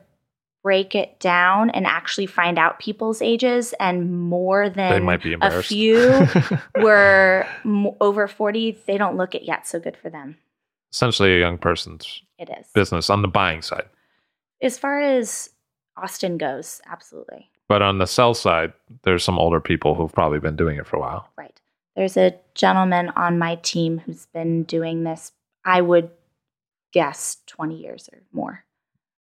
break 0.63 0.95
it 0.95 1.19
down 1.19 1.69
and 1.69 1.87
actually 1.87 2.25
find 2.25 2.59
out 2.59 2.79
people's 2.79 3.21
ages, 3.21 3.73
and 3.79 4.19
more 4.19 4.69
than 4.69 4.91
They 4.91 4.99
might 4.99 5.23
be 5.23 5.35
a 5.39 5.63
few 5.63 6.27
were 6.75 7.47
over 8.01 8.27
forty, 8.27 8.77
they 8.85 8.97
don't 8.97 9.15
look 9.15 9.33
it 9.33 9.43
yet. 9.43 9.65
So 9.67 9.79
good 9.79 9.95
for 9.95 10.09
them. 10.09 10.37
Essentially 10.91 11.35
a 11.35 11.39
young 11.39 11.57
person's 11.57 12.21
It 12.37 12.49
is. 12.49 12.67
business 12.73 13.09
on 13.09 13.21
the 13.21 13.27
buying 13.27 13.61
side. 13.61 13.85
As 14.61 14.77
far 14.77 14.99
as 15.01 15.49
Austin 15.95 16.37
goes, 16.37 16.81
absolutely. 16.87 17.49
But 17.67 17.81
on 17.81 17.97
the 17.97 18.07
sell 18.07 18.33
side, 18.33 18.73
there's 19.03 19.23
some 19.23 19.37
older 19.37 19.59
people 19.59 19.93
who've 19.95 20.11
probably 20.13 20.39
been 20.39 20.55
doing 20.55 20.77
it 20.77 20.87
for 20.87 20.95
a 20.95 20.99
while. 20.99 21.29
Right. 21.37 21.59
There's 21.95 22.15
a 22.17 22.35
gentleman 22.55 23.09
on 23.09 23.39
my 23.39 23.55
team 23.55 23.99
who's 23.99 24.25
been 24.27 24.63
doing 24.63 25.03
this, 25.03 25.31
I 25.65 25.81
would 25.81 26.09
guess, 26.93 27.37
20 27.47 27.75
years 27.75 28.09
or 28.13 28.19
more. 28.31 28.63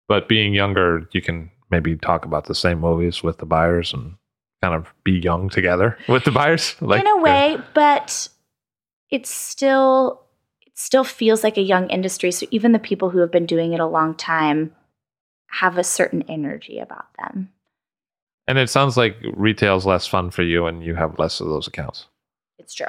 But 0.08 0.28
being 0.28 0.52
younger, 0.52 1.08
you 1.12 1.22
can 1.22 1.50
maybe 1.70 1.96
talk 1.96 2.24
about 2.26 2.44
the 2.46 2.54
same 2.54 2.80
movies 2.80 3.22
with 3.22 3.38
the 3.38 3.46
buyers 3.46 3.94
and 3.94 4.16
kind 4.62 4.74
of 4.74 4.92
be 5.04 5.12
young 5.12 5.48
together 5.48 5.96
with 6.08 6.24
the 6.24 6.30
buyers. 6.30 6.76
Like, 6.80 7.00
In 7.00 7.06
a 7.06 7.18
way, 7.22 7.58
but 7.72 8.28
it's 9.10 9.30
still 9.30 10.23
still 10.74 11.04
feels 11.04 11.42
like 11.42 11.56
a 11.56 11.62
young 11.62 11.88
industry. 11.88 12.30
So 12.30 12.46
even 12.50 12.72
the 12.72 12.78
people 12.78 13.10
who 13.10 13.18
have 13.20 13.30
been 13.30 13.46
doing 13.46 13.72
it 13.72 13.80
a 13.80 13.86
long 13.86 14.14
time 14.14 14.74
have 15.50 15.78
a 15.78 15.84
certain 15.84 16.24
energy 16.28 16.78
about 16.80 17.06
them. 17.18 17.50
And 18.46 18.58
it 18.58 18.68
sounds 18.68 18.96
like 18.96 19.16
retail's 19.32 19.86
less 19.86 20.06
fun 20.06 20.30
for 20.30 20.42
you 20.42 20.66
and 20.66 20.84
you 20.84 20.94
have 20.96 21.18
less 21.18 21.40
of 21.40 21.46
those 21.46 21.66
accounts. 21.66 22.06
It's 22.58 22.74
true. 22.74 22.88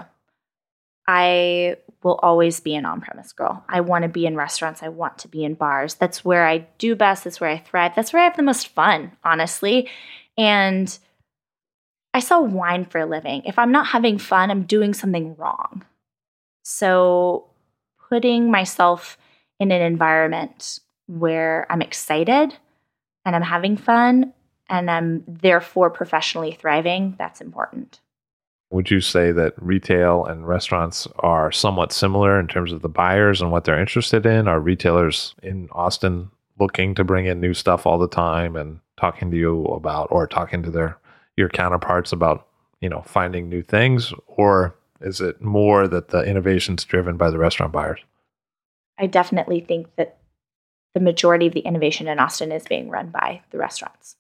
I 1.08 1.78
will 2.02 2.20
always 2.24 2.60
be 2.60 2.76
an 2.76 2.86
on 2.86 3.00
premise 3.00 3.32
girl. 3.32 3.64
I 3.70 3.82
want 3.82 4.02
to 4.04 4.10
be 4.10 4.26
in 4.26 4.36
restaurants. 4.36 4.82
I 4.82 4.90
want 4.90 5.20
to 5.20 5.28
be 5.28 5.44
in 5.44 5.54
bars. 5.54 5.94
That's 5.96 6.26
where 6.26 6.48
I 6.48 6.68
do 6.80 6.96
best. 6.96 7.24
That's 7.24 7.40
where 7.40 7.50
I 7.50 7.60
thrive. 7.60 7.94
That's 7.96 8.12
where 8.12 8.22
I 8.22 8.26
have 8.26 8.36
the 8.36 8.44
most 8.44 8.70
fun, 8.70 9.12
honestly. 9.24 9.88
And 10.36 10.98
I 12.14 12.20
sell 12.20 12.46
wine 12.46 12.86
for 12.86 13.00
a 13.00 13.06
living. 13.06 13.44
If 13.46 13.60
I'm 13.60 13.72
not 13.72 13.88
having 13.88 14.18
fun, 14.18 14.50
I'm 14.50 14.64
doing 14.64 14.94
something 14.94 15.36
wrong. 15.36 15.86
So 16.64 17.46
putting 18.10 18.52
myself 18.52 19.18
in 19.60 19.72
an 19.72 19.82
environment 19.82 20.80
where 21.08 21.66
I'm 21.70 21.82
excited 21.82 22.56
and 23.26 23.36
I'm 23.36 23.42
having 23.42 23.78
fun 23.78 24.34
and 24.70 24.90
I'm 24.90 25.24
therefore 25.28 25.90
professionally 25.90 26.54
thriving, 26.54 27.16
that's 27.18 27.42
important. 27.42 28.00
Would 28.72 28.90
you 28.90 29.00
say 29.00 29.32
that 29.32 29.54
retail 29.58 30.26
and 30.26 30.48
restaurants 30.48 31.08
are 31.20 31.52
somewhat 31.52 31.94
similar 31.94 32.40
in 32.40 32.48
terms 32.48 32.72
of 32.72 32.82
the 32.82 32.90
buyers 32.90 33.42
and 33.42 33.52
what 33.52 33.64
they're 33.64 33.80
interested 33.80 34.26
in? 34.26 34.48
Are 34.48 34.60
retailers 34.60 35.36
in 35.44 35.70
Austin 35.72 36.32
looking 36.60 36.96
to 36.96 37.04
bring 37.04 37.26
in 37.26 37.40
new 37.40 37.54
stuff 37.54 37.86
all 37.86 38.00
the 38.00 38.08
time 38.08 38.56
and 38.56 38.80
talking 38.98 39.30
to 39.30 39.38
you 39.38 39.66
about 39.66 40.08
or 40.10 40.26
talking 40.26 40.64
to 40.64 40.72
their 40.72 40.98
your 41.38 41.50
counterparts 41.50 42.12
about, 42.12 42.48
you 42.82 42.90
know, 42.90 43.04
finding 43.06 43.50
new 43.50 43.62
things 43.62 44.14
or 44.28 44.76
is 45.02 45.22
it 45.22 45.42
more 45.42 45.88
that 45.88 46.10
the 46.10 46.24
innovation's 46.24 46.84
driven 46.86 47.18
by 47.18 47.30
the 47.30 47.38
restaurant 47.38 47.72
buyers? 47.72 48.00
I 48.98 49.08
definitely 49.08 49.60
think 49.60 49.96
that 49.96 50.18
the 50.94 51.00
majority 51.02 51.48
of 51.48 51.54
the 51.54 51.60
innovation 51.62 52.08
in 52.08 52.20
Austin 52.20 52.52
is 52.52 52.64
being 52.64 52.90
run 52.90 53.10
by 53.10 53.42
the 53.52 53.58
restaurants. 53.58 54.16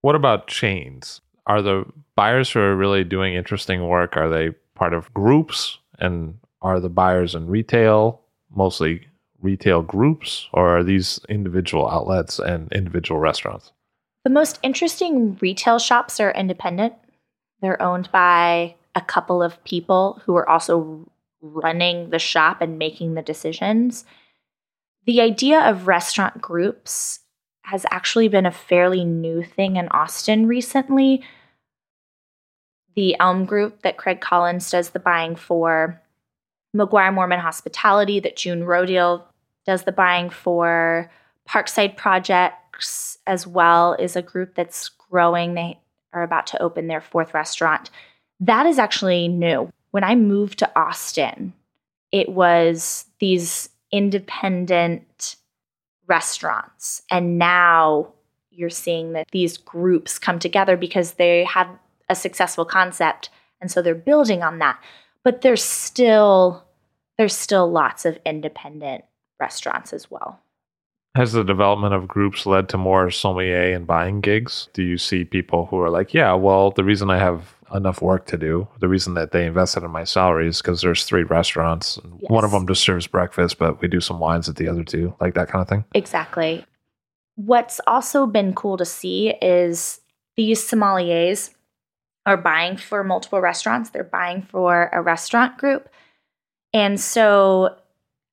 What 0.00 0.14
about 0.14 0.46
chains? 0.46 1.20
Are 1.46 1.60
the 1.60 1.84
buyers 2.14 2.50
who 2.50 2.60
are 2.60 2.76
really 2.76 3.02
doing 3.02 3.34
interesting 3.34 3.88
work, 3.88 4.16
are 4.16 4.28
they 4.28 4.50
part 4.74 4.94
of 4.94 5.12
groups? 5.12 5.78
And 5.98 6.38
are 6.62 6.78
the 6.78 6.88
buyers 6.88 7.34
in 7.34 7.48
retail 7.48 8.20
mostly 8.54 9.06
retail 9.40 9.82
groups 9.82 10.48
or 10.52 10.78
are 10.78 10.82
these 10.82 11.20
individual 11.28 11.88
outlets 11.88 12.38
and 12.38 12.72
individual 12.72 13.20
restaurants? 13.20 13.72
The 14.24 14.30
most 14.30 14.58
interesting 14.62 15.38
retail 15.40 15.78
shops 15.78 16.20
are 16.20 16.32
independent. 16.32 16.94
They're 17.60 17.80
owned 17.80 18.10
by 18.12 18.74
a 18.94 19.00
couple 19.00 19.42
of 19.42 19.62
people 19.64 20.20
who 20.24 20.36
are 20.36 20.48
also 20.48 21.10
running 21.40 22.10
the 22.10 22.18
shop 22.18 22.60
and 22.60 22.78
making 22.78 23.14
the 23.14 23.22
decisions. 23.22 24.04
The 25.06 25.20
idea 25.20 25.60
of 25.60 25.86
restaurant 25.86 26.40
groups 26.40 27.20
has 27.62 27.86
actually 27.90 28.28
been 28.28 28.46
a 28.46 28.50
fairly 28.50 29.04
new 29.04 29.42
thing 29.42 29.76
in 29.76 29.88
Austin 29.88 30.46
recently. 30.46 31.22
The 32.96 33.14
Elm 33.20 33.44
Group 33.44 33.82
that 33.82 33.96
Craig 33.96 34.20
Collins 34.20 34.70
does 34.70 34.90
the 34.90 34.98
buying 34.98 35.36
for, 35.36 36.00
McGuire 36.74 37.14
Moorman 37.14 37.40
Hospitality 37.40 38.20
that 38.20 38.36
June 38.36 38.62
Rodil 38.62 39.22
does 39.66 39.84
the 39.84 39.92
buying 39.92 40.30
for, 40.30 41.10
Parkside 41.48 41.96
Projects 41.96 43.18
as 43.26 43.46
well 43.46 43.94
is 43.94 44.16
a 44.16 44.22
group 44.22 44.54
that's 44.54 44.88
growing. 44.88 45.54
They 45.54 45.78
are 46.12 46.22
about 46.22 46.46
to 46.48 46.62
open 46.62 46.86
their 46.86 47.00
fourth 47.00 47.34
restaurant. 47.34 47.90
That 48.40 48.66
is 48.66 48.78
actually 48.78 49.28
new. 49.28 49.70
When 49.90 50.04
I 50.04 50.14
moved 50.14 50.58
to 50.60 50.70
Austin, 50.78 51.52
it 52.12 52.28
was 52.28 53.06
these 53.20 53.68
independent 53.90 55.36
restaurants. 56.06 57.02
And 57.10 57.38
now 57.38 58.12
you're 58.50 58.70
seeing 58.70 59.12
that 59.12 59.28
these 59.30 59.56
groups 59.56 60.18
come 60.18 60.38
together 60.38 60.76
because 60.76 61.12
they 61.12 61.44
have 61.44 61.68
a 62.08 62.14
successful 62.14 62.64
concept 62.64 63.30
and 63.60 63.70
so 63.70 63.82
they're 63.82 63.94
building 63.94 64.42
on 64.42 64.58
that. 64.58 64.80
But 65.24 65.42
there's 65.42 65.62
still 65.62 66.64
there's 67.18 67.34
still 67.34 67.70
lots 67.70 68.04
of 68.04 68.18
independent 68.24 69.04
restaurants 69.40 69.92
as 69.92 70.10
well. 70.10 70.40
Has 71.16 71.32
the 71.32 71.42
development 71.42 71.94
of 71.94 72.06
groups 72.06 72.46
led 72.46 72.68
to 72.68 72.78
more 72.78 73.10
sommelier 73.10 73.74
and 73.74 73.86
buying 73.86 74.20
gigs? 74.20 74.68
Do 74.72 74.84
you 74.84 74.98
see 74.98 75.24
people 75.24 75.66
who 75.66 75.80
are 75.80 75.90
like, 75.90 76.14
yeah, 76.14 76.34
well, 76.34 76.70
the 76.70 76.84
reason 76.84 77.10
I 77.10 77.18
have 77.18 77.56
enough 77.74 78.00
work 78.02 78.26
to 78.26 78.36
do. 78.36 78.68
The 78.80 78.88
reason 78.88 79.14
that 79.14 79.32
they 79.32 79.46
invested 79.46 79.82
in 79.82 79.90
my 79.90 80.04
salary 80.04 80.48
is 80.48 80.60
because 80.60 80.80
there's 80.80 81.04
three 81.04 81.22
restaurants. 81.22 81.96
And 81.98 82.20
One 82.28 82.44
of 82.44 82.50
them 82.50 82.66
just 82.66 82.82
serves 82.82 83.06
breakfast, 83.06 83.58
but 83.58 83.80
we 83.80 83.88
do 83.88 84.00
some 84.00 84.20
wines 84.20 84.48
at 84.48 84.56
the 84.56 84.68
other 84.68 84.84
two, 84.84 85.14
like 85.20 85.34
that 85.34 85.48
kind 85.48 85.62
of 85.62 85.68
thing. 85.68 85.84
Exactly. 85.94 86.64
What's 87.36 87.80
also 87.86 88.26
been 88.26 88.54
cool 88.54 88.76
to 88.76 88.84
see 88.84 89.30
is 89.42 90.00
these 90.36 90.60
sommeliers 90.60 91.54
are 92.26 92.36
buying 92.36 92.76
for 92.76 93.02
multiple 93.02 93.40
restaurants. 93.40 93.90
They're 93.90 94.04
buying 94.04 94.42
for 94.42 94.90
a 94.92 95.00
restaurant 95.00 95.56
group. 95.56 95.88
And 96.74 97.00
so, 97.00 97.76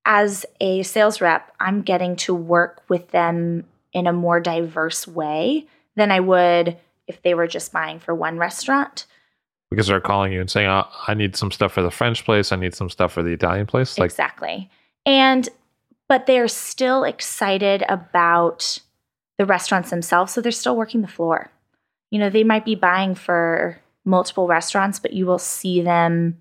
as 0.04 0.46
a 0.60 0.82
sales 0.82 1.20
rep, 1.20 1.50
I'm 1.58 1.82
getting 1.82 2.14
to 2.16 2.34
work 2.34 2.82
with 2.88 3.10
them 3.10 3.64
in 3.92 4.06
a 4.06 4.12
more 4.12 4.38
diverse 4.38 5.08
way 5.08 5.66
than 5.96 6.10
I 6.10 6.20
would 6.20 6.76
if 7.06 7.22
they 7.22 7.34
were 7.34 7.46
just 7.46 7.72
buying 7.72 7.98
for 7.98 8.14
one 8.14 8.38
restaurant. 8.38 9.06
Because 9.70 9.88
they're 9.88 10.00
calling 10.00 10.32
you 10.32 10.40
and 10.40 10.50
saying, 10.50 10.68
oh, 10.68 10.86
I 11.08 11.14
need 11.14 11.36
some 11.36 11.50
stuff 11.50 11.72
for 11.72 11.82
the 11.82 11.90
French 11.90 12.24
place. 12.24 12.52
I 12.52 12.56
need 12.56 12.74
some 12.74 12.88
stuff 12.88 13.12
for 13.12 13.22
the 13.22 13.32
Italian 13.32 13.66
place. 13.66 13.98
Like, 13.98 14.10
exactly. 14.10 14.70
And 15.04 15.48
but 16.08 16.26
they're 16.26 16.48
still 16.48 17.02
excited 17.02 17.84
about 17.88 18.78
the 19.38 19.46
restaurants 19.46 19.90
themselves, 19.90 20.32
so 20.32 20.40
they're 20.40 20.52
still 20.52 20.76
working 20.76 21.02
the 21.02 21.08
floor. 21.08 21.50
You 22.10 22.20
know, 22.20 22.30
they 22.30 22.44
might 22.44 22.64
be 22.64 22.76
buying 22.76 23.16
for 23.16 23.80
multiple 24.04 24.46
restaurants, 24.46 25.00
but 25.00 25.12
you 25.12 25.26
will 25.26 25.38
see 25.38 25.82
them 25.82 26.40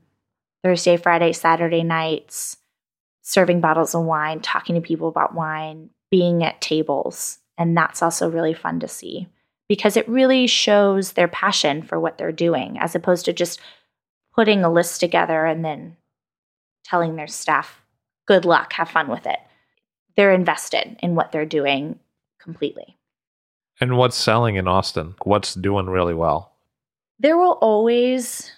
Thursday, 0.64 0.98
Friday, 0.98 1.34
Saturday 1.34 1.84
nights 1.84 2.58
serving 3.26 3.60
bottles 3.60 3.96
of 3.96 4.04
wine, 4.04 4.40
talking 4.40 4.76
to 4.76 4.82
people 4.82 5.08
about 5.08 5.34
wine, 5.34 5.90
being 6.12 6.44
at 6.44 6.62
tables. 6.62 7.40
And 7.58 7.76
that's 7.76 8.04
also 8.04 8.30
really 8.30 8.54
fun 8.54 8.80
to 8.82 8.88
see 8.88 9.28
because 9.68 9.98
it 9.98 10.08
really 10.08 10.48
shows 10.48 11.14
their 11.14 11.28
passion 11.28 11.82
for 11.82 12.00
what 12.00 12.18
they're 12.18 12.32
doing 12.32 12.78
as 12.80 12.96
opposed 12.96 13.26
to 13.26 13.34
just 13.34 13.60
putting 14.34 14.64
a 14.64 14.72
list 14.72 15.00
together 15.00 15.46
and 15.46 15.64
then 15.66 15.96
telling 16.84 17.16
their 17.16 17.28
staff, 17.28 17.82
good 18.28 18.46
luck, 18.46 18.74
have 18.74 18.90
fun 18.90 19.08
with 19.08 19.26
it. 19.26 19.40
They're 20.16 20.34
invested 20.34 20.98
in 21.02 21.16
what 21.16 21.32
they're 21.32 21.46
doing 21.46 22.00
completely. 22.40 22.98
and 23.82 23.98
what's 23.98 24.16
selling 24.16 24.56
in 24.56 24.68
Austin? 24.68 25.16
What's 25.24 25.54
doing 25.56 25.88
really 25.88 26.14
well? 26.14 26.54
There 27.20 27.38
will 27.38 27.58
always, 27.62 28.52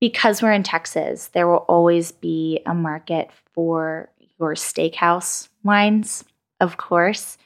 because 0.00 0.40
we're 0.42 0.52
in 0.52 0.62
Texas, 0.62 1.28
there 1.28 1.46
will 1.46 1.64
always 1.68 2.12
be 2.12 2.60
a 2.64 2.74
market 2.74 3.30
for 3.52 4.08
your 4.38 4.54
steakhouse 4.54 5.48
wines, 5.64 6.24
of 6.60 6.76
course. 6.76 7.36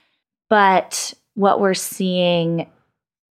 But 0.49 1.15
what 1.35 1.61
we're 1.61 1.75
seeing, 1.75 2.71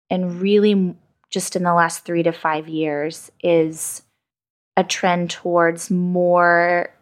and 0.10 0.42
really 0.42 0.96
just 1.30 1.56
in 1.56 1.64
the 1.64 1.74
last 1.74 2.06
three 2.06 2.24
to 2.24 2.32
five 2.32 2.70
years, 2.70 3.30
is 3.44 4.04
a 4.78 4.84
trend 4.84 5.30
towards 5.30 5.92
more 5.92 6.94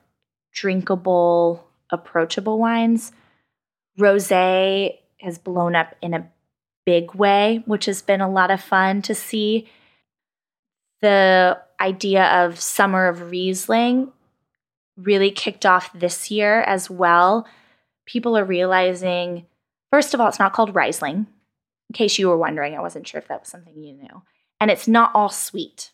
drinkable, 0.51 1.67
approachable 1.91 2.57
wines. 2.57 3.11
Rose 3.97 4.29
has 4.29 5.37
blown 5.43 5.75
up 5.75 5.95
in 6.01 6.13
a 6.13 6.27
big 6.85 7.13
way, 7.13 7.63
which 7.65 7.85
has 7.85 8.01
been 8.01 8.21
a 8.21 8.29
lot 8.29 8.51
of 8.51 8.61
fun 8.61 9.01
to 9.03 9.13
see. 9.13 9.67
The 11.01 11.59
idea 11.79 12.25
of 12.25 12.59
Summer 12.59 13.07
of 13.07 13.29
Riesling 13.29 14.11
really 14.97 15.31
kicked 15.31 15.65
off 15.65 15.91
this 15.93 16.31
year 16.31 16.61
as 16.61 16.89
well. 16.89 17.47
People 18.05 18.37
are 18.37 18.45
realizing, 18.45 19.45
first 19.91 20.13
of 20.13 20.21
all, 20.21 20.27
it's 20.27 20.39
not 20.39 20.53
called 20.53 20.73
Riesling. 20.73 21.27
In 21.93 21.97
case 21.97 22.17
you 22.17 22.27
were 22.27 22.37
wondering, 22.37 22.75
I 22.75 22.81
wasn't 22.81 23.07
sure 23.07 23.19
if 23.19 23.27
that 23.27 23.41
was 23.41 23.49
something 23.49 23.77
you 23.77 23.93
knew. 23.93 24.23
And 24.59 24.71
it's 24.71 24.87
not 24.87 25.11
all 25.13 25.29
sweet. 25.29 25.91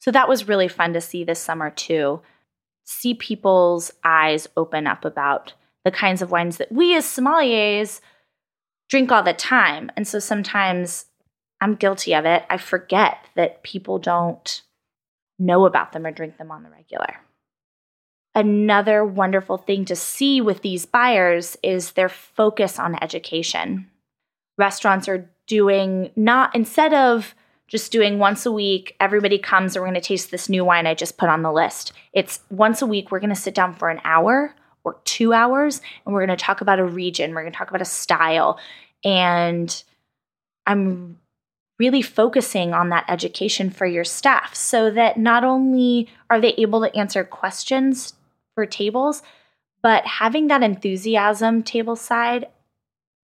So 0.00 0.10
that 0.10 0.28
was 0.28 0.46
really 0.46 0.68
fun 0.68 0.92
to 0.92 1.00
see 1.00 1.24
this 1.24 1.40
summer 1.40 1.70
too. 1.70 2.20
See 2.84 3.14
people's 3.14 3.90
eyes 4.04 4.48
open 4.54 4.86
up 4.86 5.06
about 5.06 5.54
the 5.82 5.90
kinds 5.90 6.20
of 6.20 6.30
wines 6.30 6.58
that 6.58 6.70
we 6.70 6.94
as 6.94 7.06
sommeliers 7.06 8.02
drink 8.90 9.10
all 9.10 9.22
the 9.22 9.32
time. 9.32 9.90
And 9.96 10.06
so 10.06 10.18
sometimes 10.18 11.06
I'm 11.62 11.74
guilty 11.74 12.14
of 12.14 12.26
it. 12.26 12.44
I 12.50 12.58
forget 12.58 13.16
that 13.34 13.62
people 13.62 13.98
don't 13.98 14.60
know 15.38 15.64
about 15.64 15.92
them 15.92 16.04
or 16.04 16.10
drink 16.10 16.36
them 16.36 16.50
on 16.50 16.64
the 16.64 16.70
regular. 16.70 17.16
Another 18.34 19.06
wonderful 19.06 19.56
thing 19.56 19.86
to 19.86 19.96
see 19.96 20.42
with 20.42 20.60
these 20.60 20.84
buyers 20.84 21.56
is 21.62 21.92
their 21.92 22.10
focus 22.10 22.78
on 22.78 23.02
education. 23.02 23.90
Restaurants 24.58 25.08
are 25.08 25.30
doing 25.46 26.10
not 26.14 26.54
instead 26.54 26.92
of 26.92 27.34
just 27.68 27.92
doing 27.92 28.18
once 28.18 28.46
a 28.46 28.52
week, 28.52 28.96
everybody 28.98 29.38
comes 29.38 29.76
and 29.76 29.82
we're 29.82 29.88
going 29.88 30.00
to 30.00 30.06
taste 30.06 30.30
this 30.30 30.48
new 30.48 30.64
wine 30.64 30.86
I 30.86 30.94
just 30.94 31.18
put 31.18 31.28
on 31.28 31.42
the 31.42 31.52
list. 31.52 31.92
It's 32.12 32.40
once 32.50 32.80
a 32.82 32.86
week, 32.86 33.10
we're 33.10 33.20
going 33.20 33.28
to 33.28 33.36
sit 33.36 33.54
down 33.54 33.74
for 33.74 33.90
an 33.90 34.00
hour 34.04 34.54
or 34.84 34.98
two 35.04 35.34
hours 35.34 35.82
and 36.04 36.14
we're 36.14 36.24
going 36.24 36.36
to 36.36 36.44
talk 36.44 36.62
about 36.62 36.78
a 36.78 36.84
region, 36.84 37.34
we're 37.34 37.42
going 37.42 37.52
to 37.52 37.58
talk 37.58 37.68
about 37.68 37.82
a 37.82 37.86
style. 37.86 38.58
And 39.04 39.82
I'm 40.66 41.18
really 41.78 42.02
focusing 42.02 42.72
on 42.72 42.88
that 42.88 43.04
education 43.08 43.70
for 43.70 43.86
your 43.86 44.04
staff 44.04 44.54
so 44.54 44.90
that 44.90 45.16
not 45.16 45.44
only 45.44 46.08
are 46.30 46.40
they 46.40 46.54
able 46.54 46.80
to 46.80 46.96
answer 46.96 47.22
questions 47.22 48.14
for 48.54 48.66
tables, 48.66 49.22
but 49.82 50.04
having 50.06 50.48
that 50.48 50.62
enthusiasm 50.62 51.62
table 51.62 51.94
side, 51.94 52.48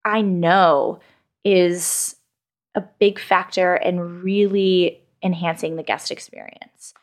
I 0.04 0.22
know 0.22 1.00
is 1.44 2.16
a 2.76 2.82
big 3.00 3.20
factor 3.20 3.76
in 3.76 4.22
really 4.24 5.02
enhancing 5.24 5.76
the 5.76 5.84
guest 5.84 6.12
experience. 6.12 6.94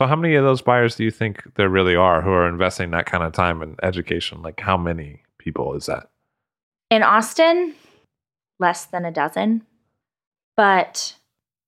So, 0.00 0.06
how 0.06 0.16
many 0.16 0.36
of 0.36 0.44
those 0.44 0.62
buyers 0.62 0.94
do 0.96 1.04
you 1.04 1.10
think 1.10 1.42
there 1.56 1.68
really 1.68 1.96
are 1.96 2.22
who 2.22 2.30
are 2.30 2.48
investing 2.48 2.92
that 2.92 3.06
kind 3.06 3.24
of 3.24 3.32
time 3.32 3.62
in 3.62 3.76
education? 3.82 4.42
Like, 4.42 4.60
how 4.60 4.76
many 4.76 5.22
people 5.38 5.74
is 5.74 5.86
that? 5.86 6.08
In 6.90 7.02
Austin, 7.02 7.74
less 8.60 8.86
than 8.86 9.04
a 9.04 9.10
dozen. 9.10 9.66
But 10.56 11.14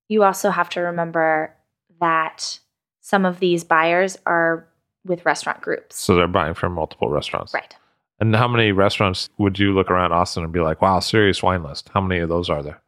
you 0.09 0.23
also 0.23 0.49
have 0.49 0.69
to 0.69 0.81
remember 0.81 1.55
that 1.99 2.59
some 3.01 3.25
of 3.25 3.39
these 3.39 3.63
buyers 3.63 4.17
are 4.25 4.67
with 5.05 5.25
restaurant 5.25 5.61
groups. 5.61 5.97
So, 5.97 6.15
they're 6.15 6.27
buying 6.27 6.53
from 6.53 6.73
multiple 6.73 7.09
restaurants. 7.09 7.53
Right. 7.53 7.75
And 8.21 8.35
how 8.35 8.47
many 8.47 8.71
restaurants 8.71 9.29
would 9.39 9.57
you 9.57 9.73
look 9.73 9.89
around 9.89 10.13
Austin 10.13 10.43
and 10.43 10.53
be 10.53 10.59
like, 10.59 10.81
wow, 10.81 10.99
serious 10.99 11.41
wine 11.41 11.63
list? 11.63 11.89
How 11.91 11.99
many 11.99 12.21
of 12.21 12.29
those 12.29 12.49
are 12.49 12.61
there? 12.61 12.79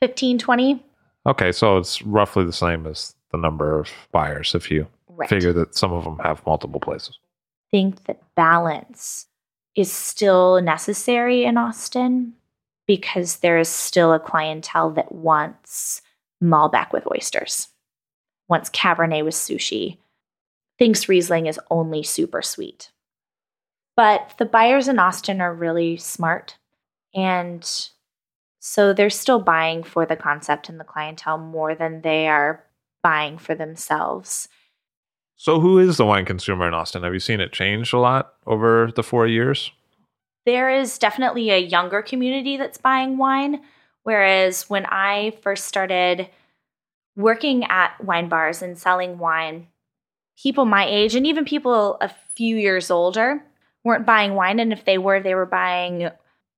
15, 0.00 0.38
20. 0.38 0.82
Okay, 1.26 1.52
so 1.52 1.76
it's 1.76 2.02
roughly 2.02 2.44
the 2.44 2.52
same 2.52 2.86
as 2.86 3.14
the 3.30 3.38
number 3.38 3.78
of 3.78 3.90
buyers 4.10 4.54
if 4.54 4.70
you 4.70 4.88
Right. 5.08 5.28
figure 5.28 5.52
that 5.52 5.74
some 5.76 5.92
of 5.92 6.04
them 6.04 6.18
have 6.20 6.44
multiple 6.46 6.80
places. 6.80 7.18
think 7.70 8.04
that 8.04 8.20
balance 8.34 9.26
is 9.74 9.90
still 9.90 10.60
necessary 10.60 11.44
in 11.44 11.56
Austin 11.56 12.34
because 12.86 13.38
there 13.38 13.58
is 13.58 13.68
still 13.68 14.12
a 14.12 14.20
clientele 14.20 14.90
that 14.90 15.12
wants 15.12 16.02
Malbec 16.42 16.92
with 16.92 17.06
oysters, 17.10 17.68
wants 18.48 18.68
Cabernet 18.70 19.24
with 19.24 19.34
sushi, 19.34 19.96
thinks 20.78 21.08
Riesling 21.08 21.46
is 21.46 21.60
only 21.70 22.02
super 22.02 22.42
sweet. 22.42 22.90
But 23.96 24.34
the 24.38 24.46
buyers 24.46 24.88
in 24.88 24.98
Austin 24.98 25.40
are 25.40 25.54
really 25.54 25.96
smart. 25.96 26.56
And 27.14 27.68
so 28.58 28.92
they're 28.92 29.10
still 29.10 29.40
buying 29.40 29.82
for 29.82 30.06
the 30.06 30.16
concept 30.16 30.68
and 30.68 30.80
the 30.80 30.84
clientele 30.84 31.38
more 31.38 31.74
than 31.74 32.02
they 32.02 32.28
are 32.28 32.64
buying 33.02 33.38
for 33.38 33.54
themselves. 33.54 34.48
So, 35.36 35.60
who 35.60 35.78
is 35.78 35.96
the 35.96 36.06
wine 36.06 36.24
consumer 36.24 36.68
in 36.68 36.74
Austin? 36.74 37.02
Have 37.02 37.12
you 37.12 37.20
seen 37.20 37.40
it 37.40 37.52
change 37.52 37.92
a 37.92 37.98
lot 37.98 38.34
over 38.46 38.92
the 38.94 39.02
four 39.02 39.26
years? 39.26 39.72
there 40.44 40.70
is 40.70 40.98
definitely 40.98 41.50
a 41.50 41.58
younger 41.58 42.02
community 42.02 42.56
that's 42.56 42.78
buying 42.78 43.18
wine. 43.18 43.60
Whereas 44.02 44.68
when 44.68 44.86
I 44.86 45.36
first 45.42 45.66
started 45.66 46.28
working 47.14 47.64
at 47.64 48.02
wine 48.02 48.28
bars 48.28 48.62
and 48.62 48.76
selling 48.76 49.18
wine, 49.18 49.68
people 50.36 50.64
my 50.64 50.86
age 50.86 51.14
and 51.14 51.26
even 51.26 51.44
people 51.44 51.98
a 52.00 52.08
few 52.34 52.56
years 52.56 52.90
older 52.90 53.44
weren't 53.84 54.06
buying 54.06 54.34
wine. 54.34 54.60
And 54.60 54.72
if 54.72 54.84
they 54.84 54.98
were, 54.98 55.20
they 55.20 55.34
were 55.34 55.46
buying 55.46 56.10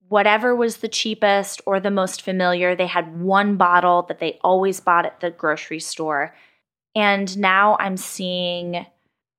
whatever 0.09 0.55
was 0.55 0.79
the 0.79 0.89
cheapest 0.89 1.61
or 1.67 1.81
the 1.81 1.91
most 1.91 2.23
familiar. 2.23 2.77
They 2.77 2.87
had 2.87 3.21
one 3.21 3.57
bottle 3.57 4.03
that 4.03 4.19
they 4.19 4.39
always 4.43 4.81
bought 4.81 5.07
at 5.07 5.21
the 5.21 5.31
grocery 5.31 5.81
store. 5.81 6.35
And 6.95 7.37
now 7.39 7.77
I'm 7.81 7.97
seeing 7.97 8.87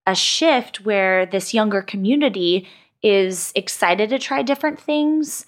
a 0.07 0.15
shift 0.15 0.86
where 0.86 1.25
this 1.25 1.53
younger 1.53 1.81
community 1.81 2.67
is 3.01 3.51
excited 3.55 4.09
to 4.09 4.19
try 4.19 4.41
different 4.41 4.79
things 4.79 5.45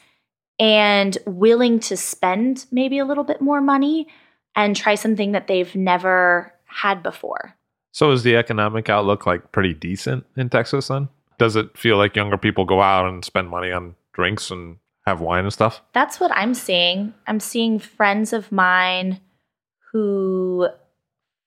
and 0.59 1.17
willing 1.25 1.79
to 1.79 1.97
spend 1.97 2.65
maybe 2.71 2.97
a 2.97 3.05
little 3.05 3.23
bit 3.23 3.41
more 3.41 3.61
money 3.61 4.07
and 4.55 4.75
try 4.75 4.95
something 4.95 5.33
that 5.33 5.47
they've 5.47 5.75
never 5.75 6.51
had 6.65 7.03
before. 7.03 7.55
So, 7.91 8.11
is 8.11 8.23
the 8.23 8.35
economic 8.35 8.89
outlook 8.89 9.25
like 9.25 9.51
pretty 9.51 9.73
decent 9.73 10.25
in 10.35 10.49
Texas 10.49 10.87
then? 10.87 11.09
Does 11.39 11.55
it 11.55 11.77
feel 11.77 11.97
like 11.97 12.15
younger 12.15 12.37
people 12.37 12.65
go 12.65 12.81
out 12.81 13.07
and 13.07 13.23
spend 13.23 13.49
money 13.49 13.71
on 13.71 13.95
drinks 14.13 14.49
and 14.49 14.77
have 15.05 15.21
wine 15.21 15.45
and 15.45 15.53
stuff? 15.53 15.81
That's 15.93 16.19
what 16.19 16.31
I'm 16.31 16.53
seeing. 16.53 17.13
I'm 17.27 17.39
seeing 17.39 17.79
friends 17.79 18.33
of 18.33 18.51
mine 18.51 19.19
who 19.91 20.67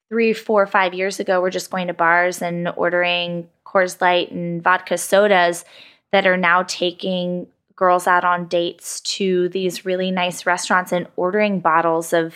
three, 0.08 0.32
four, 0.32 0.66
five 0.66 0.94
years 0.94 1.20
ago 1.20 1.40
were 1.40 1.50
just 1.50 1.70
going 1.70 1.86
to 1.86 1.94
bars 1.94 2.42
and 2.42 2.68
ordering 2.76 3.48
Coors 3.64 4.00
Light 4.00 4.32
and 4.32 4.62
vodka 4.62 4.98
sodas 4.98 5.64
that 6.12 6.26
are 6.26 6.36
now 6.36 6.64
taking 6.64 7.46
girls 7.76 8.06
out 8.06 8.24
on 8.24 8.46
dates 8.46 9.00
to 9.00 9.48
these 9.50 9.84
really 9.84 10.10
nice 10.10 10.44
restaurants 10.44 10.92
and 10.92 11.06
ordering 11.16 11.60
bottles 11.60 12.12
of 12.12 12.34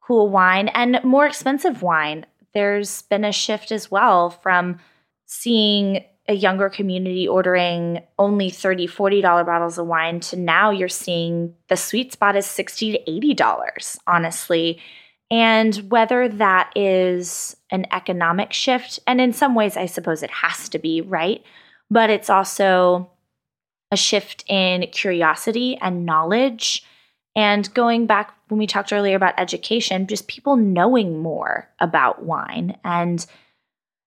cool 0.00 0.28
wine 0.28 0.68
and 0.68 0.98
more 1.04 1.26
expensive 1.26 1.82
wine. 1.82 2.26
There's 2.54 3.02
been 3.02 3.24
a 3.24 3.32
shift 3.32 3.70
as 3.70 3.90
well 3.90 4.30
from 4.30 4.78
seeing 5.26 6.04
a 6.26 6.34
younger 6.34 6.70
community 6.70 7.28
ordering 7.28 8.02
only 8.18 8.50
$30, 8.50 8.90
$40 8.90 9.44
bottles 9.44 9.78
of 9.78 9.86
wine 9.86 10.20
to 10.20 10.36
now 10.36 10.70
you're 10.70 10.88
seeing 10.88 11.54
the 11.68 11.76
sweet 11.76 12.12
spot 12.12 12.36
is 12.36 12.46
60 12.46 12.92
to 12.92 13.34
$80, 13.34 13.98
honestly. 14.06 14.80
And 15.30 15.74
whether 15.90 16.28
that 16.28 16.72
is 16.74 17.56
an 17.70 17.86
economic 17.92 18.52
shift, 18.52 19.00
and 19.06 19.20
in 19.20 19.32
some 19.32 19.54
ways, 19.54 19.76
I 19.76 19.86
suppose 19.86 20.22
it 20.22 20.30
has 20.30 20.68
to 20.70 20.78
be, 20.78 21.00
right? 21.00 21.42
But 21.90 22.08
it's 22.08 22.30
also 22.30 23.10
a 23.90 23.96
shift 23.96 24.44
in 24.48 24.86
curiosity 24.92 25.76
and 25.80 26.06
knowledge. 26.06 26.84
And 27.36 27.72
going 27.74 28.06
back 28.06 28.34
when 28.48 28.58
we 28.58 28.66
talked 28.66 28.92
earlier 28.92 29.16
about 29.16 29.34
education, 29.38 30.06
just 30.06 30.28
people 30.28 30.56
knowing 30.56 31.18
more 31.18 31.68
about 31.80 32.22
wine. 32.22 32.78
And 32.84 33.24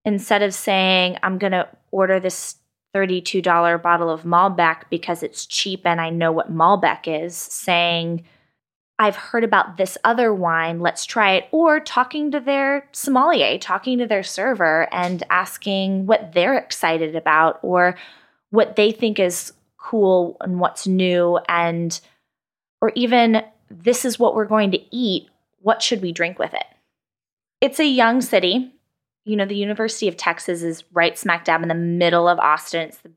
instead 0.04 0.42
of 0.42 0.54
saying, 0.54 1.18
I'm 1.22 1.38
going 1.38 1.52
to 1.52 1.68
order 1.96 2.20
this 2.20 2.56
$32 2.94 3.82
bottle 3.82 4.10
of 4.10 4.22
Malbec 4.22 4.82
because 4.90 5.22
it's 5.22 5.46
cheap 5.46 5.86
and 5.86 6.00
I 6.00 6.10
know 6.10 6.30
what 6.30 6.54
Malbec 6.54 7.00
is, 7.06 7.34
saying, 7.34 8.24
I've 8.98 9.16
heard 9.16 9.44
about 9.44 9.76
this 9.76 9.96
other 10.04 10.32
wine, 10.32 10.80
let's 10.80 11.06
try 11.06 11.32
it. 11.32 11.48
Or 11.52 11.80
talking 11.80 12.30
to 12.30 12.40
their 12.40 12.88
sommelier, 12.92 13.58
talking 13.58 13.98
to 13.98 14.06
their 14.06 14.22
server 14.22 14.92
and 14.92 15.22
asking 15.30 16.06
what 16.06 16.32
they're 16.32 16.56
excited 16.56 17.16
about 17.16 17.58
or 17.62 17.96
what 18.50 18.76
they 18.76 18.92
think 18.92 19.18
is 19.18 19.52
cool 19.78 20.36
and 20.40 20.60
what's 20.60 20.86
new. 20.86 21.38
And, 21.48 21.98
or 22.80 22.92
even, 22.94 23.42
this 23.70 24.04
is 24.04 24.18
what 24.18 24.34
we're 24.34 24.44
going 24.44 24.70
to 24.72 24.96
eat. 24.96 25.28
What 25.60 25.82
should 25.82 26.02
we 26.02 26.12
drink 26.12 26.38
with 26.38 26.52
it? 26.52 26.66
It's 27.60 27.80
a 27.80 27.86
young 27.86 28.20
city. 28.20 28.72
You 29.26 29.36
know, 29.36 29.44
the 29.44 29.56
University 29.56 30.08
of 30.08 30.16
Texas 30.16 30.62
is 30.62 30.84
right 30.92 31.18
smack 31.18 31.44
dab 31.44 31.62
in 31.62 31.68
the 31.68 31.74
middle 31.74 32.28
of 32.28 32.38
Austin. 32.38 32.88
It's 32.88 32.98
the 32.98 33.10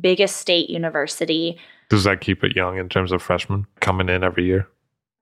biggest 0.00 0.36
state 0.36 0.68
university. 0.68 1.58
Does 1.90 2.04
that 2.04 2.20
keep 2.20 2.42
it 2.42 2.56
young 2.56 2.78
in 2.78 2.88
terms 2.88 3.12
of 3.12 3.22
freshmen 3.22 3.66
coming 3.80 4.08
in 4.08 4.24
every 4.24 4.44
year? 4.44 4.66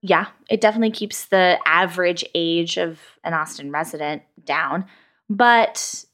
yeah, 0.03 0.27
it 0.49 0.61
definitely 0.61 0.93
keeps 0.93 1.27
the 1.27 1.59
average 1.67 2.25
age 2.35 2.77
of 2.79 3.01
an 3.25 3.35
Austin 3.35 3.71
resident 3.71 4.23
down. 4.45 4.85
But 5.29 6.05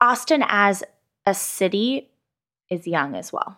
Austin 0.00 0.44
as 0.46 0.84
a 1.26 1.34
city 1.34 2.10
is 2.70 2.86
young 2.86 3.14
as 3.14 3.32
well. 3.32 3.56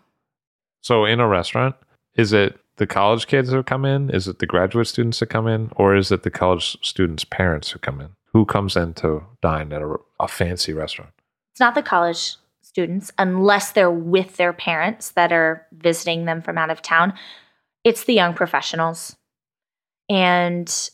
So, 0.82 1.05
in 1.05 1.20
a 1.20 1.28
restaurant, 1.28 1.74
is 2.14 2.32
it 2.32 2.59
the 2.76 2.86
college 2.86 3.26
kids 3.26 3.51
who 3.51 3.62
come 3.62 3.84
in? 3.84 4.11
Is 4.11 4.28
it 4.28 4.38
the 4.38 4.47
graduate 4.47 4.86
students 4.86 5.18
that 5.18 5.26
come 5.26 5.47
in? 5.47 5.70
Or 5.76 5.97
is 5.97 6.11
it 6.11 6.22
the 6.22 6.30
college 6.30 6.78
students' 6.82 7.24
parents 7.24 7.70
who 7.70 7.78
come 7.80 8.01
in? 8.01 8.11
Who 8.33 8.45
comes 8.45 8.76
in 8.76 8.95
to 8.95 9.24
dine 9.43 9.72
at 9.72 9.83
a, 9.83 9.97
a 10.18 10.28
fancy 10.28 10.72
restaurant? 10.72 11.12
It's 11.53 11.61
not 11.61 11.74
the 11.74 11.83
college 11.83 12.37
students, 12.62 13.11
unless 13.18 13.72
they're 13.72 13.91
with 13.91 14.37
their 14.37 14.53
parents 14.53 15.11
that 15.12 15.33
are 15.33 15.66
visiting 15.72 16.24
them 16.24 16.41
from 16.41 16.57
out 16.57 16.70
of 16.70 16.83
town. 16.83 17.14
It's 17.83 18.05
the 18.05 18.14
young 18.14 18.35
professionals 18.35 19.16
and 20.11 20.91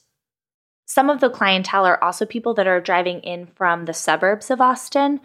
some 0.87 1.11
of 1.11 1.21
the 1.21 1.31
clientele 1.31 1.87
are 1.87 2.03
also 2.05 2.27
people 2.27 2.55
that 2.55 2.67
are 2.67 2.81
driving 2.81 3.21
in 3.21 3.47
from 3.47 3.87
the 3.87 3.95
suburbs 3.95 4.51
of 4.51 4.61
Austin. 4.61 5.21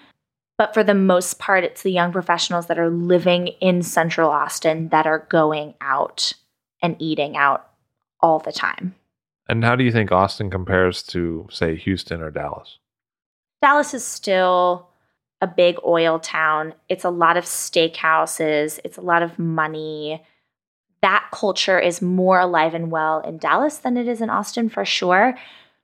But 0.57 0.74
for 0.74 0.84
the 0.84 0.95
most 0.95 1.39
part, 1.39 1.64
it's 1.64 1.84
the 1.84 1.91
young 1.91 2.12
professionals 2.12 2.68
that 2.68 2.80
are 2.80 2.89
living 2.89 3.47
in 3.59 3.84
central 3.84 4.32
Austin 4.32 4.89
that 4.89 5.05
are 5.05 5.28
going 5.30 5.76
out 5.82 6.34
and 6.82 6.95
eating 6.99 7.36
out 7.36 7.70
all 8.22 8.39
the 8.39 8.51
time. 8.51 8.95
And 9.52 9.66
how 9.66 9.76
do 9.76 9.84
you 9.84 9.91
think 9.91 10.14
Austin 10.14 10.49
compares 10.49 11.04
to, 11.08 11.45
say, 11.52 11.76
Houston 11.76 12.22
or 12.22 12.32
Dallas? 12.32 12.80
Dallas 13.62 13.93
is 13.93 14.06
still 14.06 14.88
a 15.41 15.47
big 15.47 15.76
oil 15.86 16.20
town. 16.20 16.74
It's 16.88 17.04
a 17.04 17.10
lot 17.10 17.36
of 17.36 17.43
steakhouses, 17.43 18.80
it's 18.86 18.97
a 18.97 19.02
lot 19.02 19.24
of 19.24 19.38
money 19.38 20.24
that 21.02 21.28
culture 21.34 21.78
is 21.78 22.02
more 22.02 22.39
alive 22.39 22.74
and 22.74 22.91
well 22.91 23.20
in 23.22 23.39
Dallas 23.39 23.80
than 23.80 23.97
it 23.97 24.08
is 24.08 24.22
in 24.22 24.30
Austin 24.30 24.70
for 24.70 24.86
sure. 24.86 25.38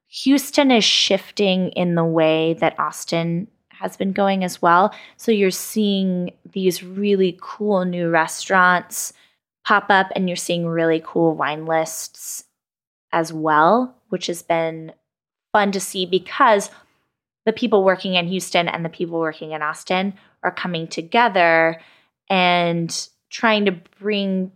Houston 0.07 0.71
is 0.71 0.85
shifting 0.85 1.69
in 1.71 1.95
the 1.95 2.05
way 2.05 2.53
that 2.61 2.79
Austin 2.79 3.49
has 3.69 3.97
been 3.97 4.13
going 4.13 4.45
as 4.45 4.61
well. 4.61 4.93
So 5.17 5.33
you're 5.33 5.51
seeing 5.51 6.31
these 6.53 6.83
really 6.83 7.37
cool 7.41 7.83
new 7.83 8.09
restaurants 8.09 9.11
pop 9.65 9.87
up 9.89 10.07
and 10.15 10.29
you're 10.29 10.37
seeing 10.37 10.65
really 10.65 11.01
cool 11.03 11.35
wine 11.35 11.65
lists 11.65 12.45
as 13.11 13.31
well, 13.31 13.95
which 14.09 14.27
has 14.27 14.41
been 14.41 14.93
fun 15.51 15.71
to 15.71 15.79
see 15.79 16.05
because 16.05 16.69
the 17.45 17.53
people 17.53 17.83
working 17.83 18.15
in 18.15 18.27
Houston 18.27 18.67
and 18.67 18.83
the 18.83 18.89
people 18.89 19.19
working 19.19 19.51
in 19.51 19.61
Austin 19.61 20.13
are 20.43 20.51
coming 20.51 20.87
together 20.87 21.81
and 22.29 23.09
trying 23.29 23.65
to 23.65 23.71
bring 23.99 24.51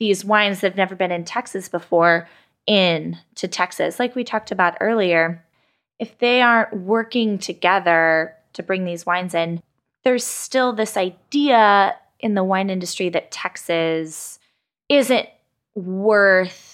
these 0.00 0.24
wines 0.24 0.60
that 0.60 0.68
have 0.68 0.76
never 0.76 0.96
been 0.96 1.12
in 1.12 1.24
Texas 1.24 1.68
before 1.68 2.28
in 2.66 3.18
to 3.36 3.48
Texas. 3.48 3.98
Like 3.98 4.14
we 4.14 4.24
talked 4.24 4.50
about 4.50 4.78
earlier, 4.80 5.44
if 5.98 6.18
they 6.18 6.42
aren't 6.42 6.74
working 6.74 7.38
together 7.38 8.34
to 8.54 8.62
bring 8.62 8.84
these 8.84 9.06
wines 9.06 9.34
in, 9.34 9.62
there's 10.04 10.24
still 10.24 10.72
this 10.72 10.96
idea 10.96 11.96
in 12.18 12.34
the 12.34 12.44
wine 12.44 12.70
industry 12.70 13.08
that 13.10 13.30
Texas 13.30 14.38
isn't 14.88 15.28
worth 15.74 16.71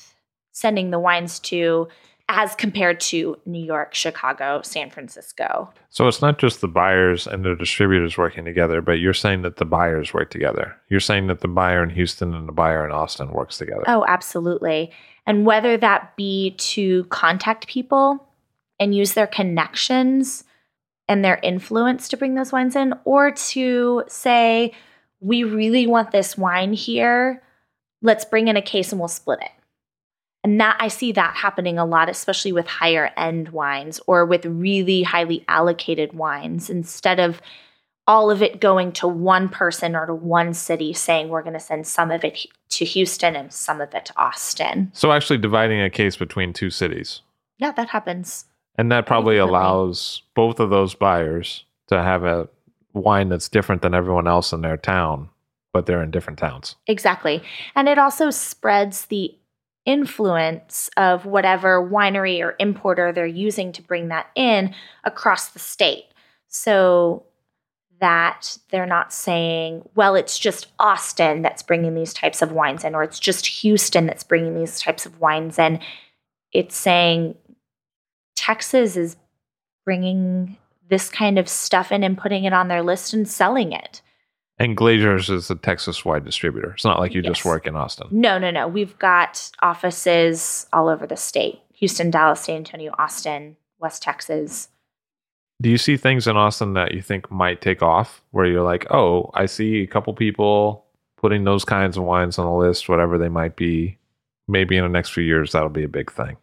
sending 0.58 0.90
the 0.90 0.98
wines 0.98 1.38
to 1.38 1.86
as 2.30 2.54
compared 2.56 3.00
to 3.00 3.36
New 3.46 3.64
York, 3.64 3.94
Chicago, 3.94 4.60
San 4.62 4.90
Francisco. 4.90 5.72
So 5.88 6.08
it's 6.08 6.20
not 6.20 6.38
just 6.38 6.60
the 6.60 6.68
buyers 6.68 7.26
and 7.26 7.42
the 7.42 7.54
distributors 7.54 8.18
working 8.18 8.44
together, 8.44 8.82
but 8.82 8.98
you're 8.98 9.14
saying 9.14 9.42
that 9.42 9.56
the 9.56 9.64
buyers 9.64 10.12
work 10.12 10.30
together. 10.30 10.76
You're 10.88 11.00
saying 11.00 11.28
that 11.28 11.40
the 11.40 11.48
buyer 11.48 11.82
in 11.82 11.90
Houston 11.90 12.34
and 12.34 12.46
the 12.46 12.52
buyer 12.52 12.84
in 12.84 12.92
Austin 12.92 13.30
works 13.30 13.56
together. 13.56 13.84
Oh, 13.86 14.04
absolutely. 14.06 14.90
And 15.26 15.46
whether 15.46 15.78
that 15.78 16.16
be 16.16 16.50
to 16.58 17.04
contact 17.04 17.66
people 17.66 18.28
and 18.78 18.94
use 18.94 19.14
their 19.14 19.26
connections 19.26 20.44
and 21.08 21.24
their 21.24 21.40
influence 21.42 22.08
to 22.08 22.18
bring 22.18 22.34
those 22.34 22.52
wines 22.52 22.76
in, 22.76 22.92
or 23.04 23.30
to 23.30 24.04
say, 24.08 24.72
we 25.20 25.44
really 25.44 25.86
want 25.86 26.10
this 26.10 26.36
wine 26.36 26.74
here. 26.74 27.42
Let's 28.02 28.26
bring 28.26 28.48
in 28.48 28.56
a 28.58 28.62
case 28.62 28.92
and 28.92 29.00
we'll 29.00 29.08
split 29.08 29.38
it. 29.40 29.50
And 30.44 30.60
that 30.60 30.76
I 30.78 30.88
see 30.88 31.12
that 31.12 31.34
happening 31.34 31.78
a 31.78 31.84
lot, 31.84 32.08
especially 32.08 32.52
with 32.52 32.66
higher 32.66 33.10
end 33.16 33.48
wines 33.50 34.00
or 34.06 34.24
with 34.24 34.46
really 34.46 35.02
highly 35.02 35.44
allocated 35.48 36.12
wines, 36.12 36.70
instead 36.70 37.18
of 37.18 37.42
all 38.06 38.30
of 38.30 38.42
it 38.42 38.60
going 38.60 38.90
to 38.90 39.06
one 39.06 39.48
person 39.48 39.94
or 39.94 40.06
to 40.06 40.14
one 40.14 40.54
city 40.54 40.94
saying 40.94 41.28
we're 41.28 41.42
going 41.42 41.52
to 41.52 41.60
send 41.60 41.86
some 41.86 42.10
of 42.10 42.24
it 42.24 42.46
to 42.70 42.84
Houston 42.84 43.36
and 43.36 43.52
some 43.52 43.82
of 43.82 43.94
it 43.94 44.06
to 44.06 44.12
Austin. 44.16 44.90
So 44.94 45.12
actually 45.12 45.38
dividing 45.38 45.82
a 45.82 45.90
case 45.90 46.16
between 46.16 46.54
two 46.54 46.70
cities. 46.70 47.20
Yeah, 47.58 47.72
that 47.72 47.90
happens. 47.90 48.46
And 48.76 48.90
that 48.92 49.06
probably 49.06 49.36
Definitely. 49.36 49.58
allows 49.58 50.22
both 50.34 50.60
of 50.60 50.70
those 50.70 50.94
buyers 50.94 51.64
to 51.88 52.02
have 52.02 52.24
a 52.24 52.48
wine 52.94 53.28
that's 53.28 53.48
different 53.48 53.82
than 53.82 53.92
everyone 53.92 54.26
else 54.26 54.52
in 54.52 54.62
their 54.62 54.76
town, 54.76 55.28
but 55.72 55.84
they're 55.84 56.02
in 56.02 56.10
different 56.10 56.38
towns. 56.38 56.76
Exactly. 56.86 57.42
And 57.74 57.88
it 57.88 57.98
also 57.98 58.30
spreads 58.30 59.06
the 59.06 59.34
influence 59.84 60.90
of 60.96 61.24
whatever 61.24 61.86
winery 61.86 62.40
or 62.40 62.54
importer 62.58 63.12
they're 63.12 63.26
using 63.26 63.72
to 63.72 63.82
bring 63.82 64.08
that 64.08 64.26
in 64.34 64.74
across 65.04 65.48
the 65.48 65.58
state. 65.58 66.04
So 66.48 67.24
that 68.00 68.58
they're 68.70 68.86
not 68.86 69.12
saying, 69.12 69.88
well, 69.94 70.14
it's 70.14 70.38
just 70.38 70.68
Austin 70.78 71.42
that's 71.42 71.62
bringing 71.62 71.94
these 71.94 72.14
types 72.14 72.42
of 72.42 72.52
wines 72.52 72.84
in, 72.84 72.94
or 72.94 73.02
it's 73.02 73.18
just 73.18 73.46
Houston 73.46 74.06
that's 74.06 74.24
bringing 74.24 74.54
these 74.54 74.80
types 74.80 75.04
of 75.04 75.20
wines 75.20 75.58
in. 75.58 75.80
It's 76.52 76.76
saying 76.76 77.34
Texas 78.36 78.96
is 78.96 79.16
bringing 79.84 80.56
this 80.88 81.08
kind 81.08 81.38
of 81.38 81.48
stuff 81.48 81.92
in 81.92 82.02
and 82.04 82.16
putting 82.16 82.44
it 82.44 82.52
on 82.52 82.68
their 82.68 82.82
list 82.82 83.12
and 83.12 83.28
selling 83.28 83.72
it. 83.72 84.00
And 84.58 84.76
Glazer's 84.76 85.30
is 85.30 85.50
a 85.50 85.54
Texas 85.54 86.04
wide 86.04 86.24
distributor. 86.24 86.72
It's 86.72 86.84
not 86.84 86.98
like 86.98 87.14
you 87.14 87.22
yes. 87.22 87.30
just 87.30 87.44
work 87.44 87.66
in 87.66 87.76
Austin. 87.76 88.08
No, 88.10 88.38
no, 88.38 88.50
no. 88.50 88.66
We've 88.66 88.98
got 88.98 89.50
offices 89.62 90.66
all 90.72 90.88
over 90.88 91.06
the 91.06 91.16
state 91.16 91.60
Houston, 91.74 92.10
Dallas, 92.10 92.40
San 92.40 92.56
Antonio, 92.56 92.92
Austin, 92.98 93.56
West 93.78 94.02
Texas. 94.02 94.68
Do 95.60 95.70
you 95.70 95.78
see 95.78 95.96
things 95.96 96.26
in 96.26 96.36
Austin 96.36 96.74
that 96.74 96.92
you 96.92 97.02
think 97.02 97.30
might 97.30 97.60
take 97.60 97.82
off 97.82 98.22
where 98.30 98.46
you're 98.46 98.64
like, 98.64 98.86
oh, 98.92 99.30
I 99.34 99.46
see 99.46 99.82
a 99.82 99.86
couple 99.86 100.12
people 100.14 100.84
putting 101.16 101.44
those 101.44 101.64
kinds 101.64 101.96
of 101.96 102.04
wines 102.04 102.38
on 102.38 102.46
the 102.46 102.52
list, 102.52 102.88
whatever 102.88 103.18
they 103.18 103.28
might 103.28 103.56
be? 103.56 103.98
Maybe 104.48 104.76
in 104.76 104.82
the 104.82 104.88
next 104.88 105.10
few 105.10 105.24
years, 105.24 105.52
that'll 105.52 105.68
be 105.68 105.84
a 105.84 105.88
big 105.88 106.10
thing. 106.10 106.36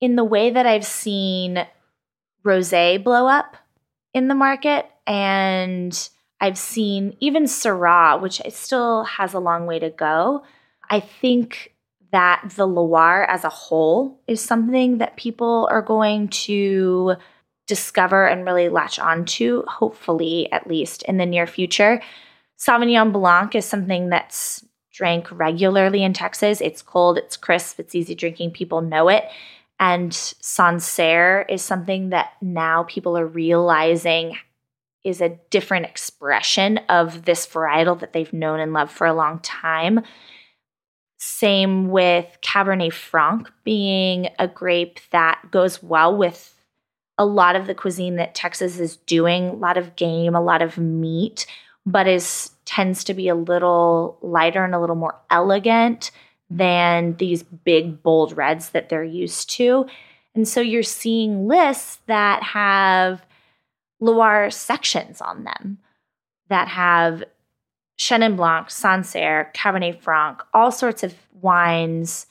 In 0.00 0.16
the 0.16 0.24
way 0.24 0.50
that 0.50 0.66
I've 0.66 0.86
seen 0.86 1.66
rosé 2.44 3.02
blow 3.02 3.26
up 3.26 3.56
in 4.14 4.28
the 4.28 4.34
market 4.34 4.86
and 5.06 6.08
I've 6.40 6.58
seen 6.58 7.16
even 7.20 7.44
Syrah, 7.44 8.20
which 8.20 8.40
still 8.48 9.04
has 9.04 9.34
a 9.34 9.40
long 9.40 9.66
way 9.66 9.78
to 9.78 9.90
go. 9.90 10.44
I 10.90 11.00
think 11.00 11.74
that 12.12 12.52
the 12.56 12.66
Loire 12.66 13.24
as 13.24 13.44
a 13.44 13.48
whole 13.48 14.20
is 14.26 14.40
something 14.40 14.98
that 14.98 15.16
people 15.16 15.68
are 15.70 15.82
going 15.82 16.28
to 16.28 17.16
discover 17.66 18.26
and 18.26 18.44
really 18.44 18.68
latch 18.68 18.98
onto, 18.98 19.64
hopefully, 19.66 20.50
at 20.52 20.66
least 20.66 21.02
in 21.04 21.16
the 21.16 21.26
near 21.26 21.46
future. 21.46 22.00
Sauvignon 22.58 23.12
Blanc 23.12 23.54
is 23.54 23.64
something 23.64 24.08
that's 24.08 24.64
drank 24.92 25.30
regularly 25.30 26.02
in 26.02 26.12
Texas. 26.12 26.60
It's 26.60 26.80
cold, 26.80 27.18
it's 27.18 27.36
crisp, 27.36 27.80
it's 27.80 27.94
easy 27.94 28.14
drinking. 28.14 28.52
People 28.52 28.80
know 28.80 29.08
it. 29.08 29.24
And 29.78 30.14
Sancerre 30.14 31.44
is 31.50 31.60
something 31.60 32.10
that 32.10 32.30
now 32.40 32.84
people 32.84 33.18
are 33.18 33.26
realizing 33.26 34.36
is 35.06 35.20
a 35.20 35.38
different 35.50 35.86
expression 35.86 36.78
of 36.88 37.24
this 37.24 37.46
varietal 37.46 37.98
that 38.00 38.12
they've 38.12 38.32
known 38.32 38.58
and 38.58 38.72
loved 38.72 38.90
for 38.90 39.06
a 39.06 39.14
long 39.14 39.38
time. 39.38 40.02
Same 41.18 41.88
with 41.88 42.26
Cabernet 42.42 42.92
Franc 42.92 43.50
being 43.64 44.28
a 44.38 44.48
grape 44.48 44.98
that 45.12 45.40
goes 45.50 45.82
well 45.82 46.16
with 46.16 46.60
a 47.18 47.24
lot 47.24 47.56
of 47.56 47.66
the 47.66 47.74
cuisine 47.74 48.16
that 48.16 48.34
Texas 48.34 48.78
is 48.78 48.96
doing, 48.98 49.48
a 49.48 49.54
lot 49.54 49.78
of 49.78 49.96
game, 49.96 50.34
a 50.34 50.42
lot 50.42 50.60
of 50.60 50.76
meat, 50.76 51.46
but 51.86 52.06
is 52.06 52.50
tends 52.64 53.04
to 53.04 53.14
be 53.14 53.28
a 53.28 53.34
little 53.34 54.18
lighter 54.20 54.64
and 54.64 54.74
a 54.74 54.80
little 54.80 54.96
more 54.96 55.16
elegant 55.30 56.10
than 56.50 57.16
these 57.16 57.42
big 57.42 58.02
bold 58.02 58.36
reds 58.36 58.70
that 58.70 58.88
they're 58.88 59.04
used 59.04 59.48
to. 59.50 59.86
And 60.34 60.46
so 60.46 60.60
you're 60.60 60.82
seeing 60.82 61.46
lists 61.46 62.00
that 62.06 62.42
have 62.42 63.24
Loire 64.00 64.50
sections 64.50 65.20
on 65.20 65.44
them 65.44 65.78
that 66.48 66.68
have 66.68 67.24
Chenin 67.98 68.36
Blanc, 68.36 68.70
Sancerre, 68.70 69.50
Cabernet 69.54 70.00
Franc, 70.00 70.42
all 70.52 70.70
sorts 70.70 71.02
of 71.02 71.14
wines, 71.40 72.26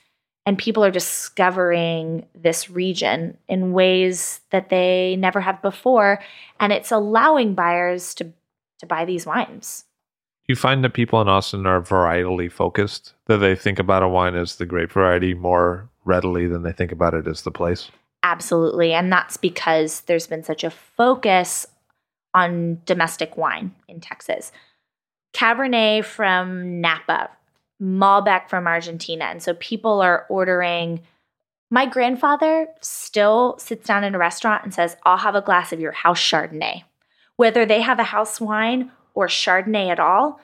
and 0.45 0.57
people 0.57 0.85
are 0.85 0.91
discovering 0.91 2.25
this 2.35 2.69
region 2.69 3.37
in 3.47 3.73
ways 3.73 4.41
that 4.51 4.69
they 4.69 5.15
never 5.17 5.41
have 5.41 5.61
before, 5.61 6.21
and 6.59 6.71
it's 6.71 6.91
allowing 6.91 7.55
buyers 7.55 8.13
to 8.15 8.31
to 8.79 8.85
buy 8.85 9.05
these 9.05 9.25
wines. 9.25 9.85
Do 10.45 10.51
you 10.51 10.55
find 10.55 10.83
that 10.83 10.93
people 10.93 11.21
in 11.21 11.29
Austin 11.29 11.65
are 11.65 11.81
varietally 11.81 12.51
focused, 12.51 13.13
that 13.25 13.37
they 13.37 13.55
think 13.55 13.79
about 13.79 14.03
a 14.03 14.07
wine 14.07 14.35
as 14.35 14.57
the 14.57 14.65
grape 14.65 14.91
variety 14.91 15.33
more 15.33 15.89
readily 16.03 16.47
than 16.47 16.63
they 16.63 16.71
think 16.71 16.91
about 16.91 17.13
it 17.13 17.27
as 17.27 17.41
the 17.41 17.51
place. 17.51 17.89
Absolutely, 18.25 18.91
and 18.91 19.11
that's 19.11 19.37
because 19.37 20.01
there's 20.01 20.25
been 20.25 20.43
such 20.43 20.63
a 20.63 20.71
focus 20.71 21.67
on 22.33 22.81
domestic 22.87 23.37
wine 23.37 23.75
in 23.87 23.99
Texas. 23.99 24.51
Cabernet 25.35 26.03
from 26.03 26.81
Napa, 26.81 27.29
Malbec 27.79 28.49
from 28.49 28.65
Argentina. 28.65 29.25
And 29.25 29.43
so 29.43 29.53
people 29.53 30.01
are 30.01 30.25
ordering. 30.27 31.01
My 31.69 31.85
grandfather 31.85 32.67
still 32.81 33.59
sits 33.59 33.85
down 33.85 34.03
in 34.03 34.15
a 34.15 34.19
restaurant 34.19 34.63
and 34.63 34.73
says, 34.73 34.97
I'll 35.03 35.17
have 35.17 35.35
a 35.35 35.41
glass 35.41 35.71
of 35.71 35.79
your 35.79 35.91
house 35.91 36.19
Chardonnay. 36.19 36.81
Whether 37.35 37.63
they 37.63 37.81
have 37.81 37.99
a 37.99 38.03
house 38.03 38.41
wine 38.41 38.91
or 39.13 39.27
Chardonnay 39.27 39.91
at 39.91 39.99
all, 39.99 40.39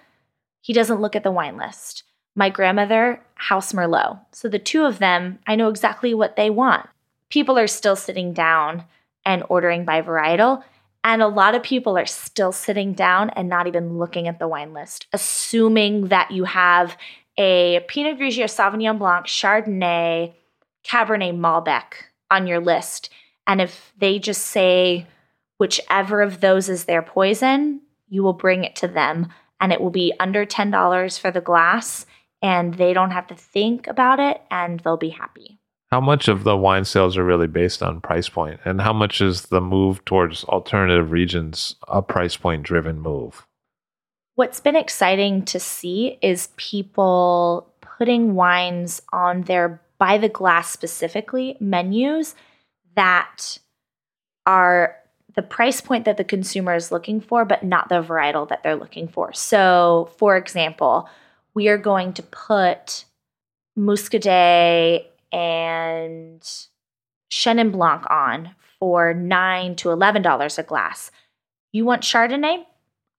he 0.61 0.71
doesn't 0.71 1.01
look 1.01 1.15
at 1.15 1.23
the 1.23 1.31
wine 1.31 1.57
list. 1.57 2.03
My 2.35 2.51
grandmother, 2.51 3.23
House 3.33 3.73
Merlot. 3.73 4.19
So 4.33 4.47
the 4.47 4.59
two 4.59 4.85
of 4.85 4.99
them, 4.99 5.39
I 5.47 5.55
know 5.55 5.69
exactly 5.69 6.13
what 6.13 6.35
they 6.35 6.51
want. 6.51 6.87
People 7.31 7.57
are 7.57 7.67
still 7.67 7.95
sitting 7.95 8.33
down 8.33 8.85
and 9.25 9.43
ordering 9.49 9.85
by 9.85 10.01
varietal. 10.01 10.63
And 11.03 11.21
a 11.21 11.27
lot 11.27 11.55
of 11.55 11.63
people 11.63 11.97
are 11.97 12.05
still 12.05 12.51
sitting 12.51 12.93
down 12.93 13.31
and 13.31 13.49
not 13.49 13.65
even 13.65 13.97
looking 13.97 14.27
at 14.27 14.37
the 14.37 14.47
wine 14.47 14.73
list, 14.73 15.07
assuming 15.13 16.09
that 16.09 16.29
you 16.29 16.43
have 16.43 16.95
a 17.37 17.83
Pinot 17.87 18.19
Grigio, 18.19 18.45
Sauvignon 18.45 18.99
Blanc, 18.99 19.25
Chardonnay, 19.25 20.33
Cabernet 20.85 21.37
Malbec 21.39 21.93
on 22.29 22.45
your 22.45 22.59
list. 22.59 23.09
And 23.47 23.61
if 23.61 23.93
they 23.97 24.19
just 24.19 24.43
say 24.43 25.07
whichever 25.57 26.21
of 26.21 26.41
those 26.41 26.69
is 26.69 26.85
their 26.85 27.01
poison, 27.01 27.81
you 28.09 28.21
will 28.21 28.33
bring 28.33 28.63
it 28.63 28.75
to 28.77 28.87
them 28.87 29.29
and 29.59 29.71
it 29.71 29.81
will 29.81 29.91
be 29.91 30.13
under 30.19 30.45
$10 30.45 31.19
for 31.19 31.31
the 31.31 31.41
glass 31.41 32.05
and 32.41 32.73
they 32.75 32.93
don't 32.93 33.11
have 33.11 33.27
to 33.27 33.35
think 33.35 33.87
about 33.87 34.19
it 34.19 34.41
and 34.51 34.79
they'll 34.81 34.97
be 34.97 35.09
happy. 35.09 35.60
How 35.91 35.99
much 35.99 36.29
of 36.29 36.45
the 36.45 36.55
wine 36.55 36.85
sales 36.85 37.17
are 37.17 37.25
really 37.25 37.47
based 37.47 37.83
on 37.83 37.99
price 37.99 38.29
point, 38.29 38.61
and 38.63 38.79
how 38.79 38.93
much 38.93 39.19
is 39.19 39.43
the 39.43 39.59
move 39.59 40.05
towards 40.05 40.45
alternative 40.45 41.11
regions 41.11 41.75
a 41.85 42.01
price 42.01 42.37
point 42.37 42.63
driven 42.63 43.01
move? 43.01 43.45
What's 44.35 44.61
been 44.61 44.77
exciting 44.77 45.43
to 45.45 45.59
see 45.59 46.17
is 46.21 46.47
people 46.55 47.73
putting 47.81 48.35
wines 48.35 49.01
on 49.11 49.41
their 49.41 49.81
by 49.97 50.17
the 50.17 50.29
glass 50.29 50.71
specifically 50.71 51.57
menus 51.59 52.35
that 52.95 53.59
are 54.45 54.95
the 55.35 55.41
price 55.41 55.81
point 55.81 56.05
that 56.05 56.15
the 56.15 56.23
consumer 56.23 56.73
is 56.73 56.91
looking 56.91 57.19
for, 57.19 57.43
but 57.43 57.63
not 57.63 57.89
the 57.89 58.01
varietal 58.01 58.47
that 58.47 58.63
they're 58.63 58.75
looking 58.77 59.09
for. 59.09 59.33
So, 59.33 60.09
for 60.17 60.37
example, 60.37 61.09
we 61.53 61.67
are 61.67 61.77
going 61.77 62.13
to 62.13 62.23
put 62.23 63.03
Muscadet 63.77 65.05
and 65.31 66.41
Chenin 67.31 67.71
Blanc 67.71 68.03
on 68.09 68.55
for 68.79 69.13
nine 69.13 69.75
to 69.77 69.91
eleven 69.91 70.21
dollars 70.21 70.57
a 70.57 70.63
glass. 70.63 71.11
You 71.71 71.85
want 71.85 72.01
Chardonnay? 72.01 72.65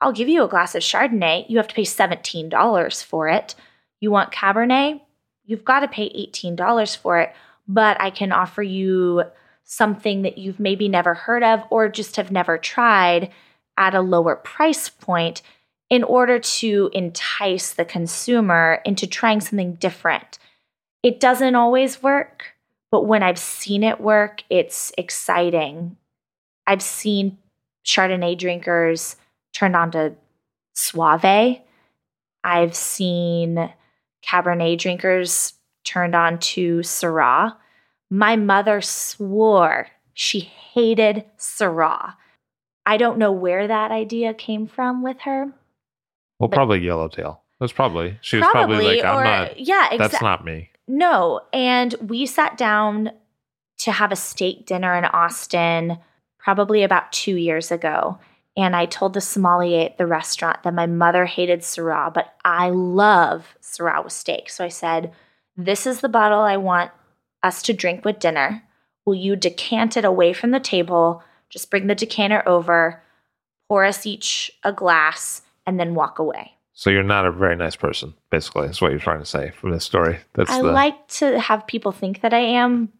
I'll 0.01 0.13
give 0.13 0.29
you 0.29 0.43
a 0.43 0.49
glass 0.49 0.75
of 0.75 0.83
Chardonnay. 0.83 1.49
You 1.49 1.57
have 1.59 1.69
to 1.69 1.75
pay 1.75 1.85
seventeen 1.85 2.49
dollars 2.49 3.03
for 3.03 3.29
it. 3.29 3.55
You 4.01 4.11
want 4.11 4.33
Cabernet? 4.33 5.01
You've 5.45 5.65
got 5.65 5.81
to 5.81 5.89
pay 5.89 6.11
eighteen 6.15 6.57
dollars 6.57 6.95
for 6.95 7.21
it. 7.21 7.33
But 7.69 8.01
I 8.01 8.11
can 8.11 8.33
offer 8.33 8.63
you 8.63 9.23
something 9.65 10.23
that 10.23 10.37
you've 10.39 10.59
maybe 10.59 10.89
never 10.89 11.15
heard 11.15 11.45
of 11.45 11.61
or 11.71 11.89
just 11.89 12.17
have 12.17 12.33
never 12.33 12.59
tried 12.59 13.31
at 13.77 13.95
a 13.95 14.01
lower 14.01 14.37
price 14.37 14.89
point 14.89 15.41
in 15.89 16.03
order 16.03 16.39
to 16.39 16.91
entice 16.93 17.73
the 17.73 17.85
consumer 17.85 18.83
into 18.85 19.07
trying 19.07 19.41
something 19.41 19.75
different. 19.75 20.39
It 21.03 21.21
doesn't 21.21 21.55
always 21.55 22.03
work, 22.03 22.55
but 22.91 23.07
when 23.07 23.23
I've 23.23 23.39
seen 23.39 23.83
it 23.83 24.01
work, 24.01 24.43
it's 24.51 24.93
exciting. 24.97 25.97
I've 26.67 26.83
seen 26.83 27.39
Chardonnay 27.85 28.39
drinkers 28.39 29.17
turned 29.53 29.75
on 29.75 29.91
to 29.93 30.15
Soave. 30.75 31.61
I've 32.45 32.75
seen 32.75 33.73
Cabernet 34.25 34.79
drinkers 34.79 35.55
turned 35.85 36.15
on 36.15 36.39
to 36.39 36.79
Syrah. 36.79 37.57
My 38.11 38.37
mother 38.37 38.81
swore 38.81 39.89
she 40.15 40.41
hated 40.41 41.25
Syrah. 41.39 42.15
I 42.85 42.97
don't 42.97 43.19
know 43.19 43.33
where 43.33 43.67
that 43.67 43.91
idea 43.91 44.35
came 44.35 44.67
from 44.67 45.03
with 45.03 45.21
her. 45.21 45.53
Well, 46.39 46.49
probably 46.49 46.81
Yellowtail. 46.81 47.41
That's 47.61 47.73
probably 47.73 48.19
she 48.21 48.39
was 48.39 48.47
probably, 48.49 48.77
probably 48.77 48.97
like, 48.97 49.05
I'm 49.05 49.17
or, 49.17 49.25
not. 49.25 49.61
Yeah, 49.61 49.97
that's 49.97 50.21
not 50.21 50.45
me. 50.45 50.71
No. 50.95 51.41
And 51.55 51.95
we 52.07 52.27
sat 52.27 52.59
down 52.59 53.13
to 53.79 53.93
have 53.93 54.13
a 54.13 54.17
steak 54.17 54.67
dinner 54.67 54.95
in 54.95 55.07
Austin 55.07 55.99
probably 56.39 56.83
about 56.83 57.13
two 57.13 57.37
years 57.37 57.73
ago. 57.73 58.19
And 58.59 58.77
I 58.77 58.85
told 58.85 59.15
the 59.15 59.23
sommelier 59.23 59.87
at 59.87 59.97
the 59.97 60.07
restaurant 60.07 60.63
that 60.63 60.75
my 60.75 60.85
mother 60.85 61.25
hated 61.25 61.61
Syrah, 61.61 62.13
but 62.13 62.35
I 62.45 62.69
love 62.69 63.57
Syrah 63.63 64.05
with 64.05 64.13
steak. 64.13 64.51
So 64.51 64.67
I 64.67 64.69
said, 64.69 65.15
This 65.57 65.87
is 65.87 66.03
the 66.03 66.11
bottle 66.11 66.41
I 66.41 66.59
want 66.59 66.91
us 67.43 67.63
to 67.63 67.73
drink 67.73 68.05
with 68.05 68.19
dinner. 68.19 68.63
Will 69.07 69.15
you 69.15 69.35
decant 69.35 69.97
it 69.97 70.05
away 70.05 70.35
from 70.35 70.51
the 70.51 70.61
table? 70.61 71.23
Just 71.49 71.71
bring 71.71 71.87
the 71.87 71.95
decanter 71.95 72.47
over, 72.47 73.03
pour 73.67 73.87
us 73.87 74.05
each 74.05 74.53
a 74.63 74.75
glass, 74.75 75.41
and 75.67 75.81
then 75.81 75.95
walk 75.95 76.19
away. 76.19 76.59
So 76.75 76.91
you're 76.91 77.03
not 77.03 77.27
a 77.27 77.33
very 77.33 77.57
nice 77.57 77.77
person, 77.77 78.15
basically, 78.31 78.69
is 78.69 78.81
what 78.81 78.91
you're 78.91 79.01
trying 79.01 79.21
to 79.21 79.27
say 79.27 79.51
from 79.51 79.71
this 79.71 79.85
story. 79.85 80.19
That's 80.35 80.51
I 80.51 80.63
the... 80.63 80.73
like 80.73 81.07
to 81.09 81.39
have 81.39 81.67
people 81.67 81.93
think 81.93 82.23
that 82.23 82.33
I 82.33 82.41
am, 82.41 82.91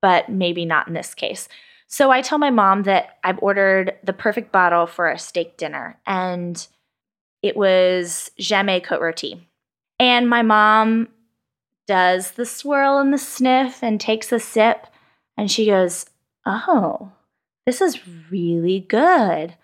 but 0.00 0.28
maybe 0.28 0.64
not 0.64 0.88
in 0.88 0.94
this 0.94 1.14
case. 1.14 1.48
So 1.86 2.10
I 2.10 2.22
tell 2.22 2.38
my 2.38 2.50
mom 2.50 2.84
that 2.84 3.18
I've 3.22 3.38
ordered 3.40 3.96
the 4.02 4.12
perfect 4.12 4.50
bottle 4.50 4.86
for 4.86 5.08
a 5.08 5.18
steak 5.18 5.56
dinner, 5.56 5.98
and 6.06 6.66
it 7.42 7.56
was 7.56 8.30
Jamet 8.40 8.84
Côte 8.84 9.00
Rôtie. 9.00 9.40
And 10.00 10.28
my 10.28 10.42
mom 10.42 11.08
does 11.86 12.32
the 12.32 12.46
swirl 12.46 12.98
and 12.98 13.12
the 13.12 13.18
sniff 13.18 13.82
and 13.82 14.00
takes 14.00 14.32
a 14.32 14.40
sip, 14.40 14.86
and 15.36 15.50
she 15.50 15.66
goes, 15.66 16.06
Oh, 16.44 17.12
this 17.66 17.80
is 17.80 18.00
really 18.30 18.80
good. 18.80 19.54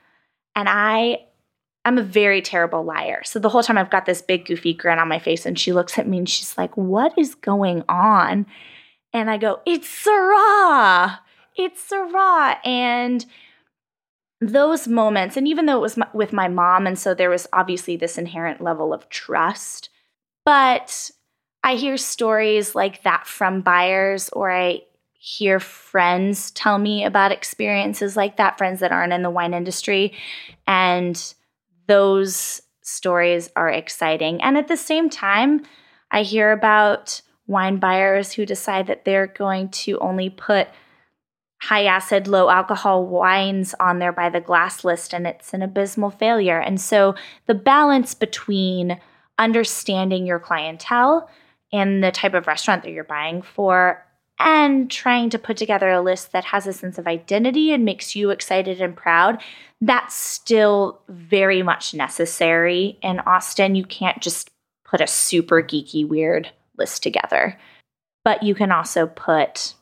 And 0.55 0.69
I 0.69 1.25
I'm 1.89 1.97
a 1.97 2.03
very 2.03 2.43
terrible 2.43 2.85
liar. 2.85 3.23
So 3.25 3.39
the 3.39 3.49
whole 3.49 3.63
time 3.63 3.79
I've 3.79 3.89
got 3.89 4.05
this 4.05 4.21
big 4.21 4.45
goofy 4.45 4.75
grin 4.75 4.99
on 4.99 5.09
my 5.09 5.19
face, 5.19 5.47
and 5.47 5.59
she 5.59 5.73
looks 5.73 5.99
at 5.99 6.07
me 6.07 6.19
and 6.19 6.29
she's 6.29 6.59
like, 6.59 6.77
What 6.77 7.19
is 7.19 7.35
going 7.35 7.83
on? 7.89 8.45
And 9.15 9.31
I 9.31 9.39
go, 9.39 9.61
It's 9.65 9.89
Syrah. 9.89 11.19
it's 11.57 11.91
Syrah." 11.91 12.59
And 12.63 13.25
those 14.43 14.87
moments, 14.87 15.39
and 15.39 15.49
even 15.49 15.65
though 15.65 15.79
it 15.79 15.81
was 15.81 15.97
my, 15.97 16.07
with 16.13 16.35
my 16.35 16.47
mom, 16.47 16.87
and 16.87 16.99
so 16.99 17.15
there 17.15 17.31
was 17.31 17.49
obviously 17.55 17.97
this 17.97 18.19
inherent 18.19 18.61
level 18.61 18.93
of 18.93 19.09
trust, 19.09 19.89
but 20.45 21.11
I 21.65 21.77
hear 21.77 21.97
stories 21.97 22.75
like 22.75 23.03
that 23.05 23.27
from 23.27 23.63
buyers, 23.63 24.29
or 24.35 24.53
I 24.53 24.83
hear 25.15 25.59
friends 25.59 26.51
tell 26.51 26.77
me 26.77 27.07
about 27.07 27.33
experiences 27.33 28.15
like 28.15 28.37
that, 28.37 28.59
friends 28.59 28.81
that 28.81 28.93
aren't 28.93 29.15
in 29.15 29.23
the 29.23 29.31
wine 29.31 29.55
industry. 29.55 30.13
And 30.67 31.35
those 31.89 32.63
stories 32.83 33.51
are 33.57 33.69
exciting. 33.69 34.41
And 34.43 34.57
at 34.57 34.69
the 34.69 34.77
same 34.77 35.11
time, 35.11 35.63
I 36.11 36.23
hear 36.23 36.53
about 36.53 37.21
wine 37.47 37.79
buyers 37.79 38.33
who 38.33 38.47
decide 38.47 38.87
that 38.87 39.05
they're 39.05 39.27
going 39.27 39.71
to 39.71 39.99
only 39.99 40.31
put 40.31 40.69
high 41.61 41.87
acid, 41.87 42.29
low 42.29 42.49
alcohol 42.49 43.05
wines 43.05 43.75
on 43.81 43.99
there 43.99 44.13
by 44.13 44.29
the 44.29 44.41
glass 44.41 44.85
list, 44.85 45.13
and 45.13 45.27
it's 45.27 45.53
an 45.53 45.63
abysmal 45.63 46.11
failure. 46.11 46.61
And 46.61 46.81
so 46.81 47.15
the 47.47 47.55
balance 47.55 48.15
between 48.15 49.01
understanding 49.39 50.25
your 50.27 50.39
clientele 50.39 51.29
and 51.73 52.03
the 52.03 52.13
type 52.13 52.35
of 52.35 52.47
restaurant 52.47 52.83
that 52.85 52.93
you're 52.93 53.05
buying 53.05 53.43
for 53.43 54.05
and 54.39 54.91
trying 54.91 55.31
to 55.31 55.39
put 55.39 55.57
together 55.57 55.91
a 55.91 56.01
list 56.01 56.33
that 56.33 56.45
has 56.47 56.67
a 56.67 56.73
sense 56.73 56.99
of 56.99 57.07
identity 57.07 57.73
and 57.73 57.85
makes 57.85 58.15
you 58.15 58.31
excited 58.31 58.81
and 58.81 58.97
proud, 58.97 59.43
that's 59.81 60.15
still 60.15 61.01
very 61.09 61.63
much 61.63 61.95
necessary 61.95 62.99
in 63.03 63.21
Austin. 63.21 63.75
You 63.75 63.85
can't 63.85 64.21
just 64.21 64.51
put 64.85 65.01
a 65.01 65.07
super 65.07 65.63
geeky, 65.63 66.07
weird 66.07 66.51
list 66.77 67.03
together, 67.03 67.59
but 68.25 68.43
you 68.43 68.55
can 68.55 68.73
also 68.73 69.07
put 69.07 69.75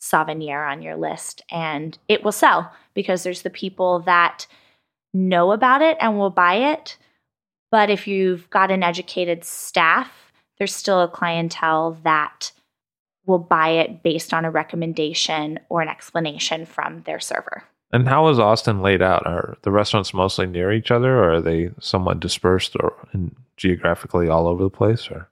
Sauvignon 0.00 0.70
on 0.70 0.82
your 0.82 0.96
list 0.96 1.42
and 1.50 1.98
it 2.08 2.22
will 2.22 2.32
sell 2.32 2.72
because 2.94 3.22
there's 3.22 3.42
the 3.42 3.50
people 3.50 4.00
that 4.00 4.46
know 5.12 5.52
about 5.52 5.82
it 5.82 5.96
and 6.00 6.18
will 6.18 6.30
buy 6.30 6.72
it. 6.72 6.96
But 7.70 7.90
if 7.90 8.06
you've 8.06 8.48
got 8.50 8.70
an 8.70 8.82
educated 8.82 9.44
staff, 9.44 10.32
there's 10.58 10.74
still 10.74 11.02
a 11.02 11.08
clientele 11.08 11.98
that 12.02 12.52
will 13.28 13.38
buy 13.38 13.68
it 13.68 14.02
based 14.02 14.34
on 14.34 14.44
a 14.44 14.50
recommendation 14.50 15.60
or 15.68 15.82
an 15.82 15.88
explanation 15.88 16.66
from 16.66 17.02
their 17.02 17.20
server. 17.20 17.62
And 17.92 18.08
how 18.08 18.28
is 18.28 18.38
Austin 18.38 18.82
laid 18.82 19.02
out? 19.02 19.26
Are 19.26 19.56
the 19.62 19.70
restaurants 19.70 20.12
mostly 20.12 20.46
near 20.46 20.72
each 20.72 20.90
other, 20.90 21.16
or 21.16 21.34
are 21.34 21.40
they 21.40 21.70
somewhat 21.80 22.20
dispersed 22.20 22.74
or 22.80 22.94
geographically 23.56 24.28
all 24.28 24.48
over 24.48 24.62
the 24.62 24.70
place? 24.70 25.08
Or 25.10 25.28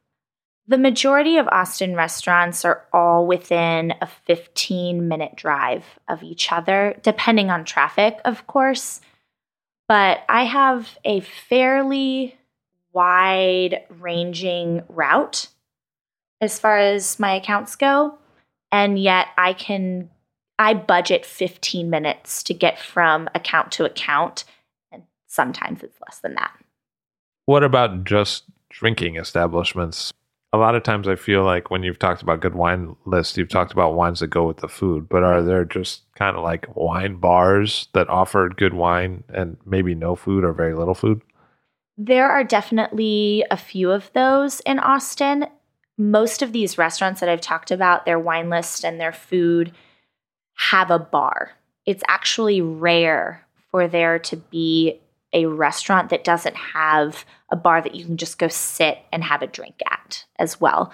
the 0.68 0.78
majority 0.78 1.36
of 1.36 1.48
Austin 1.48 1.94
restaurants 1.94 2.64
are 2.64 2.84
all 2.92 3.26
within 3.26 3.94
a 4.00 4.06
15 4.06 5.06
minute 5.06 5.36
drive 5.36 5.84
of 6.08 6.22
each 6.22 6.50
other, 6.50 6.98
depending 7.02 7.50
on 7.50 7.64
traffic, 7.64 8.18
of 8.24 8.46
course. 8.46 9.00
But 9.88 10.24
I 10.28 10.44
have 10.44 10.98
a 11.04 11.20
fairly 11.20 12.36
wide 12.92 13.82
ranging 14.00 14.82
route 14.88 15.48
as 16.40 16.58
far 16.58 16.78
as 16.78 17.18
my 17.18 17.34
accounts 17.34 17.76
go. 17.76 18.18
And 18.72 18.98
yet 18.98 19.28
I 19.38 19.52
can, 19.52 20.10
I 20.58 20.74
budget 20.74 21.24
15 21.24 21.88
minutes 21.88 22.42
to 22.44 22.54
get 22.54 22.78
from 22.78 23.28
account 23.34 23.72
to 23.72 23.84
account. 23.84 24.44
And 24.92 25.02
sometimes 25.26 25.82
it's 25.82 25.98
less 26.06 26.18
than 26.18 26.34
that. 26.34 26.52
What 27.46 27.62
about 27.62 28.04
just 28.04 28.44
drinking 28.70 29.16
establishments? 29.16 30.12
A 30.52 30.58
lot 30.58 30.74
of 30.74 30.82
times 30.82 31.06
I 31.06 31.16
feel 31.16 31.44
like 31.44 31.70
when 31.70 31.82
you've 31.82 31.98
talked 31.98 32.22
about 32.22 32.40
good 32.40 32.54
wine 32.54 32.96
lists, 33.04 33.36
you've 33.36 33.48
talked 33.48 33.72
about 33.72 33.94
wines 33.94 34.20
that 34.20 34.28
go 34.28 34.46
with 34.46 34.58
the 34.58 34.68
food, 34.68 35.08
but 35.08 35.22
are 35.22 35.42
there 35.42 35.64
just 35.64 36.02
kind 36.14 36.36
of 36.36 36.42
like 36.42 36.74
wine 36.74 37.16
bars 37.16 37.88
that 37.92 38.08
offer 38.08 38.48
good 38.48 38.74
wine 38.74 39.24
and 39.28 39.56
maybe 39.66 39.94
no 39.94 40.16
food 40.16 40.44
or 40.44 40.52
very 40.52 40.74
little 40.74 40.94
food? 40.94 41.20
There 41.98 42.30
are 42.30 42.44
definitely 42.44 43.44
a 43.50 43.56
few 43.56 43.90
of 43.90 44.10
those 44.12 44.60
in 44.60 44.78
Austin 44.78 45.46
most 45.98 46.42
of 46.42 46.52
these 46.52 46.78
restaurants 46.78 47.20
that 47.20 47.28
I've 47.28 47.40
talked 47.40 47.70
about, 47.70 48.04
their 48.04 48.18
wine 48.18 48.50
list 48.50 48.84
and 48.84 49.00
their 49.00 49.12
food 49.12 49.72
have 50.54 50.90
a 50.90 50.98
bar. 50.98 51.52
It's 51.84 52.02
actually 52.08 52.60
rare 52.60 53.46
for 53.70 53.88
there 53.88 54.18
to 54.18 54.36
be 54.36 55.00
a 55.32 55.46
restaurant 55.46 56.10
that 56.10 56.24
doesn't 56.24 56.56
have 56.56 57.24
a 57.50 57.56
bar 57.56 57.82
that 57.82 57.94
you 57.94 58.04
can 58.04 58.16
just 58.16 58.38
go 58.38 58.48
sit 58.48 58.98
and 59.12 59.22
have 59.24 59.42
a 59.42 59.46
drink 59.46 59.80
at 59.90 60.24
as 60.38 60.60
well. 60.60 60.92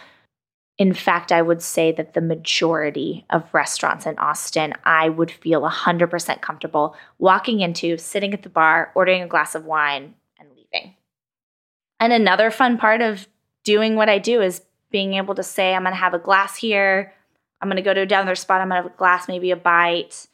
In 0.79 0.95
fact, 0.95 1.31
I 1.31 1.43
would 1.43 1.63
say 1.63 1.93
that 1.93 2.15
the 2.15 2.21
majority 2.21 3.25
of 3.31 3.53
restaurants 3.53 4.07
in 4.07 4.19
Austin, 4.19 4.75
I 4.85 5.09
would 5.11 5.31
feel 5.31 5.63
100% 5.63 6.41
comfortable 6.41 6.97
walking 7.19 7.61
into, 7.61 7.99
sitting 7.99 8.33
at 8.33 8.43
the 8.43 8.49
bar, 8.49 8.91
ordering 8.95 9.23
a 9.23 9.29
glass 9.29 9.55
of 9.55 9.65
wine, 9.65 10.15
and 10.39 10.49
leaving. 10.57 10.97
And 12.01 12.13
another 12.13 12.51
fun 12.51 12.79
part 12.79 13.01
of 13.01 13.29
doing 13.65 13.95
what 13.95 14.09
I 14.09 14.19
do 14.19 14.41
is 14.41 14.63
being 14.93 15.15
able 15.15 15.35
to 15.35 15.43
say, 15.43 15.75
I'm 15.75 15.83
going 15.83 15.95
to 15.95 15.99
have 16.01 16.15
a 16.15 16.19
glass 16.19 16.57
here. 16.57 17.13
I'm 17.61 17.69
going 17.69 17.77
to 17.77 17.83
go 17.83 17.95
to 17.95 18.07
down 18.07 18.23
another 18.23 18.35
spot. 18.35 18.61
I'm 18.61 18.69
going 18.69 18.83
to 18.83 18.89
have 18.89 18.95
a 18.95 18.97
glass, 18.97 19.29
maybe 19.29 19.51
a 19.51 19.57
bite. 19.57 20.27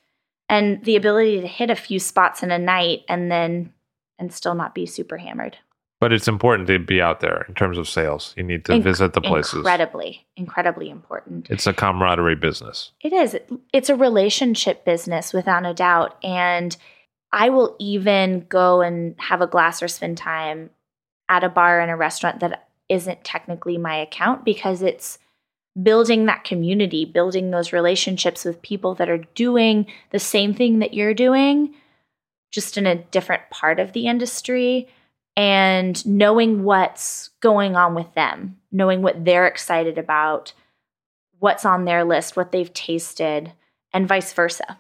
And 0.49 0.83
the 0.85 0.97
ability 0.97 1.41
to 1.41 1.47
hit 1.47 1.71
a 1.71 1.77
few 1.77 1.99
spots 2.01 2.43
in 2.43 2.51
a 2.51 2.59
night 2.59 3.05
and 3.09 3.31
then, 3.31 3.73
and 4.19 4.33
still 4.33 4.55
not 4.55 4.75
be 4.75 4.87
super 4.87 5.19
hammered. 5.19 5.57
But 6.01 6.13
it's 6.13 6.29
important 6.29 6.69
to 6.69 6.79
be 6.79 7.03
out 7.03 7.21
there 7.21 7.45
in 7.49 7.55
terms 7.55 7.77
of 7.77 7.89
sales. 7.89 8.33
You 8.37 8.45
need 8.45 8.65
to 8.67 8.73
Inc- 8.73 8.85
visit 8.85 9.15
the 9.15 9.21
places. 9.21 9.55
Incredibly, 9.55 10.27
incredibly 10.37 10.91
important. 10.91 11.51
It's 11.51 11.67
a 11.67 11.73
camaraderie 11.73 12.37
business. 12.37 12.93
It 13.01 13.13
is. 13.13 13.37
It's 13.73 13.91
a 13.91 13.97
relationship 13.97 14.85
business 14.85 15.33
without 15.33 15.67
a 15.67 15.75
doubt. 15.75 16.17
And 16.23 16.77
I 17.33 17.51
will 17.51 17.75
even 17.81 18.47
go 18.49 18.81
and 18.81 19.17
have 19.19 19.41
a 19.41 19.47
glass 19.47 19.83
or 19.83 19.89
spend 19.89 20.19
time 20.19 20.71
at 21.29 21.45
a 21.45 21.49
bar 21.49 21.81
in 21.81 21.91
a 21.91 21.97
restaurant 21.97 22.41
that 22.41 22.68
isn't 22.89 23.25
technically 23.25 23.79
my 23.79 23.97
account 23.97 24.45
because 24.45 24.83
it's 24.83 25.19
building 25.81 26.27
that 26.27 26.45
community, 26.45 27.05
building 27.05 27.51
those 27.51 27.73
relationships 27.73 28.45
with 28.45 28.63
people 28.63 28.95
that 28.97 29.09
are 29.09 29.25
doing 29.35 29.87
the 30.11 30.19
same 30.19 30.55
thing 30.55 30.81
that 30.81 30.95
you're 30.95 31.15
doing, 31.15 31.75
just 32.51 32.77
in 32.77 32.87
a 32.87 32.97
different 32.97 33.43
part 33.51 33.79
of 33.79 33.93
the 33.93 34.07
industry, 34.07 34.89
and 35.37 36.05
knowing 36.05 36.65
what's 36.65 37.31
going 37.41 37.77
on 37.77 37.95
with 37.95 38.13
them, 38.15 38.59
knowing 38.73 39.03
what 39.03 39.25
they're 39.25 39.47
excited 39.47 39.99
about, 39.99 40.53
what's 41.39 41.65
on 41.65 41.85
their 41.85 42.05
list, 42.05 42.37
what 42.37 42.51
they've 42.51 42.73
tasted, 42.73 43.53
and 43.93 44.09
vice 44.09 44.33
versa. 44.33 44.79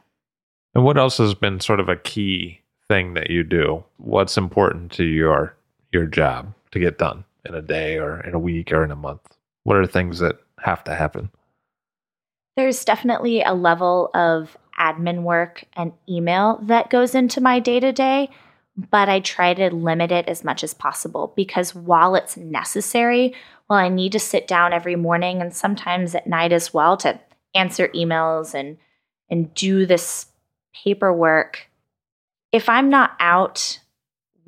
And 0.74 0.84
what 0.84 0.98
else 0.98 1.18
has 1.18 1.34
been 1.34 1.60
sort 1.60 1.80
of 1.80 1.88
a 1.88 1.96
key 1.96 2.60
thing 2.88 3.14
that 3.14 3.30
you 3.30 3.44
do? 3.44 3.84
What's 3.98 4.36
important 4.36 4.92
to 4.92 5.04
your 5.04 5.54
your 5.92 6.06
job 6.06 6.52
to 6.72 6.78
get 6.78 6.98
done? 6.98 7.24
In 7.48 7.54
a 7.54 7.62
day 7.62 7.98
or 7.98 8.20
in 8.20 8.34
a 8.34 8.38
week 8.38 8.72
or 8.72 8.84
in 8.84 8.90
a 8.90 8.96
month? 8.96 9.36
What 9.64 9.76
are 9.76 9.86
the 9.86 9.92
things 9.92 10.18
that 10.18 10.38
have 10.60 10.84
to 10.84 10.94
happen? 10.94 11.30
There's 12.56 12.84
definitely 12.84 13.42
a 13.42 13.54
level 13.54 14.10
of 14.14 14.56
admin 14.78 15.22
work 15.22 15.64
and 15.74 15.92
email 16.08 16.58
that 16.62 16.90
goes 16.90 17.14
into 17.14 17.40
my 17.40 17.60
day 17.60 17.80
to 17.80 17.92
day, 17.92 18.30
but 18.90 19.08
I 19.08 19.20
try 19.20 19.54
to 19.54 19.74
limit 19.74 20.12
it 20.12 20.28
as 20.28 20.44
much 20.44 20.62
as 20.62 20.74
possible 20.74 21.32
because 21.36 21.74
while 21.74 22.14
it's 22.14 22.36
necessary, 22.36 23.34
while 23.66 23.78
I 23.78 23.88
need 23.88 24.12
to 24.12 24.20
sit 24.20 24.46
down 24.46 24.72
every 24.72 24.96
morning 24.96 25.40
and 25.40 25.54
sometimes 25.54 26.14
at 26.14 26.26
night 26.26 26.52
as 26.52 26.72
well 26.72 26.96
to 26.98 27.20
answer 27.54 27.88
emails 27.88 28.54
and 28.54 28.78
and 29.30 29.52
do 29.54 29.84
this 29.84 30.26
paperwork, 30.72 31.68
if 32.50 32.68
I'm 32.68 32.88
not 32.88 33.12
out 33.20 33.80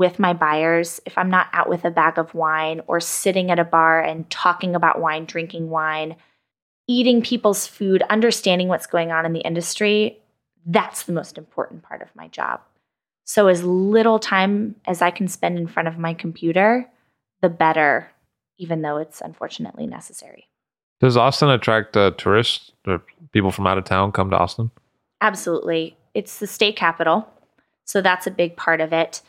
with 0.01 0.19
my 0.19 0.33
buyers, 0.33 0.99
if 1.05 1.19
I'm 1.19 1.29
not 1.29 1.49
out 1.53 1.69
with 1.69 1.85
a 1.85 1.91
bag 1.91 2.17
of 2.17 2.33
wine 2.33 2.81
or 2.87 3.01
sitting 3.01 3.51
at 3.51 3.59
a 3.59 3.65
bar 3.65 4.01
and 4.01 4.29
talking 4.31 4.75
about 4.75 4.99
wine, 4.99 5.27
drinking 5.27 5.69
wine, 5.69 6.17
eating 6.89 7.21
people's 7.21 7.67
food, 7.67 8.03
understanding 8.09 8.69
what's 8.69 8.87
going 8.87 9.13
on 9.13 9.27
in 9.27 9.35
the 9.35 9.41
industry, 9.41 10.19
that's 10.65 11.03
the 11.03 11.13
most 11.13 11.37
important 11.37 11.83
part 11.83 12.01
of 12.01 12.09
my 12.17 12.29
job. 12.29 12.63
So, 13.25 13.49
as 13.49 13.63
little 13.63 14.19
time 14.19 14.75
as 14.87 15.03
I 15.03 15.11
can 15.11 15.29
spend 15.29 15.59
in 15.59 15.67
front 15.67 15.87
of 15.87 15.99
my 15.99 16.15
computer, 16.15 16.89
the 17.43 17.51
better, 17.51 18.11
even 18.57 18.81
though 18.81 18.97
it's 18.97 19.21
unfortunately 19.21 19.87
necessary. 19.87 20.49
Does 21.01 21.19
Austin 21.19 21.51
attract 21.51 21.95
uh, 21.95 22.13
tourists 22.17 22.73
or 22.87 23.03
people 23.33 23.51
from 23.51 23.67
out 23.67 23.77
of 23.77 23.85
town 23.85 24.13
come 24.13 24.31
to 24.31 24.39
Austin? 24.39 24.71
Absolutely. 25.21 25.95
It's 26.15 26.39
the 26.39 26.47
state 26.47 26.77
capital. 26.77 27.29
So, 27.85 28.01
that's 28.01 28.27
a 28.27 28.31
big 28.31 28.57
part 28.57 28.81
of 28.81 28.95
it. 28.95 29.21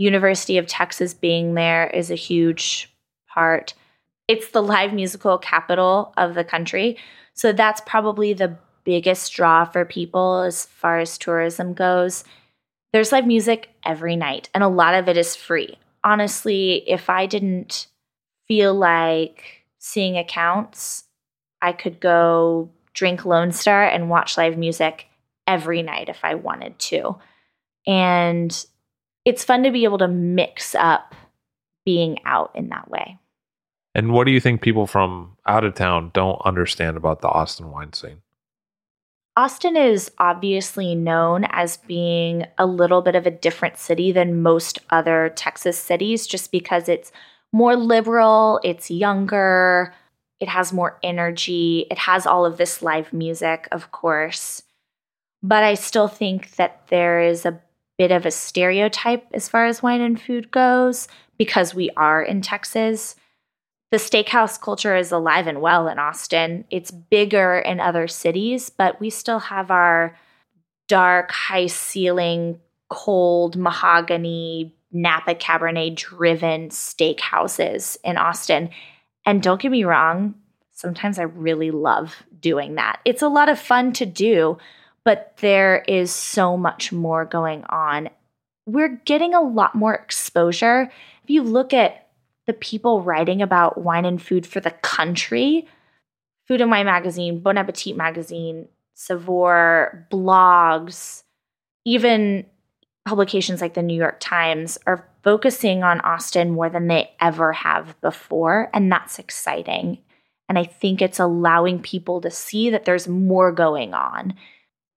University 0.00 0.56
of 0.56 0.66
Texas 0.66 1.12
being 1.12 1.52
there 1.52 1.86
is 1.88 2.10
a 2.10 2.14
huge 2.14 2.90
part. 3.28 3.74
It's 4.28 4.48
the 4.48 4.62
live 4.62 4.94
musical 4.94 5.36
capital 5.36 6.14
of 6.16 6.34
the 6.34 6.42
country. 6.42 6.96
So 7.34 7.52
that's 7.52 7.82
probably 7.82 8.32
the 8.32 8.56
biggest 8.84 9.30
draw 9.34 9.66
for 9.66 9.84
people 9.84 10.40
as 10.40 10.64
far 10.64 11.00
as 11.00 11.18
tourism 11.18 11.74
goes. 11.74 12.24
There's 12.94 13.12
live 13.12 13.26
music 13.26 13.68
every 13.84 14.16
night, 14.16 14.48
and 14.54 14.64
a 14.64 14.68
lot 14.68 14.94
of 14.94 15.06
it 15.06 15.18
is 15.18 15.36
free. 15.36 15.76
Honestly, 16.02 16.82
if 16.88 17.10
I 17.10 17.26
didn't 17.26 17.86
feel 18.48 18.72
like 18.72 19.66
seeing 19.78 20.16
accounts, 20.16 21.04
I 21.60 21.72
could 21.72 22.00
go 22.00 22.70
drink 22.94 23.26
Lone 23.26 23.52
Star 23.52 23.84
and 23.84 24.08
watch 24.08 24.38
live 24.38 24.56
music 24.56 25.08
every 25.46 25.82
night 25.82 26.08
if 26.08 26.20
I 26.22 26.36
wanted 26.36 26.78
to. 26.78 27.16
And 27.86 28.64
it's 29.24 29.44
fun 29.44 29.62
to 29.62 29.70
be 29.70 29.84
able 29.84 29.98
to 29.98 30.08
mix 30.08 30.74
up 30.74 31.14
being 31.84 32.18
out 32.24 32.50
in 32.54 32.68
that 32.68 32.90
way. 32.90 33.18
And 33.94 34.12
what 34.12 34.24
do 34.24 34.32
you 34.32 34.40
think 34.40 34.62
people 34.62 34.86
from 34.86 35.36
out 35.46 35.64
of 35.64 35.74
town 35.74 36.10
don't 36.14 36.40
understand 36.44 36.96
about 36.96 37.20
the 37.20 37.28
Austin 37.28 37.70
wine 37.70 37.92
scene? 37.92 38.22
Austin 39.36 39.76
is 39.76 40.10
obviously 40.18 40.94
known 40.94 41.44
as 41.50 41.78
being 41.78 42.46
a 42.58 42.66
little 42.66 43.00
bit 43.00 43.14
of 43.14 43.26
a 43.26 43.30
different 43.30 43.78
city 43.78 44.12
than 44.12 44.42
most 44.42 44.78
other 44.90 45.32
Texas 45.34 45.78
cities 45.78 46.26
just 46.26 46.52
because 46.52 46.88
it's 46.88 47.12
more 47.52 47.76
liberal, 47.76 48.60
it's 48.62 48.90
younger, 48.90 49.94
it 50.40 50.48
has 50.48 50.72
more 50.72 50.98
energy, 51.02 51.86
it 51.90 51.98
has 51.98 52.26
all 52.26 52.44
of 52.44 52.58
this 52.58 52.82
live 52.82 53.12
music, 53.12 53.68
of 53.72 53.92
course. 53.92 54.62
But 55.42 55.64
I 55.64 55.74
still 55.74 56.08
think 56.08 56.56
that 56.56 56.86
there 56.88 57.20
is 57.20 57.46
a 57.46 57.60
bit 58.00 58.10
of 58.10 58.24
a 58.24 58.30
stereotype 58.30 59.26
as 59.34 59.46
far 59.46 59.66
as 59.66 59.82
wine 59.82 60.00
and 60.00 60.18
food 60.18 60.50
goes 60.50 61.06
because 61.36 61.74
we 61.74 61.90
are 61.98 62.22
in 62.22 62.40
Texas. 62.40 63.14
The 63.90 63.98
steakhouse 63.98 64.58
culture 64.58 64.96
is 64.96 65.12
alive 65.12 65.46
and 65.46 65.60
well 65.60 65.86
in 65.86 65.98
Austin. 65.98 66.64
It's 66.70 66.90
bigger 66.90 67.58
in 67.58 67.78
other 67.78 68.08
cities, 68.08 68.70
but 68.70 68.98
we 69.00 69.10
still 69.10 69.40
have 69.40 69.70
our 69.70 70.16
dark, 70.88 71.30
high 71.30 71.66
ceiling, 71.66 72.58
cold 72.88 73.58
mahogany, 73.58 74.74
Napa 74.90 75.34
Cabernet 75.34 75.94
driven 75.94 76.70
steakhouses 76.70 77.98
in 78.02 78.16
Austin. 78.16 78.70
And 79.26 79.42
don't 79.42 79.60
get 79.60 79.70
me 79.70 79.84
wrong, 79.84 80.36
sometimes 80.70 81.18
I 81.18 81.24
really 81.24 81.70
love 81.70 82.14
doing 82.40 82.76
that. 82.76 83.00
It's 83.04 83.20
a 83.20 83.28
lot 83.28 83.50
of 83.50 83.58
fun 83.58 83.92
to 83.92 84.06
do, 84.06 84.56
but 85.10 85.36
there 85.38 85.82
is 85.88 86.12
so 86.12 86.56
much 86.56 86.92
more 86.92 87.24
going 87.24 87.64
on. 87.64 88.08
We're 88.64 89.00
getting 89.04 89.34
a 89.34 89.40
lot 89.40 89.74
more 89.74 89.92
exposure. 89.92 90.88
If 91.24 91.30
you 91.30 91.42
look 91.42 91.74
at 91.74 92.06
the 92.46 92.52
people 92.52 93.02
writing 93.02 93.42
about 93.42 93.76
wine 93.76 94.04
and 94.04 94.22
food 94.22 94.46
for 94.46 94.60
the 94.60 94.70
country, 94.70 95.66
Food 96.46 96.60
and 96.60 96.70
Wine 96.70 96.86
Magazine, 96.86 97.40
Bon 97.40 97.58
Appetit 97.58 97.96
Magazine, 97.96 98.68
Saveur, 98.94 100.06
blogs, 100.12 101.24
even 101.84 102.46
publications 103.04 103.60
like 103.60 103.74
the 103.74 103.82
New 103.82 103.98
York 103.98 104.20
Times 104.20 104.78
are 104.86 105.08
focusing 105.24 105.82
on 105.82 106.00
Austin 106.02 106.52
more 106.52 106.70
than 106.70 106.86
they 106.86 107.10
ever 107.18 107.52
have 107.52 108.00
before. 108.00 108.70
And 108.72 108.92
that's 108.92 109.18
exciting. 109.18 109.98
And 110.48 110.56
I 110.56 110.62
think 110.62 111.02
it's 111.02 111.18
allowing 111.18 111.82
people 111.82 112.20
to 112.20 112.30
see 112.30 112.70
that 112.70 112.84
there's 112.84 113.08
more 113.08 113.50
going 113.50 113.92
on. 113.92 114.34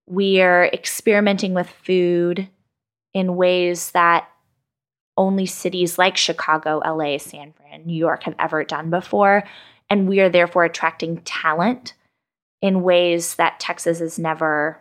We 0.06 0.40
are 0.40 0.66
experimenting 0.66 1.54
with 1.54 1.68
food 1.68 2.48
in 3.12 3.36
ways 3.36 3.92
that 3.92 4.28
only 5.16 5.46
cities 5.46 5.98
like 5.98 6.16
Chicago, 6.16 6.82
LA, 6.84 7.18
San 7.18 7.52
Fran, 7.52 7.86
New 7.86 7.96
York 7.96 8.24
have 8.24 8.34
ever 8.38 8.64
done 8.64 8.90
before. 8.90 9.44
And 9.88 10.08
we 10.08 10.20
are 10.20 10.28
therefore 10.28 10.64
attracting 10.64 11.18
talent 11.18 11.94
in 12.60 12.82
ways 12.82 13.36
that 13.36 13.60
Texas 13.60 14.00
has 14.00 14.18
never 14.18 14.80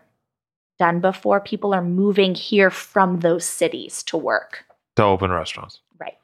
done 0.80 1.02
before. 1.02 1.40
People 1.40 1.74
are 1.74 1.84
moving 1.84 2.34
here 2.34 2.70
from 2.70 3.20
those 3.20 3.46
cities 3.46 4.02
to 4.04 4.18
work, 4.18 4.66
to 4.96 5.04
open 5.04 5.32
restaurants. 5.32 5.82
Right. 6.00 6.18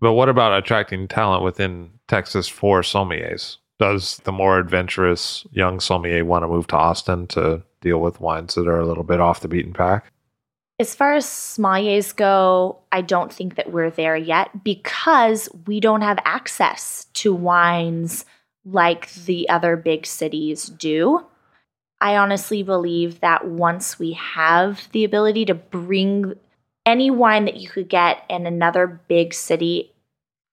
But 0.00 0.14
what 0.14 0.28
about 0.28 0.56
attracting 0.56 1.08
talent 1.08 1.42
within 1.42 1.90
Texas 2.08 2.48
for 2.48 2.80
sommeliers? 2.80 3.58
Does 3.78 4.18
the 4.18 4.32
more 4.32 4.58
adventurous 4.58 5.44
young 5.50 5.80
sommelier 5.80 6.24
want 6.24 6.44
to 6.44 6.48
move 6.48 6.68
to 6.68 6.76
Austin 6.76 7.26
to 7.28 7.62
deal 7.84 8.00
with 8.00 8.20
wines 8.20 8.54
that 8.56 8.66
are 8.66 8.80
a 8.80 8.86
little 8.86 9.04
bit 9.04 9.20
off 9.20 9.40
the 9.40 9.48
beaten 9.48 9.72
path? 9.72 10.02
As 10.80 10.92
far 10.92 11.14
as 11.14 11.24
sommeliers 11.24 12.14
go, 12.16 12.80
I 12.90 13.00
don't 13.00 13.32
think 13.32 13.54
that 13.54 13.70
we're 13.70 13.90
there 13.90 14.16
yet 14.16 14.64
because 14.64 15.48
we 15.66 15.78
don't 15.78 16.00
have 16.00 16.18
access 16.24 17.06
to 17.14 17.32
wines 17.32 18.24
like 18.64 19.12
the 19.12 19.48
other 19.48 19.76
big 19.76 20.04
cities 20.04 20.66
do. 20.66 21.24
I 22.00 22.16
honestly 22.16 22.64
believe 22.64 23.20
that 23.20 23.46
once 23.46 23.98
we 23.98 24.14
have 24.14 24.88
the 24.90 25.04
ability 25.04 25.44
to 25.44 25.54
bring 25.54 26.34
any 26.84 27.10
wine 27.10 27.44
that 27.44 27.56
you 27.56 27.68
could 27.68 27.88
get 27.88 28.24
in 28.28 28.46
another 28.46 29.00
big 29.08 29.32
city 29.32 29.92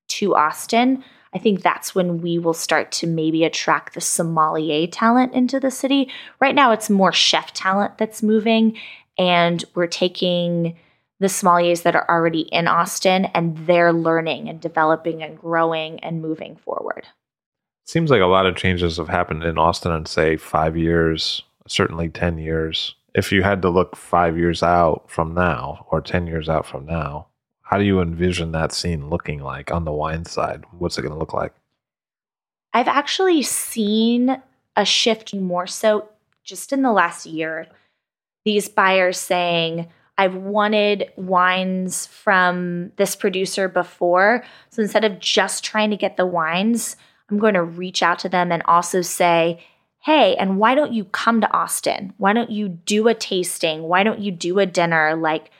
to 0.08 0.36
Austin, 0.36 1.02
I 1.34 1.38
think 1.38 1.62
that's 1.62 1.94
when 1.94 2.20
we 2.20 2.38
will 2.38 2.54
start 2.54 2.92
to 2.92 3.06
maybe 3.06 3.44
attract 3.44 3.94
the 3.94 4.00
sommelier 4.00 4.86
talent 4.86 5.32
into 5.32 5.58
the 5.58 5.70
city. 5.70 6.10
Right 6.40 6.54
now, 6.54 6.72
it's 6.72 6.90
more 6.90 7.12
chef 7.12 7.52
talent 7.52 7.96
that's 7.96 8.22
moving, 8.22 8.76
and 9.18 9.64
we're 9.74 9.86
taking 9.86 10.76
the 11.22 11.28
sommeliers 11.28 11.84
that 11.84 11.94
are 11.94 12.08
already 12.10 12.40
in 12.40 12.66
Austin 12.66 13.26
and 13.26 13.56
they're 13.58 13.92
learning 13.92 14.48
and 14.48 14.60
developing 14.60 15.22
and 15.22 15.38
growing 15.38 16.00
and 16.00 16.20
moving 16.20 16.56
forward. 16.56 17.06
Seems 17.86 18.10
like 18.10 18.20
a 18.20 18.26
lot 18.26 18.44
of 18.44 18.56
changes 18.56 18.96
have 18.96 19.08
happened 19.08 19.44
in 19.44 19.56
Austin 19.56 19.92
in 19.92 20.04
say 20.04 20.36
five 20.36 20.76
years, 20.76 21.42
certainly 21.68 22.08
10 22.08 22.38
years. 22.38 22.96
If 23.14 23.30
you 23.30 23.44
had 23.44 23.62
to 23.62 23.70
look 23.70 23.94
five 23.94 24.36
years 24.36 24.62
out 24.64 25.04
from 25.08 25.32
now 25.32 25.86
or 25.90 26.00
10 26.00 26.26
years 26.26 26.48
out 26.48 26.66
from 26.66 26.86
now, 26.86 27.28
how 27.72 27.78
do 27.78 27.84
you 27.84 28.02
envision 28.02 28.52
that 28.52 28.70
scene 28.70 29.08
looking 29.08 29.42
like 29.42 29.72
on 29.72 29.86
the 29.86 29.92
wine 29.92 30.26
side? 30.26 30.62
What's 30.72 30.98
it 30.98 31.00
going 31.00 31.14
to 31.14 31.18
look 31.18 31.32
like? 31.32 31.54
I've 32.74 32.86
actually 32.86 33.40
seen 33.40 34.42
a 34.76 34.84
shift 34.84 35.34
more 35.34 35.66
so 35.66 36.10
just 36.44 36.74
in 36.74 36.82
the 36.82 36.92
last 36.92 37.24
year 37.24 37.68
these 38.44 38.68
buyers 38.68 39.18
saying, 39.18 39.88
I've 40.18 40.34
wanted 40.34 41.12
wines 41.16 42.04
from 42.08 42.92
this 42.96 43.16
producer 43.16 43.68
before. 43.68 44.44
So 44.68 44.82
instead 44.82 45.06
of 45.06 45.18
just 45.18 45.64
trying 45.64 45.88
to 45.92 45.96
get 45.96 46.18
the 46.18 46.26
wines, 46.26 46.96
I'm 47.30 47.38
going 47.38 47.54
to 47.54 47.62
reach 47.62 48.02
out 48.02 48.18
to 48.18 48.28
them 48.28 48.52
and 48.52 48.62
also 48.66 49.00
say, 49.00 49.64
hey, 50.00 50.36
and 50.36 50.58
why 50.58 50.74
don't 50.74 50.92
you 50.92 51.06
come 51.06 51.40
to 51.40 51.50
Austin? 51.50 52.12
Why 52.18 52.34
don't 52.34 52.50
you 52.50 52.68
do 52.68 53.08
a 53.08 53.14
tasting? 53.14 53.84
Why 53.84 54.02
don't 54.02 54.20
you 54.20 54.30
do 54.30 54.58
a 54.58 54.66
dinner? 54.66 55.16
Like, 55.16 55.50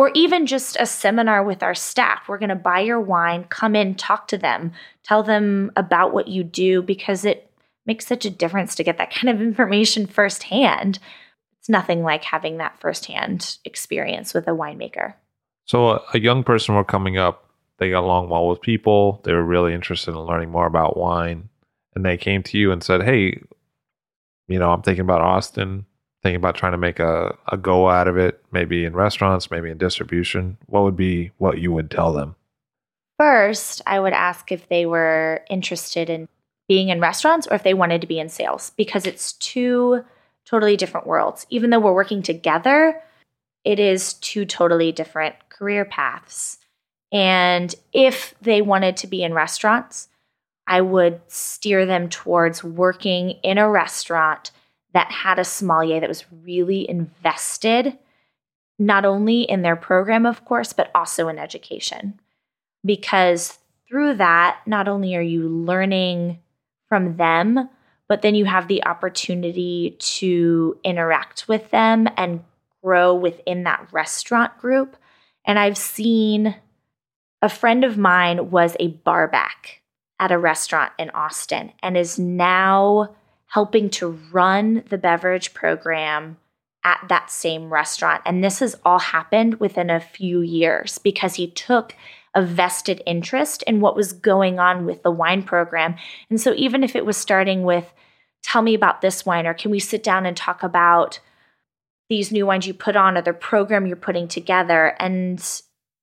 or 0.00 0.10
even 0.14 0.46
just 0.46 0.78
a 0.80 0.86
seminar 0.86 1.44
with 1.44 1.62
our 1.62 1.74
staff. 1.74 2.22
We're 2.26 2.38
going 2.38 2.48
to 2.48 2.54
buy 2.54 2.80
your 2.80 3.00
wine, 3.00 3.44
come 3.44 3.76
in, 3.76 3.94
talk 3.94 4.28
to 4.28 4.38
them, 4.38 4.72
tell 5.02 5.22
them 5.22 5.70
about 5.76 6.14
what 6.14 6.26
you 6.26 6.42
do 6.42 6.80
because 6.80 7.26
it 7.26 7.52
makes 7.84 8.06
such 8.06 8.24
a 8.24 8.30
difference 8.30 8.74
to 8.76 8.84
get 8.84 8.96
that 8.96 9.12
kind 9.12 9.28
of 9.28 9.42
information 9.46 10.06
firsthand 10.06 10.98
it's 11.60 11.68
nothing 11.68 12.02
like 12.02 12.24
having 12.24 12.56
that 12.56 12.80
firsthand 12.80 13.58
experience 13.66 14.32
with 14.32 14.48
a 14.48 14.52
winemaker. 14.52 15.12
So, 15.66 15.90
a, 15.90 16.00
a 16.14 16.18
young 16.18 16.42
person 16.42 16.74
were 16.74 16.84
coming 16.84 17.18
up, 17.18 17.50
they 17.76 17.90
got 17.90 18.02
along 18.02 18.30
well 18.30 18.48
with 18.48 18.62
people, 18.62 19.20
they 19.24 19.34
were 19.34 19.44
really 19.44 19.74
interested 19.74 20.12
in 20.12 20.20
learning 20.20 20.50
more 20.50 20.66
about 20.66 20.96
wine, 20.96 21.50
and 21.94 22.02
they 22.02 22.16
came 22.16 22.42
to 22.44 22.58
you 22.58 22.72
and 22.72 22.82
said, 22.82 23.02
Hey, 23.02 23.42
you 24.48 24.58
know, 24.58 24.70
I'm 24.70 24.80
thinking 24.80 25.02
about 25.02 25.20
Austin, 25.20 25.84
thinking 26.22 26.36
about 26.36 26.54
trying 26.54 26.72
to 26.72 26.78
make 26.78 26.98
a, 26.98 27.36
a 27.48 27.56
go 27.56 27.88
out 27.88 28.08
of 28.08 28.16
it, 28.16 28.42
maybe 28.52 28.84
in 28.84 28.94
restaurants, 28.94 29.50
maybe 29.50 29.70
in 29.70 29.78
distribution. 29.78 30.58
What 30.66 30.84
would 30.84 30.96
be 30.96 31.32
what 31.38 31.58
you 31.58 31.72
would 31.72 31.90
tell 31.90 32.12
them? 32.12 32.36
First, 33.18 33.82
I 33.86 34.00
would 34.00 34.12
ask 34.12 34.50
if 34.50 34.68
they 34.68 34.86
were 34.86 35.44
interested 35.50 36.08
in 36.08 36.28
being 36.68 36.88
in 36.88 37.00
restaurants 37.00 37.46
or 37.46 37.54
if 37.54 37.62
they 37.62 37.74
wanted 37.74 38.00
to 38.00 38.06
be 38.06 38.18
in 38.18 38.28
sales 38.28 38.72
because 38.76 39.06
it's 39.06 39.32
two 39.34 40.04
totally 40.46 40.76
different 40.76 41.06
worlds. 41.06 41.46
Even 41.50 41.70
though 41.70 41.80
we're 41.80 41.92
working 41.92 42.22
together, 42.22 43.00
it 43.64 43.78
is 43.78 44.14
two 44.14 44.44
totally 44.44 44.92
different 44.92 45.34
career 45.48 45.84
paths. 45.84 46.58
And 47.12 47.74
if 47.92 48.34
they 48.40 48.62
wanted 48.62 48.96
to 48.98 49.06
be 49.06 49.22
in 49.22 49.34
restaurants, 49.34 50.08
I 50.66 50.80
would 50.80 51.20
steer 51.26 51.84
them 51.84 52.08
towards 52.08 52.62
working 52.62 53.30
in 53.42 53.58
a 53.58 53.68
restaurant 53.68 54.52
that 54.92 55.10
had 55.10 55.38
a 55.38 55.44
sommelier 55.44 56.00
that 56.00 56.08
was 56.08 56.24
really 56.44 56.88
invested, 56.88 57.96
not 58.78 59.04
only 59.04 59.42
in 59.42 59.62
their 59.62 59.76
program, 59.76 60.26
of 60.26 60.44
course, 60.44 60.72
but 60.72 60.90
also 60.94 61.28
in 61.28 61.38
education. 61.38 62.20
Because 62.84 63.58
through 63.88 64.14
that, 64.14 64.60
not 64.66 64.88
only 64.88 65.14
are 65.14 65.22
you 65.22 65.48
learning 65.48 66.38
from 66.88 67.16
them, 67.16 67.68
but 68.08 68.22
then 68.22 68.34
you 68.34 68.44
have 68.44 68.66
the 68.66 68.84
opportunity 68.84 69.96
to 70.00 70.76
interact 70.82 71.46
with 71.46 71.70
them 71.70 72.08
and 72.16 72.42
grow 72.82 73.14
within 73.14 73.64
that 73.64 73.88
restaurant 73.92 74.56
group. 74.58 74.96
And 75.46 75.58
I've 75.58 75.78
seen 75.78 76.56
a 77.42 77.48
friend 77.48 77.84
of 77.84 77.96
mine 77.96 78.50
was 78.50 78.76
a 78.80 78.88
barback 78.88 79.82
at 80.18 80.32
a 80.32 80.38
restaurant 80.38 80.92
in 80.98 81.10
Austin 81.10 81.72
and 81.82 81.96
is 81.96 82.18
now 82.18 83.14
helping 83.50 83.90
to 83.90 84.18
run 84.32 84.82
the 84.88 84.98
beverage 84.98 85.54
program 85.54 86.36
at 86.84 87.04
that 87.08 87.30
same 87.30 87.72
restaurant. 87.72 88.22
And 88.24 88.42
this 88.42 88.60
has 88.60 88.76
all 88.84 88.98
happened 88.98 89.60
within 89.60 89.90
a 89.90 90.00
few 90.00 90.40
years 90.40 90.98
because 90.98 91.34
he 91.34 91.48
took 91.48 91.94
a 92.34 92.42
vested 92.42 93.02
interest 93.06 93.62
in 93.64 93.80
what 93.80 93.96
was 93.96 94.12
going 94.12 94.58
on 94.58 94.86
with 94.86 95.02
the 95.02 95.10
wine 95.10 95.42
program. 95.42 95.96
And 96.30 96.40
so, 96.40 96.54
even 96.54 96.84
if 96.84 96.96
it 96.96 97.04
was 97.04 97.16
starting 97.16 97.64
with, 97.64 97.92
tell 98.42 98.62
me 98.62 98.74
about 98.74 99.00
this 99.00 99.26
wine, 99.26 99.46
or 99.46 99.54
can 99.54 99.70
we 99.70 99.80
sit 99.80 100.02
down 100.02 100.26
and 100.26 100.36
talk 100.36 100.62
about 100.62 101.20
these 102.10 102.32
new 102.32 102.44
wines 102.44 102.66
you 102.66 102.74
put 102.74 102.96
on 102.96 103.16
or 103.16 103.22
the 103.22 103.32
program 103.32 103.86
you're 103.86 103.96
putting 103.96 104.28
together. 104.28 104.96
And 104.98 105.40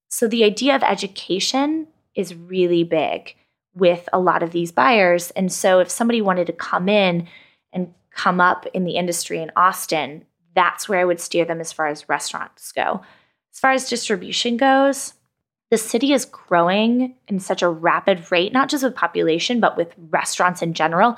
so 0.10 0.28
the 0.28 0.44
idea 0.44 0.76
of 0.76 0.82
education 0.82 1.88
is 2.16 2.34
really 2.34 2.84
big 2.84 3.36
with 3.78 4.10
a 4.12 4.20
lot 4.20 4.44
of 4.44 4.52
these 4.52 4.72
buyers. 4.72 5.32
And 5.32 5.52
so 5.52 5.80
if 5.80 5.90
somebody 5.90 6.22
wanted 6.22 6.48
to 6.48 6.54
come 6.54 6.90
in 6.90 7.28
and 7.72 7.94
come 8.12 8.42
up 8.42 8.66
in 8.74 8.84
the 8.84 8.96
industry 8.96 9.42
in 9.42 9.52
Austin, 9.56 10.26
that's 10.56 10.90
where 10.90 11.00
I 11.00 11.06
would 11.06 11.20
steer 11.20 11.46
them 11.46 11.62
as 11.62 11.72
far 11.72 11.88
as 11.88 12.10
restaurants 12.10 12.72
go. 12.72 13.02
As 13.54 13.60
far 13.60 13.72
as 13.72 13.90
distribution 13.90 14.58
goes, 14.58 15.14
the 15.70 15.78
city 15.78 16.14
is 16.14 16.26
growing 16.26 17.16
in 17.28 17.40
such 17.40 17.62
a 17.62 17.70
rapid 17.70 18.32
rate, 18.32 18.54
not 18.54 18.70
just 18.70 18.84
with 18.84 18.96
population, 18.96 19.60
but 19.60 19.78
with 19.78 19.94
restaurants 20.10 20.62
in 20.62 20.74
general, 20.74 21.18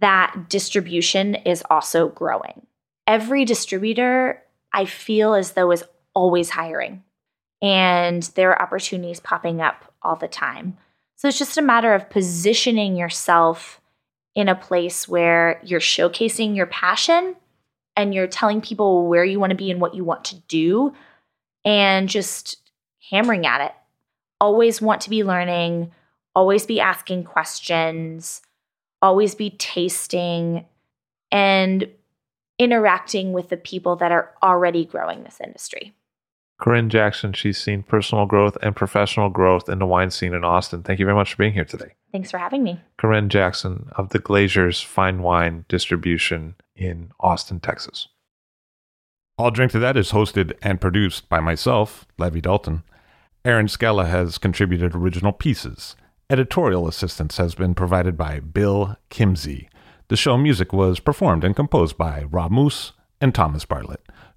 that 0.00 0.48
distribution 0.48 1.34
is 1.34 1.62
also 1.70 2.08
growing. 2.08 2.66
Every 3.06 3.44
distributor, 3.44 4.42
I 4.72 4.84
feel 4.84 5.34
as 5.34 5.52
though, 5.52 5.70
is 5.70 5.84
always 6.14 6.50
hiring, 6.50 7.04
and 7.62 8.22
there 8.34 8.50
are 8.50 8.60
opportunities 8.60 9.20
popping 9.20 9.60
up 9.60 9.92
all 10.02 10.16
the 10.16 10.28
time. 10.28 10.76
So 11.18 11.26
it's 11.26 11.38
just 11.38 11.58
a 11.58 11.62
matter 11.62 11.94
of 11.94 12.08
positioning 12.10 12.94
yourself 12.94 13.80
in 14.36 14.48
a 14.48 14.54
place 14.54 15.08
where 15.08 15.60
you're 15.64 15.80
showcasing 15.80 16.54
your 16.54 16.66
passion 16.66 17.34
and 17.96 18.14
you're 18.14 18.28
telling 18.28 18.60
people 18.60 19.08
where 19.08 19.24
you 19.24 19.40
want 19.40 19.50
to 19.50 19.56
be 19.56 19.72
and 19.72 19.80
what 19.80 19.96
you 19.96 20.04
want 20.04 20.26
to 20.26 20.36
do 20.46 20.94
and 21.64 22.08
just 22.08 22.58
hammering 23.10 23.46
at 23.46 23.60
it. 23.62 23.72
Always 24.40 24.80
want 24.80 25.00
to 25.02 25.10
be 25.10 25.24
learning, 25.24 25.90
always 26.36 26.66
be 26.66 26.78
asking 26.78 27.24
questions, 27.24 28.40
always 29.02 29.34
be 29.34 29.50
tasting 29.50 30.66
and 31.32 31.88
interacting 32.60 33.32
with 33.32 33.48
the 33.48 33.56
people 33.56 33.96
that 33.96 34.12
are 34.12 34.30
already 34.40 34.84
growing 34.84 35.24
this 35.24 35.40
industry. 35.42 35.96
Carenn 36.60 36.88
Jackson, 36.88 37.32
she's 37.32 37.58
seen 37.58 37.84
personal 37.84 38.26
growth 38.26 38.56
and 38.62 38.74
professional 38.74 39.28
growth 39.30 39.68
in 39.68 39.78
the 39.78 39.86
wine 39.86 40.10
scene 40.10 40.34
in 40.34 40.44
Austin. 40.44 40.82
Thank 40.82 40.98
you 40.98 41.04
very 41.04 41.16
much 41.16 41.32
for 41.32 41.38
being 41.38 41.52
here 41.52 41.64
today. 41.64 41.94
Thanks 42.10 42.30
for 42.30 42.38
having 42.38 42.64
me. 42.64 42.80
Carenn 42.98 43.28
Jackson 43.28 43.90
of 43.96 44.08
the 44.08 44.18
Glazer's 44.18 44.80
Fine 44.80 45.22
Wine 45.22 45.64
Distribution 45.68 46.56
in 46.74 47.12
Austin, 47.20 47.60
Texas. 47.60 48.08
I'll 49.38 49.52
Drink 49.52 49.70
to 49.72 49.78
That 49.78 49.96
is 49.96 50.10
hosted 50.10 50.54
and 50.60 50.80
produced 50.80 51.28
by 51.28 51.38
myself, 51.38 52.06
Levi 52.18 52.40
Dalton. 52.40 52.82
Erin 53.44 53.68
Scala 53.68 54.06
has 54.06 54.36
contributed 54.36 54.96
original 54.96 55.32
pieces. 55.32 55.94
Editorial 56.28 56.88
assistance 56.88 57.36
has 57.36 57.54
been 57.54 57.74
provided 57.74 58.16
by 58.16 58.40
Bill 58.40 58.96
Kimsey. 59.10 59.68
The 60.08 60.16
show 60.16 60.36
music 60.36 60.72
was 60.72 60.98
performed 60.98 61.44
and 61.44 61.54
composed 61.54 61.96
by 61.96 62.24
Rob 62.24 62.50
Moose 62.50 62.92
and 63.20 63.32
Thomas 63.32 63.64
Bartlett. 63.64 64.00